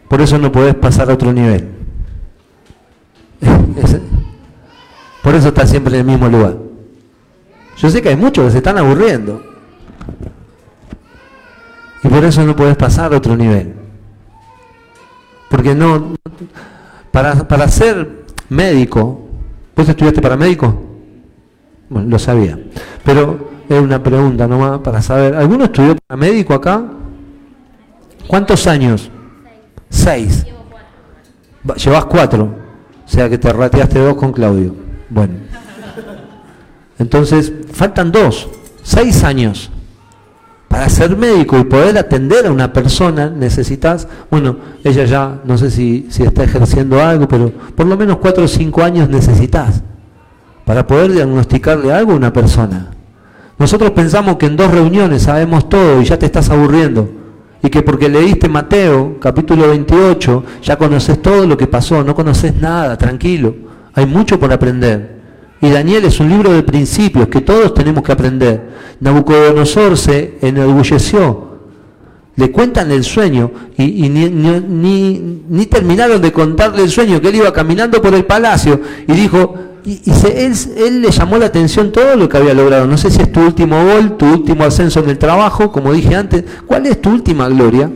por 0.09 0.19
eso 0.19 0.37
no 0.37 0.51
podés 0.51 0.75
pasar 0.75 1.09
a 1.09 1.13
otro 1.13 1.31
nivel. 1.31 1.69
Por 5.21 5.35
eso 5.35 5.49
estás 5.49 5.69
siempre 5.69 5.93
en 5.95 5.99
el 5.99 6.05
mismo 6.05 6.29
lugar. 6.29 6.66
Yo 7.78 7.89
sé 7.89 8.01
que 8.01 8.09
hay 8.09 8.15
muchos 8.15 8.45
que 8.45 8.51
se 8.51 8.57
están 8.57 8.78
aburriendo. 8.78 9.43
Y 12.03 12.07
por 12.07 12.23
eso 12.23 12.43
no 12.43 12.55
puedes 12.55 12.75
pasar 12.75 13.13
a 13.13 13.17
otro 13.17 13.36
nivel. 13.36 13.73
Porque 15.49 15.75
no, 15.75 16.15
para, 17.11 17.47
para 17.47 17.67
ser 17.67 18.25
médico, 18.49 19.28
¿vos 19.75 19.88
estudiaste 19.88 20.21
para 20.21 20.36
médico? 20.36 20.84
Bueno, 21.89 22.09
lo 22.09 22.19
sabía. 22.19 22.59
Pero 23.03 23.51
es 23.69 23.80
una 23.80 24.01
pregunta 24.01 24.47
nomás 24.47 24.80
para 24.80 25.01
saber. 25.01 25.36
¿Alguno 25.36 25.65
estudió 25.65 25.95
para 25.95 26.17
médico 26.17 26.53
acá? 26.53 26.84
¿Cuántos 28.28 28.67
años? 28.67 29.09
Seis. 29.89 30.45
Llevas 31.78 32.05
cuatro. 32.05 32.53
O 33.05 33.09
sea 33.09 33.30
que 33.30 33.38
te 33.38 33.51
rateaste 33.53 33.99
dos 33.99 34.15
con 34.15 34.34
Claudio. 34.34 34.75
Bueno. 35.09 35.34
Entonces, 36.99 37.51
faltan 37.71 38.11
dos, 38.11 38.47
seis 38.83 39.23
años. 39.23 39.71
Para 40.67 40.89
ser 40.89 41.15
médico 41.15 41.57
y 41.57 41.63
poder 41.63 41.97
atender 41.97 42.45
a 42.45 42.51
una 42.51 42.73
persona 42.73 43.29
necesitas, 43.29 44.07
bueno, 44.29 44.57
ella 44.83 45.05
ya 45.05 45.39
no 45.45 45.57
sé 45.57 45.71
si, 45.71 46.07
si 46.09 46.23
está 46.23 46.43
ejerciendo 46.43 47.01
algo, 47.01 47.27
pero 47.27 47.51
por 47.51 47.85
lo 47.85 47.95
menos 47.95 48.17
cuatro 48.17 48.43
o 48.43 48.47
cinco 48.47 48.83
años 48.83 49.09
necesitas 49.09 49.81
para 50.65 50.85
poder 50.85 51.13
diagnosticarle 51.13 51.93
algo 51.93 52.11
a 52.11 52.17
una 52.17 52.33
persona. 52.33 52.91
Nosotros 53.57 53.91
pensamos 53.91 54.35
que 54.35 54.45
en 54.45 54.57
dos 54.57 54.69
reuniones 54.69 55.23
sabemos 55.23 55.69
todo 55.69 56.01
y 56.01 56.05
ya 56.05 56.19
te 56.19 56.25
estás 56.25 56.49
aburriendo. 56.49 57.09
Y 57.63 57.69
que 57.69 57.81
porque 57.81 58.07
leíste 58.07 58.47
Mateo, 58.49 59.17
capítulo 59.19 59.69
28, 59.69 60.43
ya 60.61 60.77
conoces 60.77 61.21
todo 61.21 61.47
lo 61.47 61.57
que 61.57 61.65
pasó, 61.65 62.03
no 62.03 62.13
conoces 62.13 62.53
nada, 62.55 62.97
tranquilo. 62.97 63.55
Hay 63.95 64.05
mucho 64.05 64.39
por 64.39 64.51
aprender. 64.53 65.16
Y 65.61 65.69
Daniel 65.69 66.05
es 66.05 66.19
un 66.19 66.29
libro 66.29 66.51
de 66.51 66.63
principios 66.63 67.27
que 67.27 67.41
todos 67.41 67.73
tenemos 67.73 68.03
que 68.03 68.11
aprender. 68.11 68.69
Nabucodonosor 68.99 69.97
se 69.97 70.37
enorgulleció. 70.41 71.47
Le 72.35 72.51
cuentan 72.51 72.91
el 72.91 73.03
sueño 73.03 73.51
y, 73.77 74.09
ni, 74.09 75.65
terminaron 75.65 76.21
de 76.21 76.31
contarle 76.31 76.83
el 76.83 76.89
sueño, 76.91 77.19
que 77.19 77.29
él 77.29 77.35
iba 77.37 77.51
caminando 77.51 77.99
por 77.99 78.13
el 78.13 78.25
palacio 78.25 78.79
y 79.07 79.13
dijo, 79.13 79.55
y, 79.83 80.01
él, 80.35 81.01
le 81.01 81.09
llamó 81.09 81.39
la 81.39 81.47
atención 81.47 81.91
todo 81.91 82.15
lo 82.15 82.29
que 82.29 82.37
había 82.37 82.53
logrado. 82.53 82.85
No 82.85 82.97
sé 82.97 83.09
si 83.09 83.21
es 83.21 83.31
tu 83.31 83.39
último 83.39 83.83
gol, 83.83 84.17
tu 84.17 84.27
último 84.27 84.63
ascenso 84.63 84.99
en 84.99 85.09
el 85.09 85.17
trabajo, 85.17 85.71
como 85.71 85.91
dije 85.91 86.13
antes, 86.15 86.43
¿cuál 86.67 86.85
es 86.85 87.01
tu 87.01 87.09
última 87.09 87.49
gloria? 87.49 87.89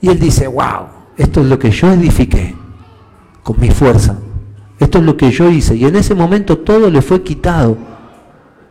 Y 0.00 0.08
él 0.10 0.20
dice, 0.20 0.46
wow, 0.46 0.86
esto 1.16 1.40
es 1.40 1.46
lo 1.46 1.58
que 1.58 1.72
yo 1.72 1.90
edifiqué 1.90 2.54
con 3.42 3.58
mi 3.58 3.70
fuerza. 3.70 4.16
Esto 4.78 4.98
es 4.98 5.04
lo 5.04 5.16
que 5.16 5.30
yo 5.30 5.50
hice. 5.50 5.76
Y 5.76 5.84
en 5.84 5.96
ese 5.96 6.14
momento 6.14 6.58
todo 6.58 6.90
le 6.90 7.02
fue 7.02 7.22
quitado. 7.22 7.76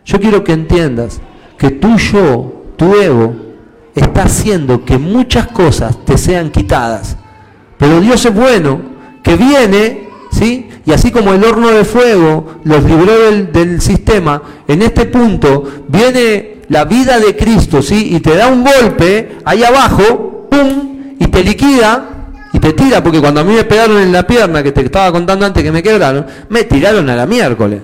Yo 0.05 0.19
quiero 0.19 0.43
que 0.43 0.53
entiendas 0.53 1.19
que 1.57 1.71
tu 1.71 1.97
yo, 1.97 2.63
tu 2.77 2.93
ego, 2.95 3.35
está 3.95 4.23
haciendo 4.23 4.83
que 4.83 4.97
muchas 4.97 5.47
cosas 5.47 5.97
te 6.05 6.17
sean 6.17 6.51
quitadas. 6.51 7.17
Pero 7.77 8.01
Dios 8.01 8.23
es 8.25 8.33
bueno, 8.33 8.81
que 9.23 9.35
viene, 9.35 10.09
¿sí? 10.31 10.69
Y 10.85 10.91
así 10.91 11.11
como 11.11 11.33
el 11.33 11.43
horno 11.43 11.69
de 11.69 11.85
fuego 11.85 12.59
los 12.63 12.83
libró 12.83 13.17
del, 13.17 13.51
del 13.51 13.81
sistema, 13.81 14.41
en 14.67 14.81
este 14.81 15.05
punto 15.05 15.63
viene 15.87 16.61
la 16.69 16.85
vida 16.85 17.19
de 17.19 17.35
Cristo, 17.35 17.81
¿sí? 17.81 18.15
Y 18.15 18.19
te 18.19 18.35
da 18.35 18.47
un 18.47 18.63
golpe 18.63 19.37
ahí 19.45 19.63
abajo, 19.63 20.47
¡pum! 20.51 21.15
Y 21.17 21.27
te 21.27 21.43
liquida 21.43 22.14
te 22.65 22.73
tira, 22.73 23.03
porque 23.03 23.21
cuando 23.21 23.41
a 23.41 23.43
mí 23.43 23.53
me 23.53 23.63
pegaron 23.63 23.99
en 23.99 24.11
la 24.11 24.25
pierna, 24.25 24.63
que 24.63 24.71
te 24.71 24.81
estaba 24.81 25.11
contando 25.11 25.45
antes 25.45 25.61
que 25.61 25.71
me 25.71 25.83
quebraron, 25.83 26.25
me 26.49 26.63
tiraron 26.63 27.07
a 27.07 27.15
la 27.15 27.27
miércoles. 27.27 27.79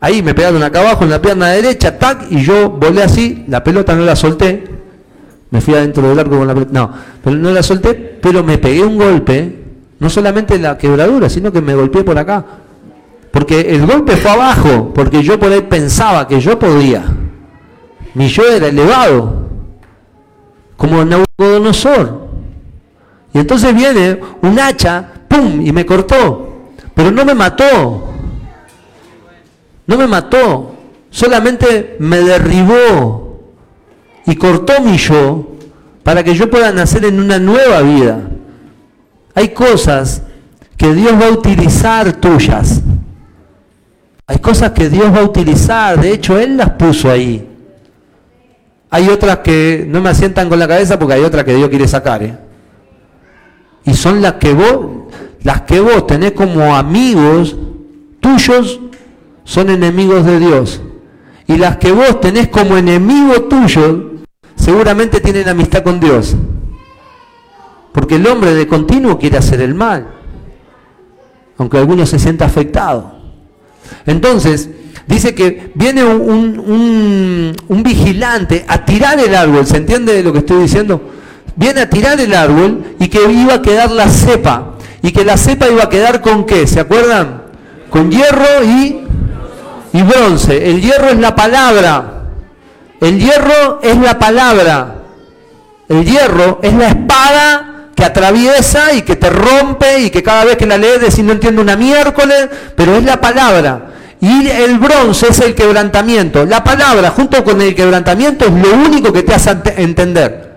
Ahí 0.00 0.22
me 0.22 0.34
pegaron 0.34 0.62
acá 0.62 0.80
abajo 0.80 1.04
en 1.04 1.10
la 1.10 1.22
pierna 1.22 1.48
derecha, 1.48 1.98
tac, 1.98 2.26
y 2.30 2.42
yo 2.42 2.68
volé 2.68 3.02
así, 3.02 3.46
la 3.48 3.64
pelota 3.64 3.94
no 3.94 4.04
la 4.04 4.14
solté, 4.14 4.62
me 5.48 5.62
fui 5.62 5.72
adentro 5.72 6.06
del 6.06 6.18
arco 6.18 6.36
con 6.36 6.46
la 6.46 6.52
pelota, 6.52 6.70
no, 6.74 6.92
pero 7.24 7.36
no 7.36 7.50
la 7.50 7.62
solté, 7.62 7.94
pero 7.94 8.44
me 8.44 8.58
pegué 8.58 8.84
un 8.84 8.98
golpe, 8.98 9.56
no 9.98 10.10
solamente 10.10 10.58
la 10.58 10.76
quebradura, 10.76 11.30
sino 11.30 11.50
que 11.50 11.62
me 11.62 11.74
golpeé 11.74 12.04
por 12.04 12.18
acá. 12.18 12.44
Porque 13.30 13.74
el 13.74 13.86
golpe 13.86 14.16
fue 14.16 14.30
abajo, 14.30 14.92
porque 14.94 15.22
yo 15.22 15.40
por 15.40 15.50
ahí 15.50 15.62
pensaba 15.62 16.28
que 16.28 16.40
yo 16.40 16.58
podía. 16.58 17.06
Mi 18.12 18.28
yo 18.28 18.42
era 18.42 18.66
elevado, 18.66 19.48
como 20.76 21.02
Nabucodonosor. 21.06 22.27
Y 23.32 23.38
entonces 23.38 23.74
viene 23.74 24.20
un 24.42 24.58
hacha, 24.58 25.06
¡pum! 25.28 25.60
y 25.60 25.72
me 25.72 25.84
cortó. 25.84 26.48
Pero 26.94 27.10
no 27.10 27.24
me 27.24 27.34
mató. 27.34 28.08
No 29.86 29.96
me 29.96 30.06
mató. 30.06 30.74
Solamente 31.10 31.96
me 32.00 32.18
derribó 32.18 33.40
y 34.26 34.36
cortó 34.36 34.80
mi 34.82 34.96
yo 34.98 35.56
para 36.02 36.22
que 36.22 36.34
yo 36.34 36.50
pueda 36.50 36.72
nacer 36.72 37.04
en 37.04 37.20
una 37.20 37.38
nueva 37.38 37.80
vida. 37.82 38.20
Hay 39.34 39.50
cosas 39.50 40.22
que 40.76 40.94
Dios 40.94 41.12
va 41.14 41.28
a 41.28 41.30
utilizar 41.30 42.12
tuyas. 42.14 42.82
Hay 44.26 44.38
cosas 44.38 44.72
que 44.72 44.88
Dios 44.88 45.12
va 45.14 45.20
a 45.20 45.24
utilizar. 45.24 46.00
De 46.00 46.12
hecho, 46.12 46.38
Él 46.38 46.56
las 46.56 46.70
puso 46.70 47.10
ahí. 47.10 47.48
Hay 48.90 49.08
otras 49.08 49.38
que 49.38 49.86
no 49.88 50.00
me 50.00 50.10
asientan 50.10 50.48
con 50.48 50.58
la 50.58 50.68
cabeza 50.68 50.98
porque 50.98 51.14
hay 51.14 51.22
otras 51.22 51.44
que 51.44 51.54
Dios 51.54 51.68
quiere 51.68 51.86
sacar. 51.88 52.22
¿eh? 52.22 52.47
Y 53.88 53.94
son 53.94 54.20
las 54.20 54.34
que 54.34 54.52
vos, 54.52 54.86
las 55.42 55.62
que 55.62 55.80
vos 55.80 56.06
tenés 56.06 56.32
como 56.32 56.76
amigos 56.76 57.56
tuyos, 58.20 58.80
son 59.44 59.70
enemigos 59.70 60.26
de 60.26 60.38
Dios. 60.38 60.82
Y 61.46 61.56
las 61.56 61.78
que 61.78 61.90
vos 61.90 62.20
tenés 62.20 62.48
como 62.48 62.76
enemigo 62.76 63.44
tuyo, 63.44 64.10
seguramente 64.56 65.20
tienen 65.20 65.48
amistad 65.48 65.82
con 65.82 66.00
Dios. 66.00 66.36
Porque 67.92 68.16
el 68.16 68.26
hombre 68.26 68.52
de 68.52 68.66
continuo 68.66 69.18
quiere 69.18 69.38
hacer 69.38 69.62
el 69.62 69.74
mal, 69.74 70.06
aunque 71.56 71.78
alguno 71.78 72.04
se 72.04 72.18
sienta 72.18 72.44
afectado. 72.44 73.14
Entonces, 74.04 74.68
dice 75.06 75.34
que 75.34 75.72
viene 75.74 76.04
un, 76.04 76.58
un, 76.58 77.56
un 77.68 77.82
vigilante 77.82 78.66
a 78.68 78.84
tirar 78.84 79.18
el 79.18 79.34
árbol, 79.34 79.64
¿se 79.64 79.78
entiende 79.78 80.22
lo 80.22 80.34
que 80.34 80.40
estoy 80.40 80.60
diciendo? 80.60 81.00
Viene 81.58 81.80
a 81.82 81.90
tirar 81.90 82.20
el 82.20 82.32
árbol 82.34 82.94
y 83.00 83.08
que 83.08 83.30
iba 83.30 83.54
a 83.54 83.62
quedar 83.62 83.90
la 83.90 84.08
cepa. 84.08 84.74
Y 85.02 85.12
que 85.12 85.24
la 85.24 85.36
cepa 85.36 85.68
iba 85.68 85.84
a 85.84 85.88
quedar 85.88 86.20
con 86.20 86.46
qué, 86.46 86.66
¿se 86.66 86.80
acuerdan? 86.80 87.42
Con 87.90 88.10
hierro 88.10 88.64
y, 88.64 89.04
y 89.92 90.02
bronce. 90.02 90.70
El 90.70 90.80
hierro 90.80 91.08
es 91.08 91.18
la 91.18 91.34
palabra. 91.34 92.22
El 93.00 93.18
hierro 93.18 93.80
es 93.82 93.96
la 93.98 94.18
palabra. 94.18 94.94
El 95.88 96.04
hierro 96.04 96.60
es 96.62 96.72
la 96.74 96.88
espada 96.88 97.74
que 97.94 98.04
atraviesa 98.04 98.92
y 98.92 99.02
que 99.02 99.16
te 99.16 99.28
rompe 99.28 100.00
y 100.00 100.10
que 100.10 100.22
cada 100.22 100.44
vez 100.44 100.56
que 100.56 100.66
la 100.66 100.78
lees 100.78 101.00
decís 101.00 101.24
no 101.24 101.32
entiendo 101.32 101.60
una 101.62 101.76
miércoles, 101.76 102.48
pero 102.76 102.94
es 102.96 103.04
la 103.04 103.20
palabra. 103.20 103.86
Y 104.20 104.48
el 104.48 104.78
bronce 104.78 105.28
es 105.28 105.40
el 105.40 105.54
quebrantamiento. 105.54 106.44
La 106.44 106.62
palabra 106.62 107.10
junto 107.10 107.42
con 107.42 107.60
el 107.60 107.74
quebrantamiento 107.74 108.44
es 108.44 108.52
lo 108.52 108.74
único 108.74 109.12
que 109.12 109.22
te 109.22 109.34
hace 109.34 109.56
entender. 109.76 110.47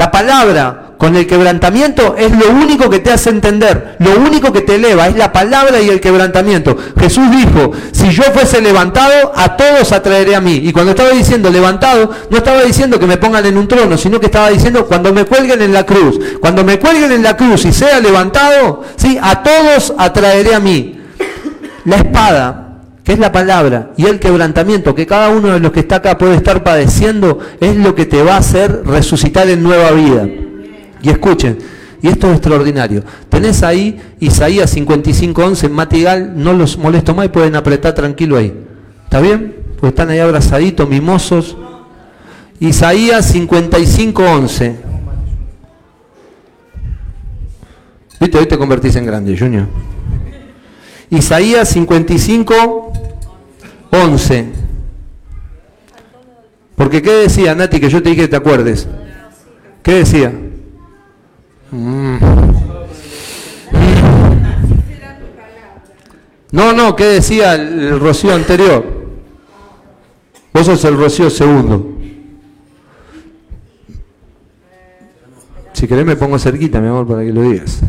La 0.00 0.10
palabra 0.10 0.92
con 0.96 1.14
el 1.14 1.26
quebrantamiento 1.26 2.16
es 2.16 2.32
lo 2.32 2.48
único 2.52 2.88
que 2.88 3.00
te 3.00 3.12
hace 3.12 3.28
entender, 3.28 3.96
lo 3.98 4.18
único 4.18 4.50
que 4.50 4.62
te 4.62 4.76
eleva, 4.76 5.06
es 5.08 5.14
la 5.14 5.30
palabra 5.30 5.78
y 5.78 5.90
el 5.90 6.00
quebrantamiento. 6.00 6.74
Jesús 6.98 7.30
dijo, 7.30 7.72
si 7.92 8.08
yo 8.08 8.22
fuese 8.32 8.62
levantado, 8.62 9.30
a 9.36 9.58
todos 9.58 9.92
atraeré 9.92 10.34
a 10.34 10.40
mí. 10.40 10.54
Y 10.54 10.72
cuando 10.72 10.92
estaba 10.92 11.10
diciendo 11.10 11.50
levantado, 11.50 12.12
no 12.30 12.38
estaba 12.38 12.62
diciendo 12.62 12.98
que 12.98 13.06
me 13.06 13.18
pongan 13.18 13.44
en 13.44 13.58
un 13.58 13.68
trono, 13.68 13.98
sino 13.98 14.18
que 14.18 14.26
estaba 14.26 14.48
diciendo 14.48 14.86
cuando 14.86 15.12
me 15.12 15.26
cuelguen 15.26 15.60
en 15.60 15.74
la 15.74 15.84
cruz. 15.84 16.18
Cuando 16.40 16.64
me 16.64 16.78
cuelguen 16.78 17.12
en 17.12 17.22
la 17.22 17.36
cruz 17.36 17.66
y 17.66 17.72
sea 17.74 18.00
levantado, 18.00 18.82
¿sí? 18.96 19.18
a 19.20 19.42
todos 19.42 19.92
atraeré 19.98 20.54
a 20.54 20.60
mí. 20.60 20.98
La 21.84 21.96
espada, 21.96 22.69
es 23.12 23.18
la 23.18 23.32
palabra, 23.32 23.92
y 23.96 24.06
el 24.06 24.18
quebrantamiento 24.20 24.94
que 24.94 25.06
cada 25.06 25.30
uno 25.30 25.48
de 25.48 25.60
los 25.60 25.72
que 25.72 25.80
está 25.80 25.96
acá 25.96 26.18
puede 26.18 26.36
estar 26.36 26.62
padeciendo, 26.62 27.38
es 27.60 27.76
lo 27.76 27.94
que 27.94 28.06
te 28.06 28.22
va 28.22 28.34
a 28.34 28.38
hacer 28.38 28.82
resucitar 28.84 29.48
en 29.48 29.62
nueva 29.62 29.90
vida. 29.92 30.28
Y 31.02 31.08
escuchen, 31.08 31.58
y 32.02 32.08
esto 32.08 32.28
es 32.28 32.34
extraordinario. 32.34 33.04
Tenés 33.28 33.62
ahí 33.62 34.00
Isaías 34.20 34.76
55.11, 34.76 35.70
Matigal, 35.70 36.32
no 36.36 36.52
los 36.52 36.78
molesto 36.78 37.14
más 37.14 37.26
y 37.26 37.28
pueden 37.30 37.56
apretar 37.56 37.94
tranquilo 37.94 38.36
ahí. 38.36 38.54
¿Está 39.04 39.20
bien? 39.20 39.56
Pues 39.78 39.90
están 39.90 40.10
ahí 40.10 40.18
abrazaditos, 40.18 40.88
mimosos. 40.88 41.56
Isaías 42.58 43.34
55.11. 43.34 44.76
Viste, 48.20 48.38
hoy 48.38 48.46
te 48.46 48.58
convertís 48.58 48.96
en 48.96 49.06
grande, 49.06 49.36
Junior. 49.36 49.66
Isaías 51.10 51.68
55, 51.70 52.89
11. 53.90 54.46
Porque 56.76 57.02
¿qué 57.02 57.12
decía, 57.12 57.54
Nati, 57.54 57.80
que 57.80 57.90
yo 57.90 58.02
te 58.02 58.10
dije 58.10 58.22
que 58.22 58.28
te 58.28 58.36
acuerdes? 58.36 58.88
¿Qué 59.82 59.94
decía? 59.94 60.32
Mm. 61.70 62.16
No, 66.52 66.72
no, 66.72 66.96
¿qué 66.96 67.04
decía 67.04 67.54
el, 67.54 68.00
rocío 68.00 68.34
anterior? 68.34 68.84
Vos 70.52 70.66
sos 70.66 70.84
el 70.84 70.96
rocío 70.96 71.30
segundo. 71.30 71.96
Si 75.72 75.86
querés 75.86 76.04
me 76.04 76.16
pongo 76.16 76.38
cerquita, 76.38 76.80
mi 76.80 76.88
amor, 76.88 77.06
para 77.06 77.22
que 77.22 77.32
lo 77.32 77.42
digas. 77.42 77.80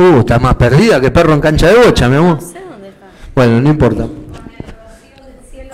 Uh, 0.00 0.20
está 0.20 0.38
más 0.38 0.54
perdida 0.54 0.98
que 0.98 1.10
perro 1.10 1.34
en 1.34 1.40
cancha 1.40 1.68
de 1.68 1.74
bocha, 1.74 2.08
mi 2.08 2.16
amor. 2.16 2.38
Bueno, 3.34 3.60
no 3.60 3.68
importa. 3.68 4.06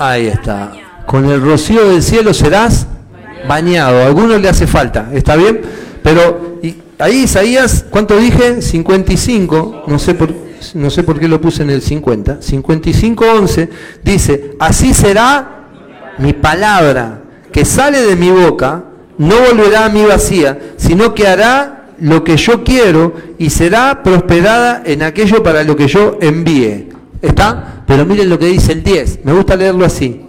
Ahí 0.00 0.26
está. 0.26 0.72
Con 1.06 1.30
el 1.30 1.40
rocío 1.40 1.90
del 1.90 2.02
cielo 2.02 2.34
serás 2.34 2.88
bañado. 3.46 4.02
A 4.02 4.06
algunos 4.06 4.40
le 4.40 4.48
hace 4.48 4.66
falta, 4.66 5.10
¿está 5.12 5.36
bien? 5.36 5.60
Pero 6.02 6.58
ahí 6.98 7.22
Isaías, 7.22 7.86
¿cuánto 7.88 8.16
dije? 8.16 8.62
55, 8.62 9.84
no 9.86 9.98
sé 10.00 10.14
por, 10.14 10.34
no 10.74 10.90
sé 10.90 11.04
por 11.04 11.20
qué 11.20 11.28
lo 11.28 11.40
puse 11.40 11.62
en 11.62 11.70
el 11.70 11.80
50. 11.80 12.42
55, 12.42 13.24
11, 13.24 13.70
dice, 14.02 14.56
así 14.58 14.92
será 14.92 15.68
mi 16.18 16.32
palabra 16.32 17.22
que 17.52 17.64
sale 17.64 18.02
de 18.02 18.16
mi 18.16 18.30
boca, 18.30 18.86
no 19.18 19.36
volverá 19.48 19.84
a 19.84 19.88
mi 19.88 20.04
vacía, 20.04 20.58
sino 20.78 21.14
que 21.14 21.28
hará 21.28 21.75
lo 22.00 22.24
que 22.24 22.36
yo 22.36 22.64
quiero 22.64 23.14
y 23.38 23.50
será 23.50 24.02
prosperada 24.02 24.82
en 24.84 25.02
aquello 25.02 25.42
para 25.42 25.64
lo 25.64 25.76
que 25.76 25.88
yo 25.88 26.18
envíe. 26.20 26.88
¿Está? 27.22 27.82
Pero 27.86 28.04
miren 28.04 28.28
lo 28.28 28.38
que 28.38 28.46
dice 28.46 28.72
el 28.72 28.82
10, 28.82 29.20
me 29.24 29.32
gusta 29.32 29.56
leerlo 29.56 29.84
así. 29.84 30.22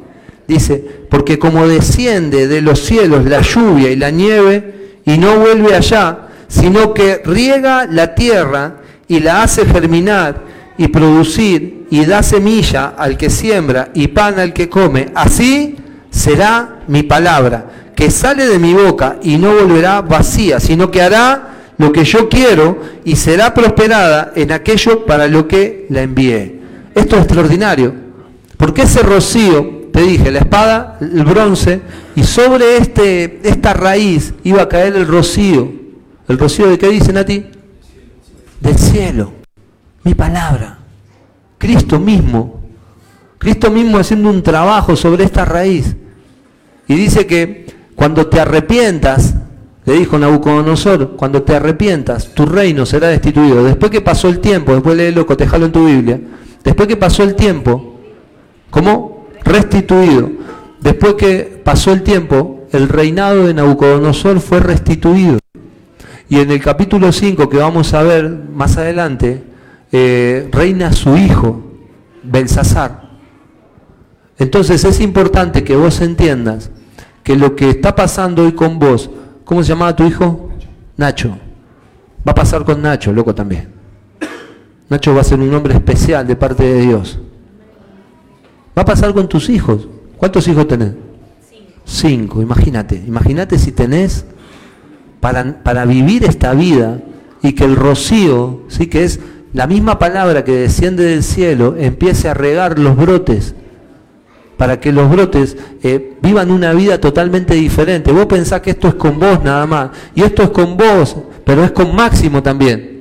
Dice, 0.47 0.83
porque 1.09 1.37
como 1.37 1.67
desciende 1.67 2.47
de 2.47 2.61
los 2.61 2.79
cielos 2.79 3.25
la 3.25 3.41
lluvia 3.41 3.91
y 3.91 3.95
la 3.97 4.11
nieve 4.11 4.99
y 5.05 5.17
no 5.17 5.37
vuelve 5.37 5.75
allá, 5.75 6.27
sino 6.47 6.93
que 6.93 7.21
riega 7.25 7.85
la 7.85 8.15
tierra 8.15 8.77
y 9.07 9.19
la 9.19 9.43
hace 9.43 9.65
germinar 9.65 10.45
y 10.77 10.87
producir 10.87 11.87
y 11.89 12.05
da 12.05 12.23
semilla 12.23 12.93
al 12.97 13.17
que 13.17 13.29
siembra 13.29 13.89
y 13.93 14.07
pan 14.07 14.39
al 14.39 14.53
que 14.53 14.69
come, 14.69 15.07
así 15.15 15.75
será 16.09 16.79
mi 16.87 17.03
palabra, 17.03 17.91
que 17.95 18.11
sale 18.11 18.47
de 18.47 18.59
mi 18.59 18.73
boca 18.73 19.17
y 19.21 19.37
no 19.37 19.53
volverá 19.53 20.01
vacía, 20.01 20.59
sino 20.59 20.91
que 20.91 21.01
hará 21.01 21.56
lo 21.77 21.91
que 21.91 22.03
yo 22.03 22.27
quiero 22.29 22.81
y 23.05 23.15
será 23.15 23.53
prosperada 23.53 24.33
en 24.35 24.51
aquello 24.51 25.05
para 25.05 25.27
lo 25.27 25.47
que 25.47 25.85
la 25.89 26.01
envié. 26.01 26.59
Esto 26.95 27.15
es 27.15 27.23
extraordinario, 27.23 27.93
porque 28.57 28.83
ese 28.83 29.03
rocío 29.03 29.89
te 29.91 30.01
dije, 30.01 30.31
la 30.31 30.39
espada, 30.39 30.97
el 31.01 31.23
bronce, 31.23 31.81
y 32.15 32.23
sobre 32.23 32.77
este, 32.77 33.39
esta 33.43 33.73
raíz 33.73 34.33
iba 34.43 34.61
a 34.61 34.69
caer 34.69 34.95
el 34.95 35.07
rocío. 35.07 35.71
¿El 36.27 36.37
rocío 36.37 36.67
de 36.67 36.77
qué 36.77 36.89
dicen 36.89 37.17
a 37.17 37.25
ti? 37.25 37.45
Del 38.59 38.77
cielo. 38.77 39.33
Mi 40.03 40.13
palabra. 40.13 40.79
Cristo 41.57 41.99
mismo. 41.99 42.61
Cristo 43.37 43.71
mismo 43.71 43.97
haciendo 43.97 44.29
un 44.29 44.43
trabajo 44.43 44.95
sobre 44.95 45.23
esta 45.23 45.45
raíz. 45.45 45.95
Y 46.87 46.95
dice 46.95 47.25
que 47.25 47.65
cuando 47.95 48.27
te 48.27 48.39
arrepientas, 48.39 49.35
le 49.87 49.93
dijo 49.93 50.19
Nabucodonosor, 50.19 51.15
cuando 51.15 51.43
te 51.43 51.55
arrepientas, 51.55 52.33
tu 52.33 52.45
reino 52.45 52.85
será 52.85 53.07
destituido. 53.07 53.63
Después 53.63 53.89
que 53.89 54.01
pasó 54.01 54.27
el 54.27 54.39
tiempo, 54.39 54.73
después 54.73 54.97
léelo, 54.97 55.25
cotejalo 55.25 55.65
en 55.65 55.71
tu 55.71 55.85
Biblia, 55.85 56.19
después 56.61 56.89
que 56.89 56.97
pasó 56.97 57.23
el 57.23 57.35
tiempo, 57.35 57.95
¿cómo? 58.69 59.27
restituido. 59.45 60.29
Después 60.81 61.13
que 61.13 61.61
pasó 61.63 61.93
el 61.93 62.03
tiempo, 62.03 62.65
el 62.73 62.89
reinado 62.89 63.47
de 63.47 63.53
Nabucodonosor 63.53 64.41
fue 64.41 64.59
restituido. 64.59 65.39
Y 66.27 66.39
en 66.39 66.51
el 66.51 66.61
capítulo 66.61 67.13
5 67.13 67.47
que 67.47 67.57
vamos 67.57 67.93
a 67.93 68.03
ver 68.03 68.29
más 68.29 68.75
adelante, 68.75 69.41
eh, 69.93 70.49
reina 70.51 70.91
su 70.91 71.15
hijo, 71.15 71.63
Belsasar. 72.23 73.07
Entonces 74.37 74.83
es 74.83 74.99
importante 74.99 75.63
que 75.63 75.77
vos 75.77 76.01
entiendas 76.01 76.71
que 77.23 77.37
lo 77.37 77.55
que 77.55 77.69
está 77.69 77.95
pasando 77.95 78.43
hoy 78.43 78.51
con 78.51 78.79
vos, 78.79 79.09
¿cómo 79.47 79.63
se 79.63 79.69
llamaba 79.69 79.95
tu 79.95 80.03
hijo? 80.03 80.51
Nacho. 80.97 81.37
Va 82.27 82.33
a 82.33 82.35
pasar 82.35 82.63
con 82.65 82.81
Nacho, 82.81 83.11
loco 83.11 83.33
también. 83.33 83.69
Nacho 84.89 85.15
va 85.15 85.21
a 85.21 85.23
ser 85.23 85.39
un 85.39 85.53
hombre 85.53 85.73
especial 85.73 86.27
de 86.27 86.35
parte 86.35 86.63
de 86.63 86.81
Dios. 86.81 87.17
Va 88.77 88.81
a 88.83 88.85
pasar 88.85 89.13
con 89.13 89.27
tus 89.27 89.49
hijos. 89.49 89.87
¿Cuántos 90.17 90.47
hijos 90.47 90.67
tenés? 90.67 90.91
Cinco. 91.85 92.41
imagínate. 92.41 93.01
Imagínate 93.07 93.57
si 93.57 93.71
tenés 93.71 94.25
para, 95.21 95.63
para, 95.63 95.85
vivir 95.85 96.25
esta 96.25 96.53
vida 96.53 96.99
y 97.41 97.53
que 97.53 97.63
el 97.63 97.77
rocío, 97.77 98.63
¿sí? 98.67 98.87
que 98.87 99.05
es 99.05 99.21
la 99.53 99.65
misma 99.65 99.97
palabra 99.97 100.43
que 100.43 100.51
desciende 100.51 101.05
del 101.05 101.23
cielo, 101.23 101.75
empiece 101.77 102.27
a 102.27 102.33
regar 102.33 102.77
los 102.77 102.97
brotes 102.97 103.55
para 104.57 104.79
que 104.79 104.91
los 104.91 105.09
brotes 105.09 105.55
eh, 105.83 106.15
vivan 106.21 106.51
una 106.51 106.73
vida 106.73 106.99
totalmente 106.99 107.53
diferente. 107.53 108.11
Vos 108.11 108.25
pensás 108.25 108.61
que 108.61 108.71
esto 108.71 108.87
es 108.87 108.95
con 108.95 109.19
vos 109.19 109.43
nada 109.43 109.65
más, 109.65 109.91
y 110.15 110.23
esto 110.23 110.43
es 110.43 110.49
con 110.49 110.75
vos, 110.75 111.15
pero 111.45 111.63
es 111.63 111.71
con 111.71 111.95
Máximo 111.95 112.43
también. 112.43 112.97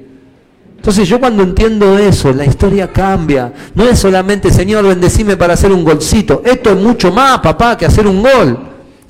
Entonces 0.86 1.08
yo 1.08 1.18
cuando 1.18 1.42
entiendo 1.42 1.98
eso, 1.98 2.32
la 2.32 2.44
historia 2.44 2.92
cambia. 2.92 3.52
No 3.74 3.88
es 3.88 3.98
solamente, 3.98 4.52
Señor, 4.52 4.86
bendecime 4.86 5.36
para 5.36 5.54
hacer 5.54 5.72
un 5.72 5.82
golcito. 5.82 6.42
Esto 6.44 6.70
es 6.70 6.76
mucho 6.76 7.10
más, 7.10 7.40
papá, 7.40 7.76
que 7.76 7.86
hacer 7.86 8.06
un 8.06 8.22
gol. 8.22 8.56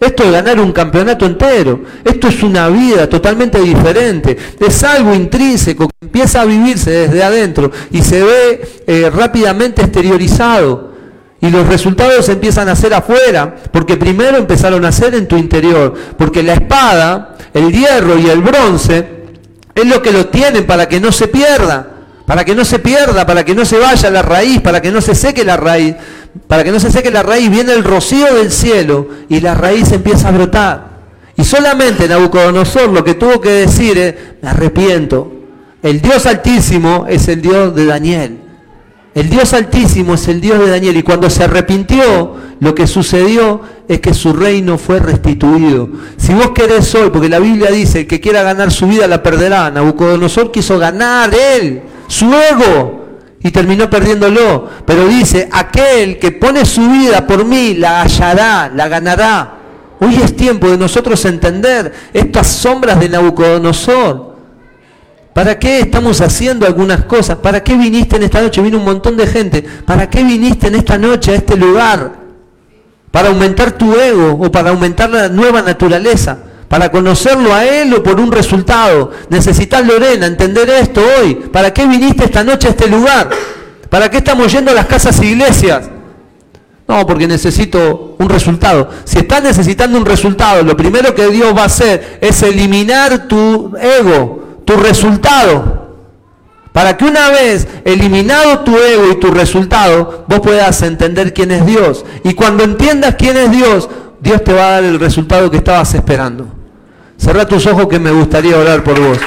Esto 0.01 0.24
es 0.24 0.32
ganar 0.32 0.59
un 0.59 0.72
campeonato 0.72 1.26
entero. 1.26 1.82
Esto 2.03 2.28
es 2.28 2.42
una 2.42 2.68
vida 2.70 3.07
totalmente 3.11 3.61
diferente. 3.61 4.36
Es 4.59 4.82
algo 4.84 5.14
intrínseco 5.14 5.88
que 5.88 6.07
empieza 6.07 6.40
a 6.40 6.44
vivirse 6.47 6.90
desde 6.90 7.22
adentro 7.22 7.70
y 7.90 8.01
se 8.01 8.22
ve 8.22 8.68
eh, 8.86 9.11
rápidamente 9.11 9.82
exteriorizado. 9.82 10.95
Y 11.47 11.51
los 11.51 11.66
resultados 11.68 12.28
empiezan 12.28 12.68
a 12.68 12.74
ser 12.74 12.92
afuera, 12.92 13.55
porque 13.70 13.97
primero 13.97 14.36
empezaron 14.36 14.84
a 14.84 14.90
ser 14.90 15.14
en 15.14 15.28
tu 15.28 15.36
interior. 15.36 15.94
Porque 16.18 16.42
la 16.42 16.55
espada, 16.55 17.36
el 17.55 17.70
hierro 17.70 18.18
y 18.18 18.28
el 18.28 18.40
bronce 18.42 19.09
es 19.72 19.86
lo 19.86 20.03
que 20.03 20.11
lo 20.11 20.26
tienen 20.26 20.66
para 20.66 20.88
que 20.88 20.99
no 20.99 21.12
se 21.12 21.28
pierda, 21.28 21.86
para 22.26 22.44
que 22.44 22.55
no 22.55 22.64
se 22.64 22.80
pierda, 22.80 23.24
para 23.24 23.44
que 23.44 23.55
no 23.55 23.64
se 23.64 23.78
vaya 23.78 24.11
la 24.11 24.22
raíz, 24.22 24.61
para 24.61 24.82
que 24.82 24.90
no 24.90 25.01
se 25.01 25.14
seque 25.14 25.44
la 25.44 25.57
raíz. 25.57 25.94
Para 26.49 26.64
que 26.64 26.70
no 26.70 26.78
se 26.78 26.90
seque 26.90 27.11
la 27.11 27.22
raíz, 27.22 27.49
viene 27.49 27.72
el 27.72 27.82
rocío 27.82 28.34
del 28.34 28.53
cielo 28.53 29.09
y 29.28 29.40
la 29.40 29.55
raíz 29.55 29.90
empieza 29.92 30.28
a 30.28 30.32
brotar. 30.32 30.97
Y 31.36 31.44
solamente 31.44 32.09
Nabucodonosor 32.09 32.90
lo 32.90 33.05
que 33.05 33.14
tuvo 33.14 33.40
que 33.40 33.51
decir 33.51 33.97
es, 33.97 34.14
me 34.42 34.51
arrepiento. 34.51 35.32
El 35.82 36.01
Dios 36.01 36.26
altísimo 36.26 37.07
es 37.09 37.28
el 37.28 37.40
Dios 37.40 37.74
de 37.74 37.86
Daniel. 37.86 38.45
El 39.16 39.30
Dios 39.30 39.54
altísimo 39.54 40.12
es 40.12 40.28
el 40.28 40.42
Dios 40.42 40.58
de 40.58 40.68
Daniel 40.68 40.94
y 40.94 41.02
cuando 41.02 41.30
se 41.30 41.44
arrepintió, 41.44 42.34
lo 42.60 42.74
que 42.74 42.86
sucedió 42.86 43.62
es 43.88 44.00
que 44.00 44.12
su 44.12 44.34
reino 44.34 44.76
fue 44.76 44.98
restituido. 44.98 45.88
Si 46.18 46.34
vos 46.34 46.50
querés 46.50 46.94
hoy, 46.94 47.08
porque 47.08 47.30
la 47.30 47.38
Biblia 47.38 47.70
dice, 47.70 48.00
el 48.00 48.06
que 48.06 48.20
quiera 48.20 48.42
ganar 48.42 48.70
su 48.70 48.86
vida 48.86 49.06
la 49.06 49.22
perderá. 49.22 49.70
Nabucodonosor 49.70 50.52
quiso 50.52 50.78
ganar 50.78 51.30
él, 51.34 51.80
su 52.08 52.26
ego, 52.26 53.06
y 53.42 53.50
terminó 53.52 53.88
perdiéndolo. 53.88 54.68
Pero 54.84 55.08
dice, 55.08 55.48
aquel 55.50 56.18
que 56.18 56.32
pone 56.32 56.66
su 56.66 56.86
vida 56.86 57.26
por 57.26 57.46
mí, 57.46 57.72
la 57.72 58.02
hallará, 58.02 58.70
la 58.74 58.86
ganará. 58.86 59.54
Hoy 59.98 60.16
es 60.22 60.36
tiempo 60.36 60.68
de 60.68 60.76
nosotros 60.76 61.24
entender 61.24 61.90
estas 62.12 62.48
sombras 62.48 63.00
de 63.00 63.08
Nabucodonosor. 63.08 64.25
¿Para 65.37 65.59
qué 65.59 65.80
estamos 65.80 66.22
haciendo 66.22 66.64
algunas 66.64 67.05
cosas? 67.05 67.37
¿Para 67.37 67.62
qué 67.62 67.76
viniste 67.76 68.16
en 68.16 68.22
esta 68.22 68.41
noche? 68.41 68.62
Vino 68.62 68.78
un 68.78 68.87
montón 68.87 69.18
de 69.18 69.26
gente. 69.26 69.62
¿Para 69.84 70.09
qué 70.09 70.24
viniste 70.24 70.68
en 70.68 70.76
esta 70.76 70.97
noche 70.97 71.32
a 71.32 71.34
este 71.34 71.59
lugar? 71.59 72.11
¿Para 73.11 73.28
aumentar 73.28 73.72
tu 73.72 73.95
ego 73.97 74.39
o 74.41 74.51
para 74.51 74.70
aumentar 74.70 75.11
la 75.11 75.28
nueva 75.28 75.61
naturaleza? 75.61 76.39
¿Para 76.68 76.91
conocerlo 76.91 77.53
a 77.53 77.66
él 77.66 77.93
o 77.93 78.03
por 78.03 78.18
un 78.18 78.32
resultado? 78.32 79.11
Necesitas, 79.28 79.87
Lorena, 79.87 80.24
entender 80.24 80.70
esto 80.70 81.03
hoy. 81.20 81.34
¿Para 81.34 81.70
qué 81.70 81.87
viniste 81.87 82.24
esta 82.24 82.43
noche 82.43 82.68
a 82.68 82.70
este 82.70 82.89
lugar? 82.89 83.28
¿Para 83.91 84.11
qué 84.11 84.16
estamos 84.16 84.51
yendo 84.51 84.70
a 84.70 84.74
las 84.74 84.87
casas 84.87 85.20
e 85.20 85.26
iglesias? 85.26 85.91
No, 86.89 87.07
porque 87.07 87.28
necesito 87.28 88.16
un 88.18 88.30
resultado. 88.30 88.89
Si 89.05 89.18
estás 89.18 89.43
necesitando 89.43 89.99
un 89.99 90.07
resultado, 90.07 90.62
lo 90.62 90.74
primero 90.78 91.14
que 91.14 91.28
Dios 91.28 91.55
va 91.55 91.64
a 91.64 91.66
hacer 91.66 92.20
es 92.22 92.43
eliminar 92.43 93.28
tu 93.28 93.76
ego, 93.76 94.45
tu 94.66 94.76
resultado. 94.76 95.86
Para 96.72 96.98
que 96.98 97.06
una 97.06 97.30
vez 97.30 97.66
eliminado 97.86 98.58
tu 98.58 98.76
ego 98.76 99.10
y 99.10 99.18
tu 99.18 99.30
resultado, 99.30 100.26
vos 100.28 100.40
puedas 100.40 100.82
entender 100.82 101.32
quién 101.32 101.50
es 101.50 101.64
Dios. 101.64 102.04
Y 102.22 102.34
cuando 102.34 102.64
entiendas 102.64 103.14
quién 103.14 103.38
es 103.38 103.50
Dios, 103.50 103.88
Dios 104.20 104.44
te 104.44 104.52
va 104.52 104.66
a 104.66 104.70
dar 104.72 104.84
el 104.84 105.00
resultado 105.00 105.50
que 105.50 105.56
estabas 105.56 105.94
esperando. 105.94 106.48
Cerra 107.16 107.46
tus 107.46 107.66
ojos 107.66 107.88
que 107.88 107.98
me 107.98 108.10
gustaría 108.10 108.58
orar 108.58 108.84
por 108.84 109.00
vos. 109.00 109.18